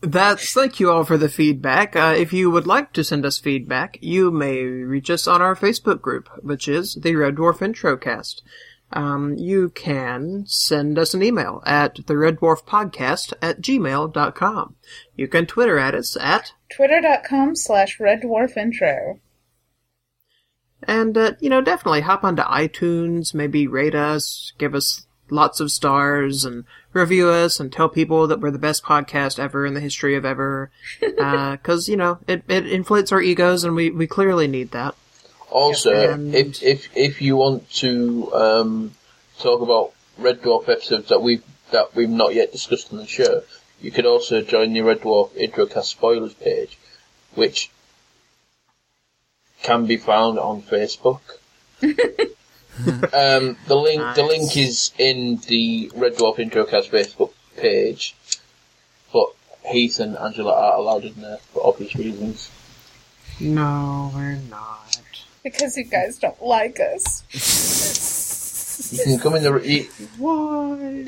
that's 0.03 0.53
thank 0.53 0.80
you 0.80 0.90
all 0.90 1.05
for 1.05 1.18
the 1.18 1.28
feedback. 1.28 1.94
Uh, 1.96 2.14
if 2.16 2.32
you 2.32 2.51
would 2.51 2.66
like 2.66 2.92
to 2.94 3.05
send 3.05 3.24
us 3.26 3.38
feedback, 3.38 3.98
you 4.01 4.30
may 4.30 4.62
reach 4.62 5.11
us 5.11 5.26
on 5.26 5.42
our 5.42 5.55
Facebook 5.55 6.01
group, 6.01 6.28
which 6.42 6.68
is 6.68 6.94
the 6.94 7.14
Red 7.16 7.36
Dwarf 7.36 7.59
Introcast. 7.59 8.40
Um, 8.93 9.36
you 9.36 9.68
can 9.70 10.45
send 10.47 10.99
us 10.99 11.14
an 11.14 11.22
email 11.22 11.62
at 11.64 12.07
the 12.07 12.16
Red 12.16 12.38
Dwarf 12.41 12.64
Podcast 12.64 13.32
at 13.41 13.61
gmail.com. 13.61 14.74
You 15.14 15.28
can 15.28 15.47
Twitter 15.47 15.78
at 15.78 15.95
us 15.95 16.16
at, 16.20 16.53
Twitter.com 16.74 17.55
slash 17.57 18.01
Red 18.01 18.22
Dwarf 18.22 18.57
Intro. 18.57 19.20
and, 20.82 21.16
uh, 21.16 21.32
you 21.41 21.49
know, 21.51 21.61
definitely 21.61 22.01
hop 22.01 22.24
onto 22.24 22.43
iTunes, 22.43 23.34
maybe 23.34 23.66
rate 23.66 23.95
us, 23.95 24.53
give 24.59 24.74
us 24.74 25.07
lots 25.30 25.61
of 25.61 25.70
stars, 25.70 26.45
and 26.45 26.64
review 26.93 27.28
us, 27.28 27.61
and 27.61 27.72
tell 27.72 27.88
people 27.88 28.26
that 28.26 28.41
we're 28.41 28.51
the 28.51 28.59
best 28.59 28.82
podcast 28.82 29.38
ever 29.38 29.64
in 29.66 29.74
the 29.74 29.80
history 29.80 30.16
of 30.16 30.24
ever. 30.24 30.70
Uh 31.20 31.57
'cause 31.59 31.88
you 31.88 31.97
know, 31.97 32.18
it, 32.26 32.43
it 32.49 32.66
inflates 32.66 33.12
our 33.12 33.20
egos, 33.20 33.62
and 33.62 33.74
we, 33.76 33.91
we 33.91 34.07
clearly 34.07 34.47
need 34.49 34.70
that. 34.72 34.95
Also, 35.51 36.12
And- 36.12 36.34
if 36.34 36.62
if 36.62 36.88
if 36.96 37.22
you 37.22 37.36
want 37.36 37.70
to 37.74 38.32
um, 38.34 38.94
talk 39.38 39.61
about 39.61 39.92
Red 40.16 40.42
Dwarf 40.42 40.68
episodes 40.68 41.09
that 41.09 41.22
we've 41.22 41.42
that 41.72 41.94
we've 41.94 42.09
not 42.09 42.34
yet 42.34 42.53
discussed 42.53 42.92
on 42.92 42.98
the 42.98 43.07
show, 43.07 43.42
you 43.80 43.90
could 43.90 44.07
also 44.07 44.42
join 44.42 44.72
the 44.72 44.82
Red 44.82 45.01
Dwarf 45.01 45.30
Introcast 45.32 45.84
spoilers 45.84 46.34
page, 46.34 46.78
which 47.34 47.70
can 49.62 49.86
be 49.86 49.96
found 49.96 50.38
on 50.38 50.62
Facebook. 50.62 51.20
um, 51.82 53.57
the 53.66 53.76
link 53.76 54.03
the 54.14 54.22
link 54.22 54.57
is 54.57 54.92
in 54.98 55.36
the 55.48 55.90
Red 55.94 56.14
Dwarf 56.16 56.36
Introcast 56.38 56.90
Facebook 56.90 57.32
page, 57.57 58.14
but 59.12 59.30
Heath 59.66 59.98
and 59.98 60.16
Angela 60.16 60.53
are 60.55 60.76
allowed 60.78 61.05
in 61.05 61.20
there 61.20 61.38
for 61.53 61.66
obvious 61.66 61.94
reasons. 61.96 62.51
No, 63.40 64.12
we're 64.14 64.36
not. 64.51 64.98
Because 65.43 65.76
you 65.76 65.84
guys 65.84 66.18
don't 66.18 66.41
like 66.43 66.78
us. 66.80 67.22
You 68.93 69.05
can 69.05 69.18
come 69.20 69.34
in 69.36 69.43
the. 69.43 69.59
You, 69.61 69.88
Why? 70.18 71.05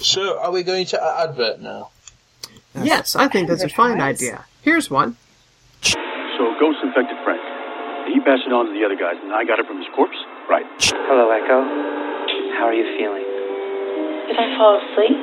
So, 0.00 0.38
are 0.38 0.52
we 0.52 0.62
going 0.62 0.86
to 0.86 1.02
a- 1.02 1.24
advert 1.28 1.60
now? 1.60 1.90
yes, 2.82 3.16
I 3.16 3.26
think 3.28 3.48
that's 3.48 3.64
a 3.64 3.68
fine 3.68 4.00
idea. 4.00 4.44
Here's 4.62 4.88
one. 4.90 5.16
So 5.82 5.96
Ghost 6.60 6.78
infected 6.84 7.16
Frank. 7.24 7.40
And 8.06 8.14
he 8.14 8.20
passed 8.20 8.46
it 8.46 8.52
on 8.52 8.66
to 8.66 8.72
the 8.72 8.84
other 8.86 8.96
guys, 8.96 9.18
and 9.22 9.32
I 9.34 9.44
got 9.44 9.58
it 9.58 9.66
from 9.66 9.78
his 9.78 9.88
corpse? 9.94 10.16
Right. 10.48 10.64
Hello, 10.80 11.28
Echo. 11.34 11.58
How 12.56 12.66
are 12.70 12.74
you 12.74 12.86
feeling? 12.96 13.26
Did 14.30 14.36
I 14.38 14.46
fall 14.56 14.78
asleep? 14.78 15.18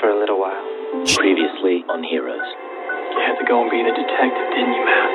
For 0.00 0.10
a 0.10 0.18
little 0.20 0.38
while. 0.38 0.60
Previously 1.16 1.82
on 1.88 2.04
Heroes. 2.04 2.44
You 3.14 3.20
had 3.22 3.38
to 3.38 3.46
go 3.46 3.62
and 3.62 3.70
be 3.70 3.78
the 3.82 3.94
detective, 3.94 4.48
didn't 4.50 4.74
you, 4.74 4.84
Matt? 4.84 5.10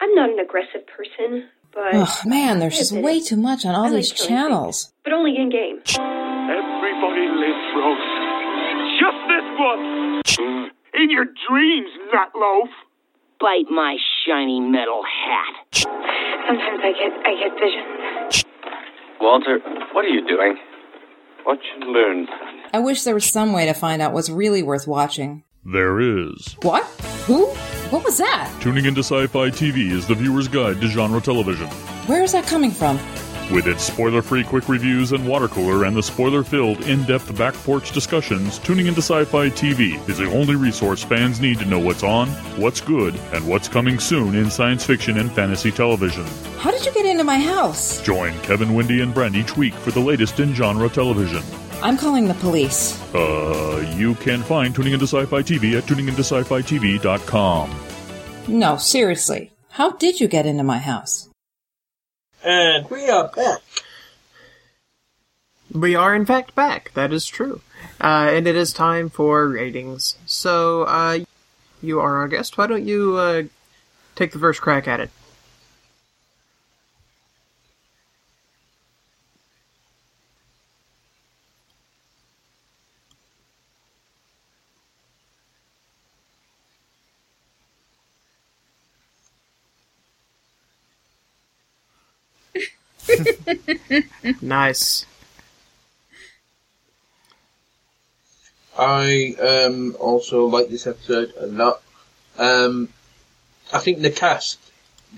I'm 0.00 0.14
not 0.14 0.30
an 0.30 0.38
aggressive 0.38 0.82
person, 0.86 1.48
but 1.72 1.94
Ugh, 1.94 2.26
man, 2.26 2.58
there's 2.58 2.76
just 2.76 2.92
way 2.92 3.20
too 3.20 3.36
much 3.36 3.64
on 3.64 3.74
all 3.74 3.86
I 3.86 3.90
these 3.90 4.12
killing 4.12 4.28
channels. 4.28 4.92
but 5.04 5.12
only 5.12 5.36
in 5.36 5.50
game. 5.50 5.78
Everybody 5.88 7.26
lives, 7.28 7.66
Rose. 7.76 8.08
Just 8.98 9.20
this 9.30 9.46
once. 9.58 10.38
In 10.94 11.10
your 11.10 11.26
dreams, 11.48 11.90
Nutloaf. 12.12 12.68
Bite 13.40 13.70
my 13.70 13.96
shiny 14.26 14.58
metal 14.58 15.02
hat. 15.04 15.54
Sometimes 15.76 16.80
I 16.82 16.92
get 16.92 17.12
I 17.24 17.32
get 17.38 17.52
visions. 17.60 18.44
Walter, 19.20 19.60
what 19.92 20.04
are 20.04 20.08
you 20.08 20.26
doing? 20.26 20.56
Watch 21.46 21.64
and 21.76 21.92
learn. 21.92 22.26
I 22.74 22.80
wish 22.80 23.04
there 23.04 23.14
was 23.14 23.26
some 23.26 23.52
way 23.52 23.66
to 23.66 23.74
find 23.74 24.02
out 24.02 24.12
what's 24.12 24.28
really 24.28 24.62
worth 24.64 24.88
watching. 24.88 25.44
There 25.70 26.00
is. 26.00 26.56
What? 26.62 26.84
Who? 27.26 27.44
What 27.90 28.02
was 28.02 28.16
that? 28.16 28.50
Tuning 28.62 28.86
into 28.86 29.00
Sci 29.00 29.26
Fi 29.26 29.50
TV 29.50 29.90
is 29.90 30.06
the 30.06 30.14
viewer's 30.14 30.48
guide 30.48 30.80
to 30.80 30.86
genre 30.88 31.20
television. 31.20 31.66
Where 32.06 32.22
is 32.22 32.32
that 32.32 32.46
coming 32.46 32.70
from? 32.70 32.96
With 33.52 33.66
its 33.66 33.82
spoiler 33.82 34.22
free 34.22 34.44
quick 34.44 34.66
reviews 34.70 35.12
and 35.12 35.28
water 35.28 35.46
cooler 35.46 35.84
and 35.84 35.94
the 35.94 36.02
spoiler 36.02 36.42
filled 36.42 36.80
in 36.86 37.04
depth 37.04 37.36
back 37.36 37.52
porch 37.52 37.92
discussions, 37.92 38.58
Tuning 38.60 38.86
into 38.86 39.02
Sci 39.02 39.26
Fi 39.26 39.50
TV 39.50 40.08
is 40.08 40.16
the 40.16 40.32
only 40.32 40.56
resource 40.56 41.04
fans 41.04 41.38
need 41.38 41.58
to 41.58 41.66
know 41.66 41.78
what's 41.78 42.02
on, 42.02 42.28
what's 42.58 42.80
good, 42.80 43.14
and 43.34 43.46
what's 43.46 43.68
coming 43.68 43.98
soon 43.98 44.36
in 44.36 44.50
science 44.50 44.86
fiction 44.86 45.18
and 45.18 45.30
fantasy 45.30 45.70
television. 45.70 46.24
How 46.60 46.70
did 46.70 46.86
you 46.86 46.94
get 46.94 47.04
into 47.04 47.24
my 47.24 47.38
house? 47.38 48.00
Join 48.00 48.32
Kevin, 48.40 48.72
Wendy, 48.72 49.02
and 49.02 49.12
Brent 49.12 49.36
each 49.36 49.54
week 49.54 49.74
for 49.74 49.90
the 49.90 50.00
latest 50.00 50.40
in 50.40 50.54
genre 50.54 50.88
television. 50.88 51.42
I'm 51.82 51.96
calling 51.96 52.26
the 52.26 52.34
police. 52.34 53.00
Uh, 53.14 53.94
you 53.96 54.14
can 54.16 54.42
find 54.42 54.74
Tuning 54.74 54.92
into 54.94 55.06
Sci 55.06 55.24
Fi 55.26 55.42
TV 55.42 55.78
at 55.78 55.84
tuningintosci-fi-tv.com. 55.84 57.80
No, 58.48 58.76
seriously. 58.76 59.52
How 59.70 59.90
did 59.92 60.20
you 60.20 60.26
get 60.26 60.44
into 60.46 60.64
my 60.64 60.78
house? 60.78 61.28
And 62.42 62.88
we 62.90 63.08
are 63.08 63.28
back. 63.28 63.60
We 65.72 65.94
are 65.94 66.14
in 66.14 66.24
fact 66.26 66.54
back. 66.54 66.92
That 66.94 67.12
is 67.12 67.26
true. 67.26 67.60
Uh, 68.00 68.30
and 68.32 68.46
it 68.48 68.56
is 68.56 68.72
time 68.72 69.08
for 69.08 69.46
ratings. 69.48 70.16
So, 70.26 70.82
uh, 70.84 71.18
you 71.82 72.00
are 72.00 72.16
our 72.16 72.26
guest. 72.28 72.58
Why 72.58 72.66
don't 72.66 72.86
you, 72.86 73.16
uh, 73.16 73.42
take 74.16 74.32
the 74.32 74.38
first 74.38 74.60
crack 74.60 74.88
at 74.88 74.98
it? 75.00 75.10
Nice. 94.48 95.06
I 98.78 99.34
um, 99.40 99.96
also 99.98 100.46
like 100.46 100.68
this 100.68 100.86
episode 100.86 101.32
a 101.38 101.46
lot. 101.46 101.82
Um, 102.38 102.88
I 103.72 103.80
think 103.80 104.00
the 104.00 104.10
cast, 104.10 104.58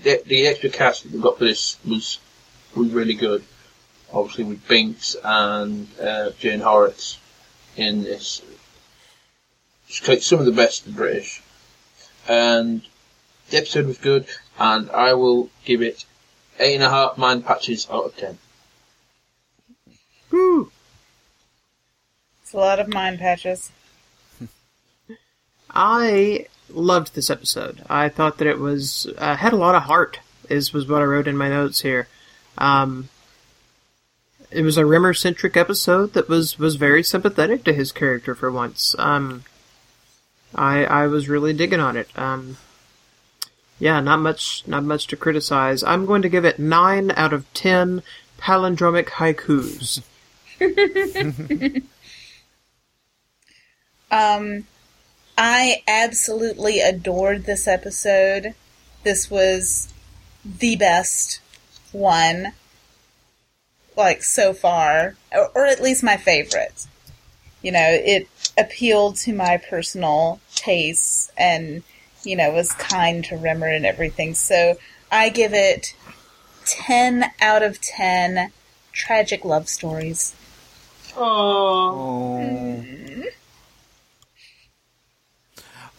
the, 0.01 0.21
the 0.25 0.47
extra 0.47 0.69
cast 0.69 1.03
that 1.03 1.09
they 1.09 1.19
got 1.19 1.37
for 1.37 1.45
this 1.45 1.77
was 1.85 2.19
was 2.75 2.91
really 2.91 3.13
good. 3.13 3.43
Obviously 4.11 4.45
with 4.45 4.67
Binks 4.67 5.15
and 5.23 5.87
uh, 6.01 6.31
Jane 6.39 6.59
Horrocks 6.59 7.17
in 7.77 8.03
this. 8.03 8.41
Some 9.87 10.39
of 10.39 10.45
the 10.45 10.51
best 10.51 10.85
the 10.85 10.91
British. 10.91 11.41
And 12.27 12.81
the 13.49 13.57
episode 13.57 13.85
was 13.85 13.97
good, 13.97 14.25
and 14.57 14.89
I 14.91 15.13
will 15.13 15.49
give 15.65 15.81
it 15.81 16.05
eight 16.59 16.75
and 16.75 16.83
a 16.83 16.89
half 16.89 17.17
mind 17.17 17.45
patches 17.45 17.87
out 17.91 18.05
of 18.05 18.17
ten. 18.17 18.37
It's 22.51 22.55
a 22.57 22.59
lot 22.59 22.81
of 22.81 22.89
mind 22.89 23.17
patches. 23.17 23.71
I 25.73 26.47
loved 26.69 27.15
this 27.15 27.29
episode. 27.29 27.81
I 27.89 28.09
thought 28.09 28.39
that 28.39 28.47
it 28.47 28.59
was 28.59 29.07
uh, 29.17 29.37
had 29.37 29.53
a 29.53 29.55
lot 29.55 29.73
of 29.73 29.83
heart. 29.83 30.19
Is 30.49 30.73
was 30.73 30.85
what 30.85 31.01
I 31.01 31.05
wrote 31.05 31.29
in 31.29 31.37
my 31.37 31.47
notes 31.47 31.79
here. 31.79 32.09
Um, 32.57 33.07
it 34.51 34.63
was 34.63 34.75
a 34.75 34.85
Rimmer 34.85 35.13
centric 35.13 35.55
episode 35.55 36.11
that 36.11 36.27
was 36.27 36.59
was 36.59 36.75
very 36.75 37.03
sympathetic 37.03 37.63
to 37.63 37.73
his 37.73 37.93
character 37.93 38.35
for 38.35 38.51
once. 38.51 38.97
Um, 38.99 39.45
I 40.53 40.83
I 40.83 41.07
was 41.07 41.29
really 41.29 41.53
digging 41.53 41.79
on 41.79 41.95
it. 41.95 42.09
Um, 42.19 42.57
yeah, 43.79 44.01
not 44.01 44.19
much 44.19 44.67
not 44.67 44.83
much 44.83 45.07
to 45.07 45.15
criticize. 45.15 45.83
I'm 45.83 46.05
going 46.05 46.21
to 46.21 46.27
give 46.27 46.43
it 46.43 46.59
nine 46.59 47.11
out 47.11 47.31
of 47.31 47.45
ten 47.53 48.03
palindromic 48.37 49.07
haikus. 49.07 50.01
Um, 54.11 54.67
I 55.37 55.81
absolutely 55.87 56.81
adored 56.81 57.45
this 57.45 57.67
episode. 57.67 58.53
This 59.03 59.31
was 59.31 59.91
the 60.45 60.75
best 60.75 61.39
one, 61.91 62.53
like 63.95 64.23
so 64.23 64.53
far, 64.53 65.15
or, 65.31 65.49
or 65.55 65.65
at 65.65 65.81
least 65.81 66.03
my 66.03 66.17
favorite. 66.17 66.85
You 67.61 67.71
know, 67.71 67.87
it 67.89 68.27
appealed 68.57 69.15
to 69.17 69.33
my 69.33 69.57
personal 69.57 70.39
tastes 70.55 71.31
and, 71.37 71.83
you 72.23 72.35
know, 72.35 72.51
was 72.51 72.71
kind 72.73 73.23
to 73.25 73.37
Rimmer 73.37 73.67
and 73.67 73.85
everything. 73.85 74.33
So 74.33 74.77
I 75.11 75.29
give 75.29 75.53
it 75.53 75.95
10 76.65 77.31
out 77.39 77.63
of 77.63 77.79
10 77.81 78.51
tragic 78.91 79.45
love 79.45 79.69
stories. 79.69 80.35
Oh. 81.15 82.43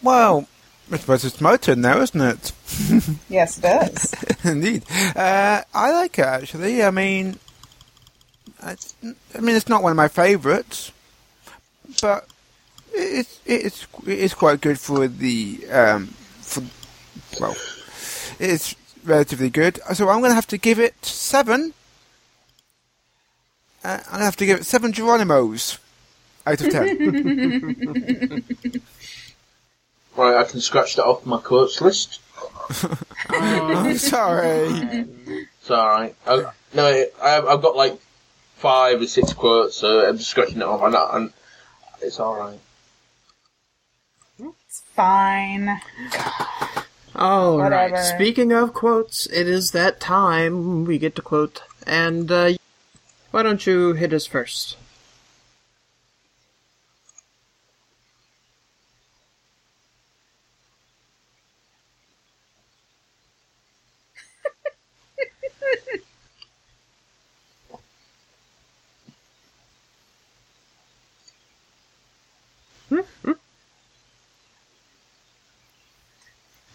Well, 0.03 0.47
I 0.91 0.97
suppose 0.97 1.23
it's 1.23 1.41
my 1.41 1.57
turn 1.57 1.81
now, 1.81 2.01
isn't 2.01 2.21
it? 2.21 2.51
Yes, 3.29 3.59
it 3.63 3.93
is. 3.93 4.13
Indeed. 4.43 4.83
Uh, 5.15 5.61
I 5.73 5.91
like 5.91 6.19
it 6.19 6.25
actually. 6.25 6.83
I 6.83 6.91
mean, 6.91 7.39
I, 8.61 8.75
I 9.35 9.39
mean, 9.39 9.55
it's 9.55 9.69
not 9.69 9.81
one 9.81 9.91
of 9.91 9.97
my 9.97 10.07
favourites, 10.07 10.91
but 12.01 12.27
it's 12.91 13.39
it's 13.45 13.87
it's 14.05 14.33
quite 14.33 14.61
good 14.61 14.79
for 14.79 15.07
the 15.07 15.65
um 15.71 16.07
for 16.41 16.63
well, 17.39 17.55
it's 18.39 18.75
relatively 19.03 19.49
good. 19.49 19.79
So 19.93 20.09
I'm 20.09 20.19
going 20.19 20.31
to 20.31 20.35
have 20.35 20.47
to 20.47 20.57
give 20.57 20.79
it 20.79 21.03
seven. 21.05 21.73
Uh, 23.83 23.99
I'm 24.05 24.11
going 24.11 24.19
to 24.19 24.25
have 24.25 24.37
to 24.37 24.45
give 24.45 24.59
it 24.59 24.65
seven 24.65 24.91
Geronimos 24.93 25.77
out 26.45 26.61
of 26.61 26.69
ten. 26.71 28.45
Right, 30.15 30.35
I 30.37 30.43
can 30.43 30.61
scratch 30.61 30.95
that 30.95 31.05
off 31.05 31.25
my 31.25 31.39
quotes 31.39 31.81
list. 31.81 32.19
I'm 33.29 33.97
sorry. 33.97 35.05
It's 35.59 35.71
alright. 35.71 36.15
No, 36.73 36.85
I- 37.21 37.41
I've 37.47 37.61
got 37.61 37.75
like 37.75 37.99
five 38.57 39.01
or 39.01 39.07
six 39.07 39.33
quotes, 39.33 39.75
so 39.77 40.07
I'm 40.07 40.17
just 40.17 40.29
scratching 40.29 40.57
it 40.57 40.63
off. 40.63 40.81
And, 40.83 40.95
I- 40.95 41.09
and 41.17 41.33
it's 42.01 42.19
alright. 42.19 42.59
It's 44.39 44.81
fine. 44.95 45.79
All 47.15 47.57
right. 47.59 47.91
Whatever. 47.91 48.03
Speaking 48.03 48.51
of 48.51 48.73
quotes, 48.73 49.25
it 49.27 49.47
is 49.47 49.71
that 49.71 49.99
time 49.99 50.85
we 50.85 50.97
get 50.97 51.15
to 51.15 51.21
quote. 51.21 51.61
And 51.87 52.31
uh, 52.31 52.53
why 53.31 53.43
don't 53.43 53.65
you 53.65 53.93
hit 53.93 54.13
us 54.13 54.25
first? 54.25 54.77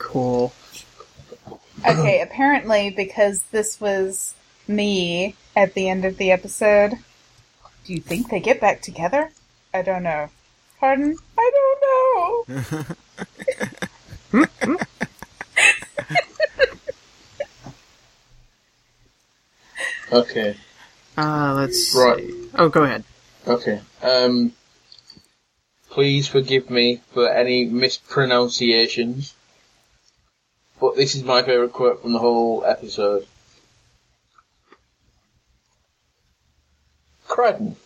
Cool. 0.09 0.55
Okay, 1.87 2.21
apparently 2.23 2.89
because 2.89 3.43
this 3.51 3.79
was 3.79 4.35
me 4.67 5.35
at 5.55 5.75
the 5.75 5.87
end 5.91 6.07
of 6.07 6.17
the 6.17 6.31
episode. 6.33 6.95
Do 7.85 7.93
you 7.93 8.01
think 8.01 8.31
they 8.31 8.41
get 8.41 8.59
back 8.59 8.81
together? 8.81 9.31
I 9.75 9.83
don't 9.83 10.03
know. 10.03 10.31
Pardon? 10.81 11.15
I 11.37 11.51
don't 11.53 12.47
know. 12.65 12.85
Okay. 20.13 20.57
Uh, 21.17 21.55
let's 21.55 21.95
Right. 21.95 22.19
see. 22.19 22.49
Oh, 22.55 22.69
go 22.69 22.85
ahead. 22.85 23.05
Okay. 23.47 23.81
Um, 24.03 24.53
please 25.91 26.29
forgive 26.29 26.71
me 26.71 27.01
for 27.13 27.29
any 27.31 27.65
mispronunciations, 27.67 29.35
but 30.81 30.97
this 30.97 31.15
is 31.15 31.25
my 31.25 31.43
favourite 31.43 31.73
quote 31.73 32.03
from 32.03 32.13
the 32.13 32.19
whole 32.19 32.65
episode. 32.65 33.27
Credden. 37.27 37.77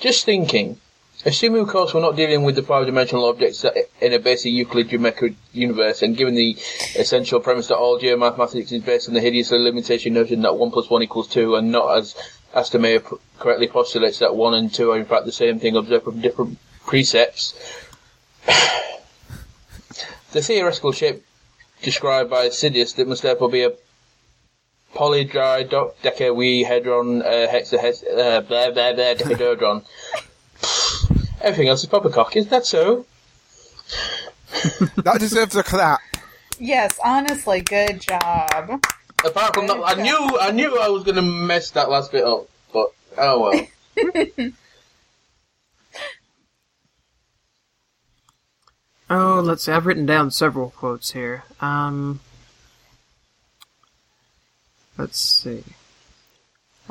Just 0.00 0.24
thinking. 0.24 0.78
Assuming, 1.24 1.62
of 1.62 1.68
course, 1.68 1.92
we're 1.92 2.00
not 2.02 2.14
dealing 2.14 2.44
with 2.44 2.54
the 2.54 2.62
five-dimensional 2.62 3.24
objects 3.24 3.64
in 4.00 4.12
a 4.12 4.18
basic 4.18 4.52
Euclid 4.52 4.90
geometric 4.90 5.34
universe, 5.52 6.02
and 6.02 6.16
given 6.16 6.34
the 6.34 6.56
essential 6.94 7.40
premise 7.40 7.68
that 7.68 7.76
all 7.76 7.98
geomathematics 7.98 8.70
is 8.70 8.82
based 8.82 9.08
on 9.08 9.14
the 9.14 9.20
hideous 9.20 9.50
limitation 9.50 10.14
notion 10.14 10.42
that 10.42 10.56
one 10.56 10.70
plus 10.70 10.88
one 10.88 11.02
equals 11.02 11.26
two, 11.26 11.56
and 11.56 11.72
not 11.72 11.96
as 11.96 12.14
p- 12.70 13.00
correctly 13.38 13.66
postulates 13.66 14.20
that 14.20 14.36
one 14.36 14.54
and 14.54 14.72
two 14.72 14.92
are 14.92 14.98
in 14.98 15.04
fact 15.04 15.24
the 15.24 15.32
same 15.32 15.58
thing 15.58 15.74
observed 15.74 16.04
from 16.04 16.20
different 16.20 16.58
precepts. 16.86 17.54
the 18.46 20.42
theoretical 20.42 20.92
shape 20.92 21.24
described 21.82 22.30
by 22.30 22.48
Sidious 22.48 22.94
that 22.96 23.08
must 23.08 23.22
therefore 23.22 23.50
be 23.50 23.62
a 23.62 23.72
polydridodecaedron 24.94 27.22
uh, 27.22 27.46
hexahes 27.52 28.04
uh, 28.04 28.40
blah 28.42 28.70
blah 28.70 28.92
blah 28.92 29.14
decadodron. 29.14 29.84
Everything 31.40 31.68
else 31.68 31.82
is 31.82 31.88
poppycock, 31.88 32.36
isn't 32.36 32.50
that 32.50 32.66
so? 32.66 33.06
that 34.96 35.18
deserves 35.18 35.54
a 35.54 35.62
clap. 35.62 36.00
Yes, 36.58 36.98
honestly, 37.04 37.60
good 37.60 38.00
job. 38.00 38.82
Apart 39.24 39.54
from 39.54 39.66
that, 39.66 39.80
I 39.84 39.94
knew 40.00 40.38
I 40.40 40.50
knew 40.50 40.78
I 40.78 40.88
was 40.88 41.04
going 41.04 41.16
to 41.16 41.22
mess 41.22 41.70
that 41.72 41.90
last 41.90 42.12
bit 42.12 42.24
up, 42.24 42.48
but 42.72 42.92
oh 43.18 43.40
well. 43.40 43.66
Oh, 49.08 49.40
let's 49.44 49.64
see. 49.64 49.72
I've 49.72 49.86
written 49.86 50.06
down 50.06 50.30
several 50.30 50.70
quotes 50.70 51.12
here. 51.12 51.44
Um, 51.60 52.20
let's 54.98 55.18
see. 55.18 55.62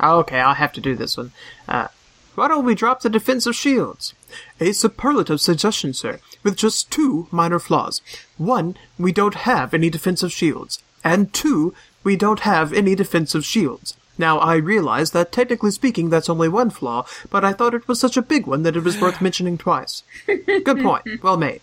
Oh, 0.00 0.18
okay, 0.20 0.40
I'll 0.40 0.54
have 0.54 0.72
to 0.74 0.80
do 0.80 0.94
this 0.94 1.16
one. 1.16 1.32
Uh, 1.68 1.88
why 2.34 2.48
don't 2.48 2.64
we 2.64 2.74
drop 2.74 3.00
the 3.00 3.08
defensive 3.08 3.56
shields? 3.56 4.14
A 4.60 4.72
superlative 4.72 5.40
suggestion, 5.40 5.94
sir, 5.94 6.20
with 6.42 6.56
just 6.56 6.90
two 6.90 7.28
minor 7.30 7.58
flaws. 7.58 8.02
One, 8.36 8.76
we 8.98 9.10
don't 9.10 9.34
have 9.34 9.72
any 9.72 9.88
defensive 9.88 10.32
shields. 10.32 10.82
And 11.02 11.32
two, 11.32 11.74
we 12.04 12.16
don't 12.16 12.40
have 12.40 12.72
any 12.72 12.94
defensive 12.94 13.44
shields. 13.44 13.96
Now, 14.18 14.38
I 14.38 14.56
realize 14.56 15.10
that 15.10 15.32
technically 15.32 15.70
speaking 15.70 16.08
that's 16.10 16.28
only 16.28 16.48
one 16.48 16.70
flaw, 16.70 17.06
but 17.30 17.44
I 17.44 17.52
thought 17.52 17.74
it 17.74 17.88
was 17.88 18.00
such 18.00 18.16
a 18.16 18.22
big 18.22 18.46
one 18.46 18.62
that 18.62 18.76
it 18.76 18.84
was 18.84 19.00
worth 19.00 19.20
mentioning 19.20 19.58
twice. 19.58 20.02
Good 20.26 20.80
point. 20.82 21.22
Well 21.22 21.36
made. 21.36 21.60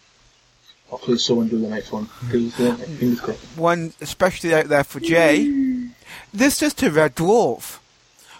Oh, 0.93 0.97
please, 0.97 1.25
someone 1.25 1.47
do 1.47 1.59
the 1.59 1.69
next 1.69 1.91
one. 1.91 2.05
Please, 2.29 2.55
do 2.55 2.67
it. 2.71 2.75
Fingers 2.75 3.19
crossed. 3.19 3.57
One 3.57 3.93
especially 3.99 4.53
out 4.53 4.67
there 4.67 4.83
for 4.83 4.99
Jay. 4.99 5.89
This 6.31 6.61
is 6.61 6.75
to 6.75 6.91
Red 6.91 7.15
Dwarf. 7.15 7.79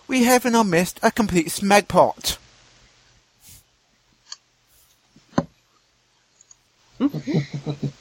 We 0.08 0.26
have 0.26 0.46
in 0.46 0.54
our 0.54 0.64
midst 0.64 1.00
a 1.02 1.10
complete 1.10 1.48
smegpot. 1.48 2.38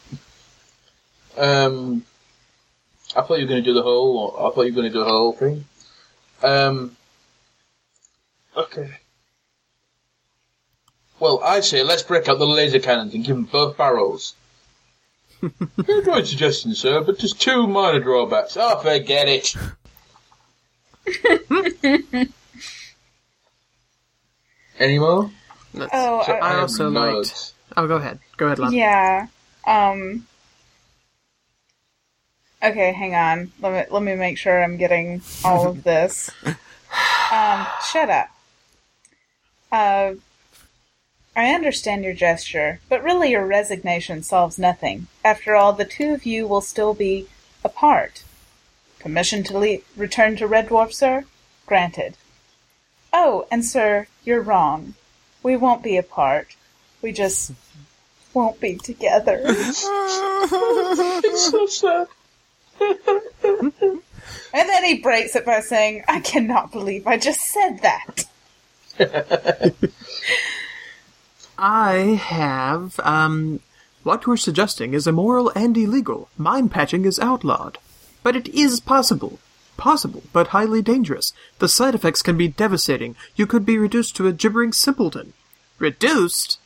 Um, 1.35 2.05
I 3.17 3.23
thought 3.23 3.39
you 3.39 3.47
were 3.47 3.49
going 3.49 3.65
to 3.65 3.71
do 3.71 3.73
the 3.73 3.83
whole. 3.83 4.37
I 4.37 4.55
thought 4.55 4.67
you 4.67 4.73
were 4.75 4.83
going 4.83 4.93
to 4.93 4.99
do 4.99 5.03
the 5.03 5.11
whole 5.11 5.33
thing. 5.33 5.65
Um. 6.43 6.95
Okay. 8.55 8.91
Well, 11.19 11.41
I 11.43 11.61
say 11.61 11.83
let's 11.83 12.03
break 12.03 12.29
out 12.29 12.39
the 12.39 12.47
laser 12.47 12.81
cannons 12.81 13.15
and 13.15 13.25
give 13.25 13.35
them 13.35 13.47
both 13.47 13.79
barrels. 13.79 14.35
Good 15.85 16.27
suggestion, 16.27 16.75
sir, 16.75 17.01
but 17.03 17.19
just 17.19 17.41
two 17.41 17.67
minor 17.67 17.99
drawbacks. 18.01 18.57
Oh, 18.59 18.79
forget 18.79 19.29
it. 19.29 19.55
Any 24.79 24.99
more? 24.99 25.31
Oh, 25.79 26.23
So 26.27 26.33
I- 26.33 26.39
I 26.55 26.61
also 26.61 26.89
No, 26.91 27.01
liked. 27.01 27.27
it's- 27.27 27.55
Oh, 27.77 27.87
go 27.87 27.97
ahead. 27.97 28.19
Go 28.37 28.47
ahead, 28.47 28.59
Lon. 28.59 28.73
Yeah. 28.75 29.29
Um. 29.67 30.27
Okay, 32.63 32.93
hang 32.93 33.15
on. 33.15 33.51
Let 33.61 33.73
me 33.73 33.85
let 33.93 34.03
me 34.03 34.15
make 34.15 34.37
sure 34.39 34.63
I'm 34.63 34.77
getting 34.77 35.23
all 35.45 35.69
of 35.69 35.83
this. 35.85 36.31
Um, 37.33 37.67
shut 37.91 38.11
up. 38.11 38.29
Uh, 39.73 40.13
I 41.35 41.55
understand 41.55 42.05
your 42.05 42.13
gesture, 42.13 42.81
but 42.89 43.03
really 43.03 43.31
your 43.31 43.47
resignation 43.47 44.23
solves 44.23 44.59
nothing. 44.59 45.07
After 45.25 45.57
all, 45.57 45.73
the 45.73 45.87
two 45.87 46.13
of 46.13 46.27
you 46.27 46.47
will 46.47 46.61
still 46.61 46.93
be 46.93 47.27
apart. 47.65 48.23
Permission 48.99 49.43
to 49.45 49.59
le- 49.59 49.79
return 49.97 50.37
to 50.37 50.47
Red 50.47 50.69
Dwarf, 50.69 50.93
sir? 50.93 51.25
Granted. 51.67 52.17
Oh, 53.13 53.47
and 53.51 53.65
sir, 53.65 54.09
you're 54.25 54.43
wrong. 54.43 54.95
We 55.43 55.57
won't 55.57 55.83
be 55.83 55.97
apart. 55.97 56.55
We 57.01 57.13
just 57.13 57.53
won't 58.35 58.61
be 58.61 58.77
together. 58.77 59.41
it's 59.43 59.79
so 61.51 61.67
sad. 61.67 62.09
and 62.81 64.03
then 64.53 64.85
he 64.85 65.01
breaks 65.01 65.35
it 65.35 65.47
by 65.47 65.61
saying, 65.61 66.05
I 66.09 66.21
cannot 66.21 66.73
believe 66.73 67.07
I 67.07 67.17
just 67.17 67.41
said 67.41 67.81
that. 67.83 68.27
I 71.59 72.19
have, 72.21 72.99
um, 73.01 73.61
what 74.03 74.27
we're 74.27 74.37
suggesting 74.37 74.95
is 74.95 75.07
immoral 75.07 75.53
and 75.55 75.77
illegal. 75.77 76.29
Mind 76.37 76.71
patching 76.71 77.05
is 77.05 77.19
outlawed. 77.19 77.79
But 78.23 78.37
it 78.37 78.49
is 78.49 78.81
possible. 78.81 79.39
Possible, 79.77 80.23
but 80.33 80.49
highly 80.49 80.83
dangerous. 80.83 81.33
The 81.59 81.69
side 81.69 81.95
effects 81.95 82.23
can 82.23 82.37
be 82.37 82.49
devastating. 82.49 83.17
You 83.37 83.47
could 83.47 83.65
be 83.67 83.79
reduced 83.79 84.17
to 84.17 84.27
a 84.27 84.33
gibbering 84.33 84.73
simpleton. 84.73 85.33
Reduced? 85.79 86.59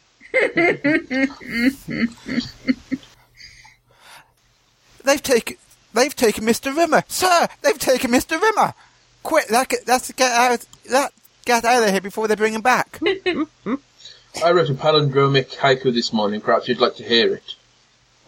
They've 5.05 5.23
taken 5.23 5.57
they've 5.95 6.17
taken 6.17 6.45
Mr. 6.45 6.77
Rimmer, 6.77 7.05
sir. 7.09 7.49
They've 7.63 7.79
taken 7.79 8.11
Mr. 8.11 8.41
Rimmer. 8.41 8.75
Quick, 9.23 9.49
that, 9.49 9.73
let's 9.87 10.13
get 10.13 10.33
out 10.33 10.67
that 10.91 11.13
get 11.45 11.65
out 11.65 11.85
of 11.85 11.91
here 11.91 12.01
before 12.01 12.29
they 12.29 12.35
bring 12.35 12.55
him 12.55 12.61
back. 12.61 13.01
I 14.45 14.53
wrote 14.53 14.69
a 14.69 14.75
palindromic 14.75 15.57
haiku 15.57 15.95
this 15.95 16.13
morning. 16.13 16.41
Perhaps 16.41 16.69
you'd 16.69 16.81
like 16.81 16.97
to 16.97 17.05
hear 17.05 17.35
it. 17.35 17.55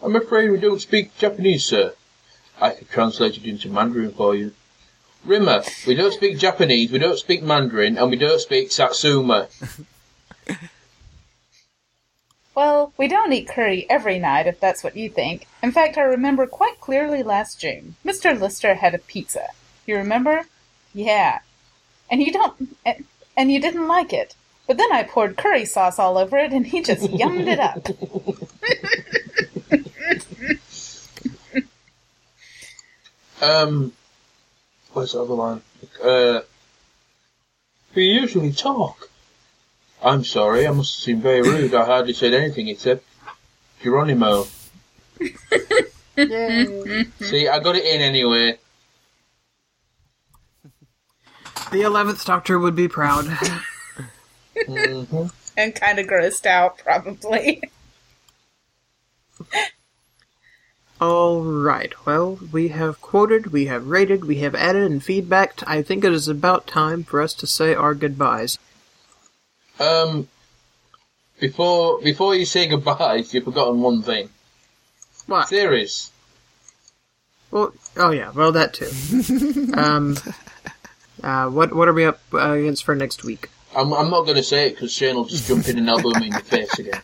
I'm 0.01 0.15
afraid 0.15 0.49
we 0.49 0.59
don't 0.59 0.81
speak 0.81 1.15
Japanese, 1.17 1.65
sir. 1.65 1.93
I 2.59 2.71
could 2.71 2.89
translate 2.89 3.37
it 3.37 3.45
into 3.45 3.69
Mandarin 3.69 4.11
for 4.11 4.35
you. 4.35 4.53
Rimmer, 5.23 5.63
we 5.85 5.95
don't 5.95 6.13
speak 6.13 6.37
Japanese, 6.37 6.91
we 6.91 6.99
don't 6.99 7.19
speak 7.19 7.43
Mandarin, 7.43 7.97
and 7.97 8.09
we 8.09 8.17
don't 8.17 8.39
speak 8.39 8.71
Satsuma. 8.71 9.49
Well, 12.59 12.91
we 12.97 13.07
don't 13.07 13.31
eat 13.31 13.47
curry 13.47 13.85
every 13.89 14.19
night, 14.19 14.45
if 14.45 14.59
that's 14.59 14.83
what 14.83 14.97
you 14.97 15.09
think. 15.09 15.47
In 15.63 15.71
fact, 15.71 15.97
I 15.97 16.01
remember 16.01 16.45
quite 16.45 16.81
clearly 16.81 17.23
last 17.23 17.57
June, 17.61 17.95
Mr. 18.03 18.37
Lister 18.37 18.73
had 18.73 18.93
a 18.93 18.97
pizza. 18.97 19.47
You 19.85 19.95
remember? 19.95 20.45
Yeah. 20.93 21.39
And 22.11 22.21
you 22.21 22.33
don't, 22.33 22.75
and, 22.85 23.05
and 23.37 23.49
you 23.49 23.61
didn't 23.61 23.87
like 23.87 24.11
it. 24.11 24.35
But 24.69 24.77
then 24.77 24.91
I 24.91 25.01
poured 25.01 25.35
curry 25.35 25.65
sauce 25.65 25.97
all 25.97 26.15
over 26.15 26.37
it, 26.37 26.53
and 26.53 26.63
he 26.63 26.83
just 26.83 27.01
yummed 27.01 27.47
it 27.47 27.59
up. 27.59 27.87
Um, 33.41 33.93
where's 34.91 35.13
the 35.13 35.23
other 35.23 35.33
line? 35.33 35.61
Uh, 36.03 36.41
we 37.95 38.03
usually 38.03 38.51
talk. 38.51 39.09
I'm 40.03 40.25
sorry, 40.25 40.67
I 40.67 40.71
must 40.71 40.95
have 40.95 41.03
seemed 41.03 41.23
very 41.23 41.41
rude. 41.41 41.73
I 41.73 41.85
hardly 41.85 42.11
said 42.11 42.33
anything 42.33 42.67
except 42.67 43.05
Geronimo. 43.81 44.43
See, 45.21 45.37
I 47.47 47.59
got 47.59 47.77
it 47.77 47.85
in 47.85 48.01
anyway. 48.01 48.59
The 51.71 51.83
eleventh 51.83 52.25
Doctor 52.25 52.59
would 52.59 52.75
be 52.75 52.89
proud. 52.89 53.25
hmm 54.65 55.27
and 55.59 55.75
kind 55.75 55.99
of 55.99 56.07
grossed 56.07 56.45
out, 56.45 56.77
probably. 56.77 57.61
All 61.01 61.41
right. 61.41 61.93
Well, 62.05 62.39
we 62.51 62.69
have 62.69 63.01
quoted, 63.01 63.51
we 63.51 63.65
have 63.65 63.87
rated, 63.87 64.25
we 64.25 64.37
have 64.37 64.55
added 64.55 64.89
and 64.89 65.03
feedbacked. 65.03 65.63
I 65.67 65.81
think 65.81 66.03
it 66.03 66.13
is 66.13 66.27
about 66.27 66.67
time 66.67 67.03
for 67.03 67.21
us 67.21 67.33
to 67.35 67.47
say 67.47 67.73
our 67.73 67.93
goodbyes. 67.93 68.57
Um, 69.79 70.27
before 71.39 72.01
before 72.01 72.35
you 72.35 72.45
say 72.45 72.67
goodbyes, 72.67 73.33
you've 73.33 73.45
forgotten 73.45 73.81
one 73.81 74.01
thing. 74.01 74.29
What? 75.25 75.47
Series. 75.47 76.11
Well, 77.51 77.73
oh 77.95 78.11
yeah, 78.11 78.31
well 78.31 78.51
that 78.51 78.73
too. 78.73 79.73
um, 79.73 80.17
uh, 81.23 81.49
what 81.49 81.73
what 81.73 81.87
are 81.87 81.93
we 81.93 82.05
up 82.05 82.19
uh, 82.33 82.51
against 82.51 82.83
for 82.83 82.95
next 82.95 83.23
week? 83.23 83.49
I'm, 83.75 83.93
I'm 83.93 84.09
not 84.09 84.23
going 84.23 84.35
to 84.35 84.43
say 84.43 84.67
it 84.67 84.71
because 84.71 84.91
Shane 84.91 85.15
will 85.15 85.25
just 85.25 85.47
jump 85.47 85.67
in 85.67 85.77
and 85.77 85.89
elbow 85.89 86.09
me 86.19 86.27
in 86.27 86.33
the 86.33 86.39
face 86.39 86.79
again. 86.79 87.01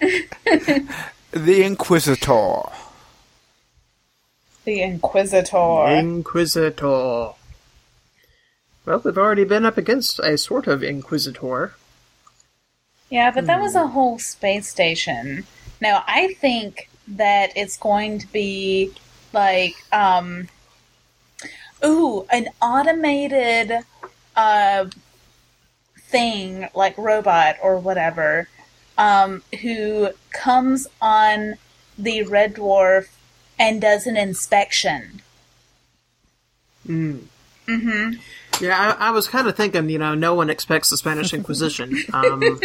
the 1.30 1.62
Inquisitor. 1.62 2.62
The 4.64 4.82
Inquisitor. 4.82 5.86
Inquisitor. 5.88 7.32
Well, 8.86 9.02
we've 9.04 9.18
already 9.18 9.44
been 9.44 9.66
up 9.66 9.76
against 9.76 10.18
a 10.20 10.38
sort 10.38 10.66
of 10.66 10.82
Inquisitor. 10.82 11.74
Yeah, 13.10 13.30
but 13.30 13.46
that 13.46 13.60
was 13.60 13.74
a 13.74 13.86
whole 13.88 14.18
space 14.18 14.68
station. 14.68 15.44
Now, 15.80 16.02
I 16.06 16.34
think 16.34 16.88
that 17.08 17.52
it's 17.56 17.76
going 17.76 18.18
to 18.18 18.26
be 18.28 18.92
like, 19.32 19.74
um, 19.92 20.48
ooh, 21.84 22.26
an 22.30 22.48
automated, 22.60 23.84
uh, 24.34 24.86
thing, 26.16 26.68
like 26.74 26.96
robot 26.96 27.56
or 27.62 27.78
whatever, 27.78 28.48
um, 28.96 29.42
who 29.60 30.08
comes 30.30 30.86
on 31.02 31.56
the 31.98 32.22
Red 32.22 32.54
Dwarf 32.54 33.08
and 33.58 33.82
does 33.82 34.06
an 34.06 34.16
inspection. 34.16 35.20
Mm. 36.88 37.24
Mm-hmm. 37.66 38.64
Yeah, 38.64 38.96
I, 38.98 39.08
I 39.08 39.10
was 39.10 39.28
kind 39.28 39.46
of 39.46 39.56
thinking, 39.56 39.90
you 39.90 39.98
know, 39.98 40.14
no 40.14 40.34
one 40.34 40.48
expects 40.48 40.88
the 40.88 40.96
Spanish 40.96 41.34
Inquisition. 41.34 42.02
Um, 42.14 42.58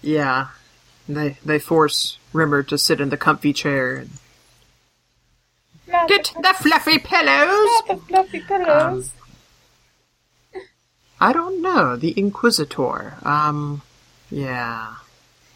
yeah, 0.00 0.48
they 1.08 1.36
they 1.44 1.58
force 1.58 2.18
Rimmer 2.32 2.62
to 2.62 2.78
sit 2.78 3.00
in 3.00 3.10
the 3.10 3.16
comfy 3.16 3.52
chair. 3.52 3.96
And, 3.96 4.10
Get 6.08 6.32
the 6.40 6.54
fluffy 6.56 6.98
pillows. 6.98 7.68
Not 7.86 7.86
the 7.88 7.96
fluffy 7.96 8.40
pillows. 8.40 9.12
I 11.24 11.32
don't 11.32 11.62
know 11.62 11.96
the 11.96 12.12
Inquisitor. 12.18 13.14
Um, 13.22 13.80
yeah, 14.30 14.96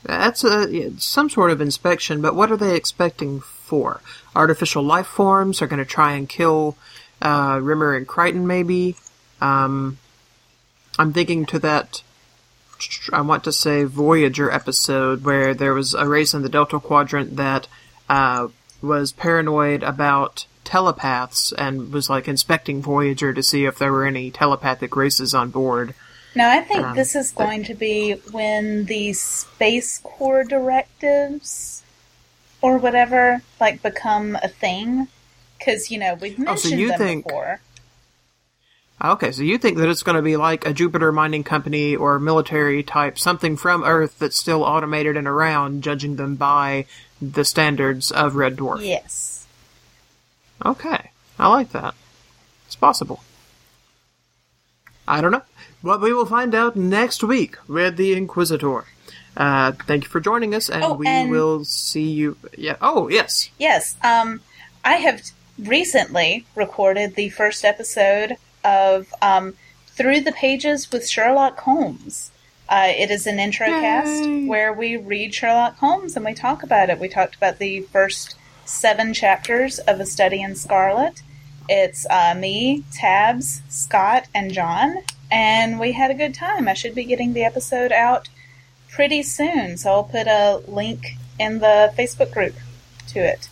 that's 0.03 0.43
a 0.43 0.99
some 0.99 1.29
sort 1.29 1.51
of 1.51 1.61
inspection. 1.61 2.23
But 2.23 2.35
what 2.35 2.51
are 2.51 2.57
they 2.57 2.75
expecting 2.75 3.41
for? 3.41 4.01
Artificial 4.35 4.83
life 4.83 5.07
forms 5.07 5.61
are 5.61 5.67
going 5.67 5.79
to 5.79 5.85
try 5.85 6.13
and 6.13 6.27
kill 6.27 6.79
uh, 7.21 7.61
Rimmer 7.63 7.95
and 7.95 8.09
Kryten, 8.09 8.47
maybe. 8.47 8.97
Um, 9.43 9.99
I'm 10.99 11.13
thinking 11.13 11.45
to 11.47 11.59
that. 11.59 12.03
I 13.13 13.21
want 13.21 13.45
to 13.45 13.53
say 13.53 13.85
Voyager 13.85 14.51
episode 14.51 15.23
where 15.23 15.53
there 15.53 15.75
was 15.75 15.93
a 15.93 16.09
race 16.09 16.33
in 16.33 16.41
the 16.41 16.49
Delta 16.49 16.81
Quadrant 16.81 17.37
that 17.37 17.69
uh, 18.09 18.49
was 18.81 19.13
paranoid 19.13 19.83
about 19.83 20.47
telepaths 20.69 21.53
and 21.53 21.91
was 21.93 22.11
like 22.11 22.29
inspecting 22.29 22.83
Voyager 22.83 23.33
to 23.33 23.43
see 23.43 23.65
if 23.65 23.79
there 23.79 23.91
were 23.91 24.05
any 24.05 24.31
telepathic 24.31 24.95
races 24.95 25.35
on 25.35 25.49
board. 25.51 25.95
Now, 26.35 26.51
I 26.51 26.61
think 26.61 26.85
Um, 26.85 26.95
this 26.95 27.17
is 27.17 27.31
going 27.33 27.65
to 27.65 27.75
be 27.75 28.13
when 28.31 28.85
the 28.85 29.15
Space 29.15 29.99
Corps 29.99 30.45
directives 30.45 31.83
or 32.61 32.77
whatever 32.77 33.41
like 33.59 33.83
become 33.83 34.37
a 34.43 34.49
thing. 34.49 35.09
Because 35.59 35.91
you 35.91 35.99
know 35.99 36.15
we've 36.15 36.35
Oh, 36.41 36.45
so 36.45 36.69
mentioned 36.69 36.81
you 36.81 36.89
them 36.89 36.99
think- 36.99 37.27
before. 37.27 37.61
Okay, 39.03 39.31
so 39.31 39.43
you 39.43 39.59
think 39.59 39.79
that 39.79 39.89
it's 39.89 40.03
going 40.03 40.17
to 40.17 40.23
be 40.23 40.37
like 40.37 40.67
a 40.67 40.73
Jupiter 40.73 41.13
mining 41.13 41.45
company 41.45 41.95
or 41.95 42.19
military 42.19 42.83
type, 42.83 43.17
something 43.17 43.57
from 43.57 43.85
Earth 43.85 44.19
that's 44.19 44.37
still 44.37 44.65
automated 44.65 45.17
and 45.17 45.27
around, 45.29 45.83
judging 45.85 46.17
them 46.17 46.35
by 46.35 46.85
the 47.23 47.45
standards 47.45 48.11
of 48.11 48.35
Red 48.35 48.57
Dwarf. 48.57 48.85
Yes. 48.85 49.38
Okay, 50.65 51.11
I 51.39 51.49
like 51.49 51.71
that. 51.73 51.95
It's 52.67 52.77
possible. 52.77 53.23
I 55.07 55.21
don't 55.21 55.33
know. 55.33 55.43
But 55.83 56.01
we 56.01 56.13
will 56.13 56.27
find 56.27 56.55
out 56.55 56.77
next 56.77 57.23
week 57.23 57.57
with 57.69 57.97
the 57.97 58.13
Inquisitor. 58.13 58.85
Uh, 59.37 59.73
thank 59.87 60.05
you 60.05 60.11
for 60.11 60.21
joining 60.21 60.55
us, 60.55 60.69
and 60.69 60.83
Oh, 60.83 60.95
we 60.95 61.07
and- 61.07 61.31
will 61.31 61.65
see 61.65 62.11
you. 62.11 62.37
Yeah. 62.57 62.77
Oh, 62.83 63.09
yes. 63.09 63.51
Yes. 63.59 63.97
Um, 64.03 64.41
I 64.85 64.95
have 64.97 65.23
recently 65.59 66.45
recorded 66.55 67.15
the 67.15 67.29
first 67.31 67.65
episode 67.65 68.37
of 68.65 69.13
um, 69.23 69.55
Through 69.89 70.21
the 70.23 70.33
Pages 70.33 70.91
with 70.91 71.09
Sherlock 71.09 71.59
Holmes. 71.61 72.31
Uh, 72.69 72.93
it 72.95 73.11
is 73.11 73.27
an 73.27 73.39
intro 73.39 73.67
cast 73.67 74.29
where 74.47 74.73
we 74.75 74.97
read 74.97 75.33
Sherlock 75.35 75.79
Holmes 75.79 76.17
and 76.17 76.25
we 76.25 76.35
talk 76.35 76.63
about 76.63 76.91
it. 76.91 76.99
We 76.99 77.09
talked 77.09 77.35
about 77.35 77.59
the 77.59 77.81
first 77.83 78.35
seven 78.69 79.15
chapters 79.15 79.79
of 79.81 80.01
A 80.01 80.07
Study 80.07 80.43
in 80.43 80.55
Scarlet. 80.55 81.23
It's 81.69 82.07
uh, 82.09 82.35
me, 82.37 82.85
Tabs, 82.93 83.63
Scott, 83.69 84.27
and 84.35 84.53
John, 84.53 84.99
and 85.31 85.79
we 85.81 85.93
had 85.93 86.11
a 86.11 86.15
good 86.15 86.35
time. 86.35 86.69
I 86.69 86.75
should 86.75 86.95
be 86.95 87.05
getting 87.05 87.33
the 87.33 87.45
episode 87.45 87.93
out 87.93 88.29
pretty 88.91 89.23
soon, 89.23 89.77
so 89.77 89.91
I'll 89.91 90.05
put 90.05 90.27
a 90.27 90.63
link 90.67 91.17
in 91.39 91.59
the 91.59 91.93
Facebook 91.97 92.33
group 92.33 92.55
to 93.09 93.21
it. 93.21 93.49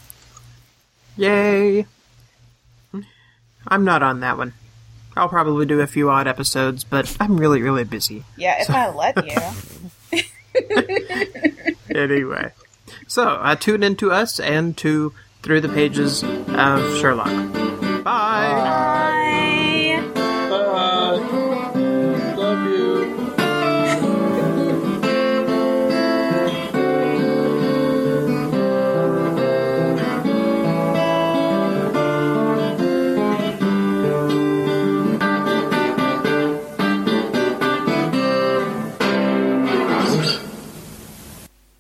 Yay! 1.17 1.87
I'm 3.69 3.85
not 3.85 4.03
on 4.03 4.21
that 4.21 4.39
one. 4.39 4.53
I'll 5.17 5.29
probably 5.29 5.67
do 5.67 5.81
a 5.81 5.87
few 5.87 6.11
odd 6.11 6.27
episodes, 6.27 6.85
but 6.85 7.17
I'm 7.21 7.39
really, 7.39 7.63
really 7.63 7.85
busy. 7.85 8.25
Yeah, 8.37 8.61
if 8.61 8.71
I 8.71 8.91
let 8.91 9.27
you. 9.27 10.23
Anyway, 11.95 12.53
so 13.07 13.25
uh, 13.25 13.57
tune 13.57 13.83
in 13.83 13.97
to 13.97 14.11
us 14.11 14.41
and 14.41 14.77
to 14.79 15.13
Through 15.43 15.61
the 15.61 15.69
Pages 15.69 16.23
of 16.23 16.97
Sherlock. 16.99 17.27
Bye. 17.27 18.03
Bye. 18.03 18.76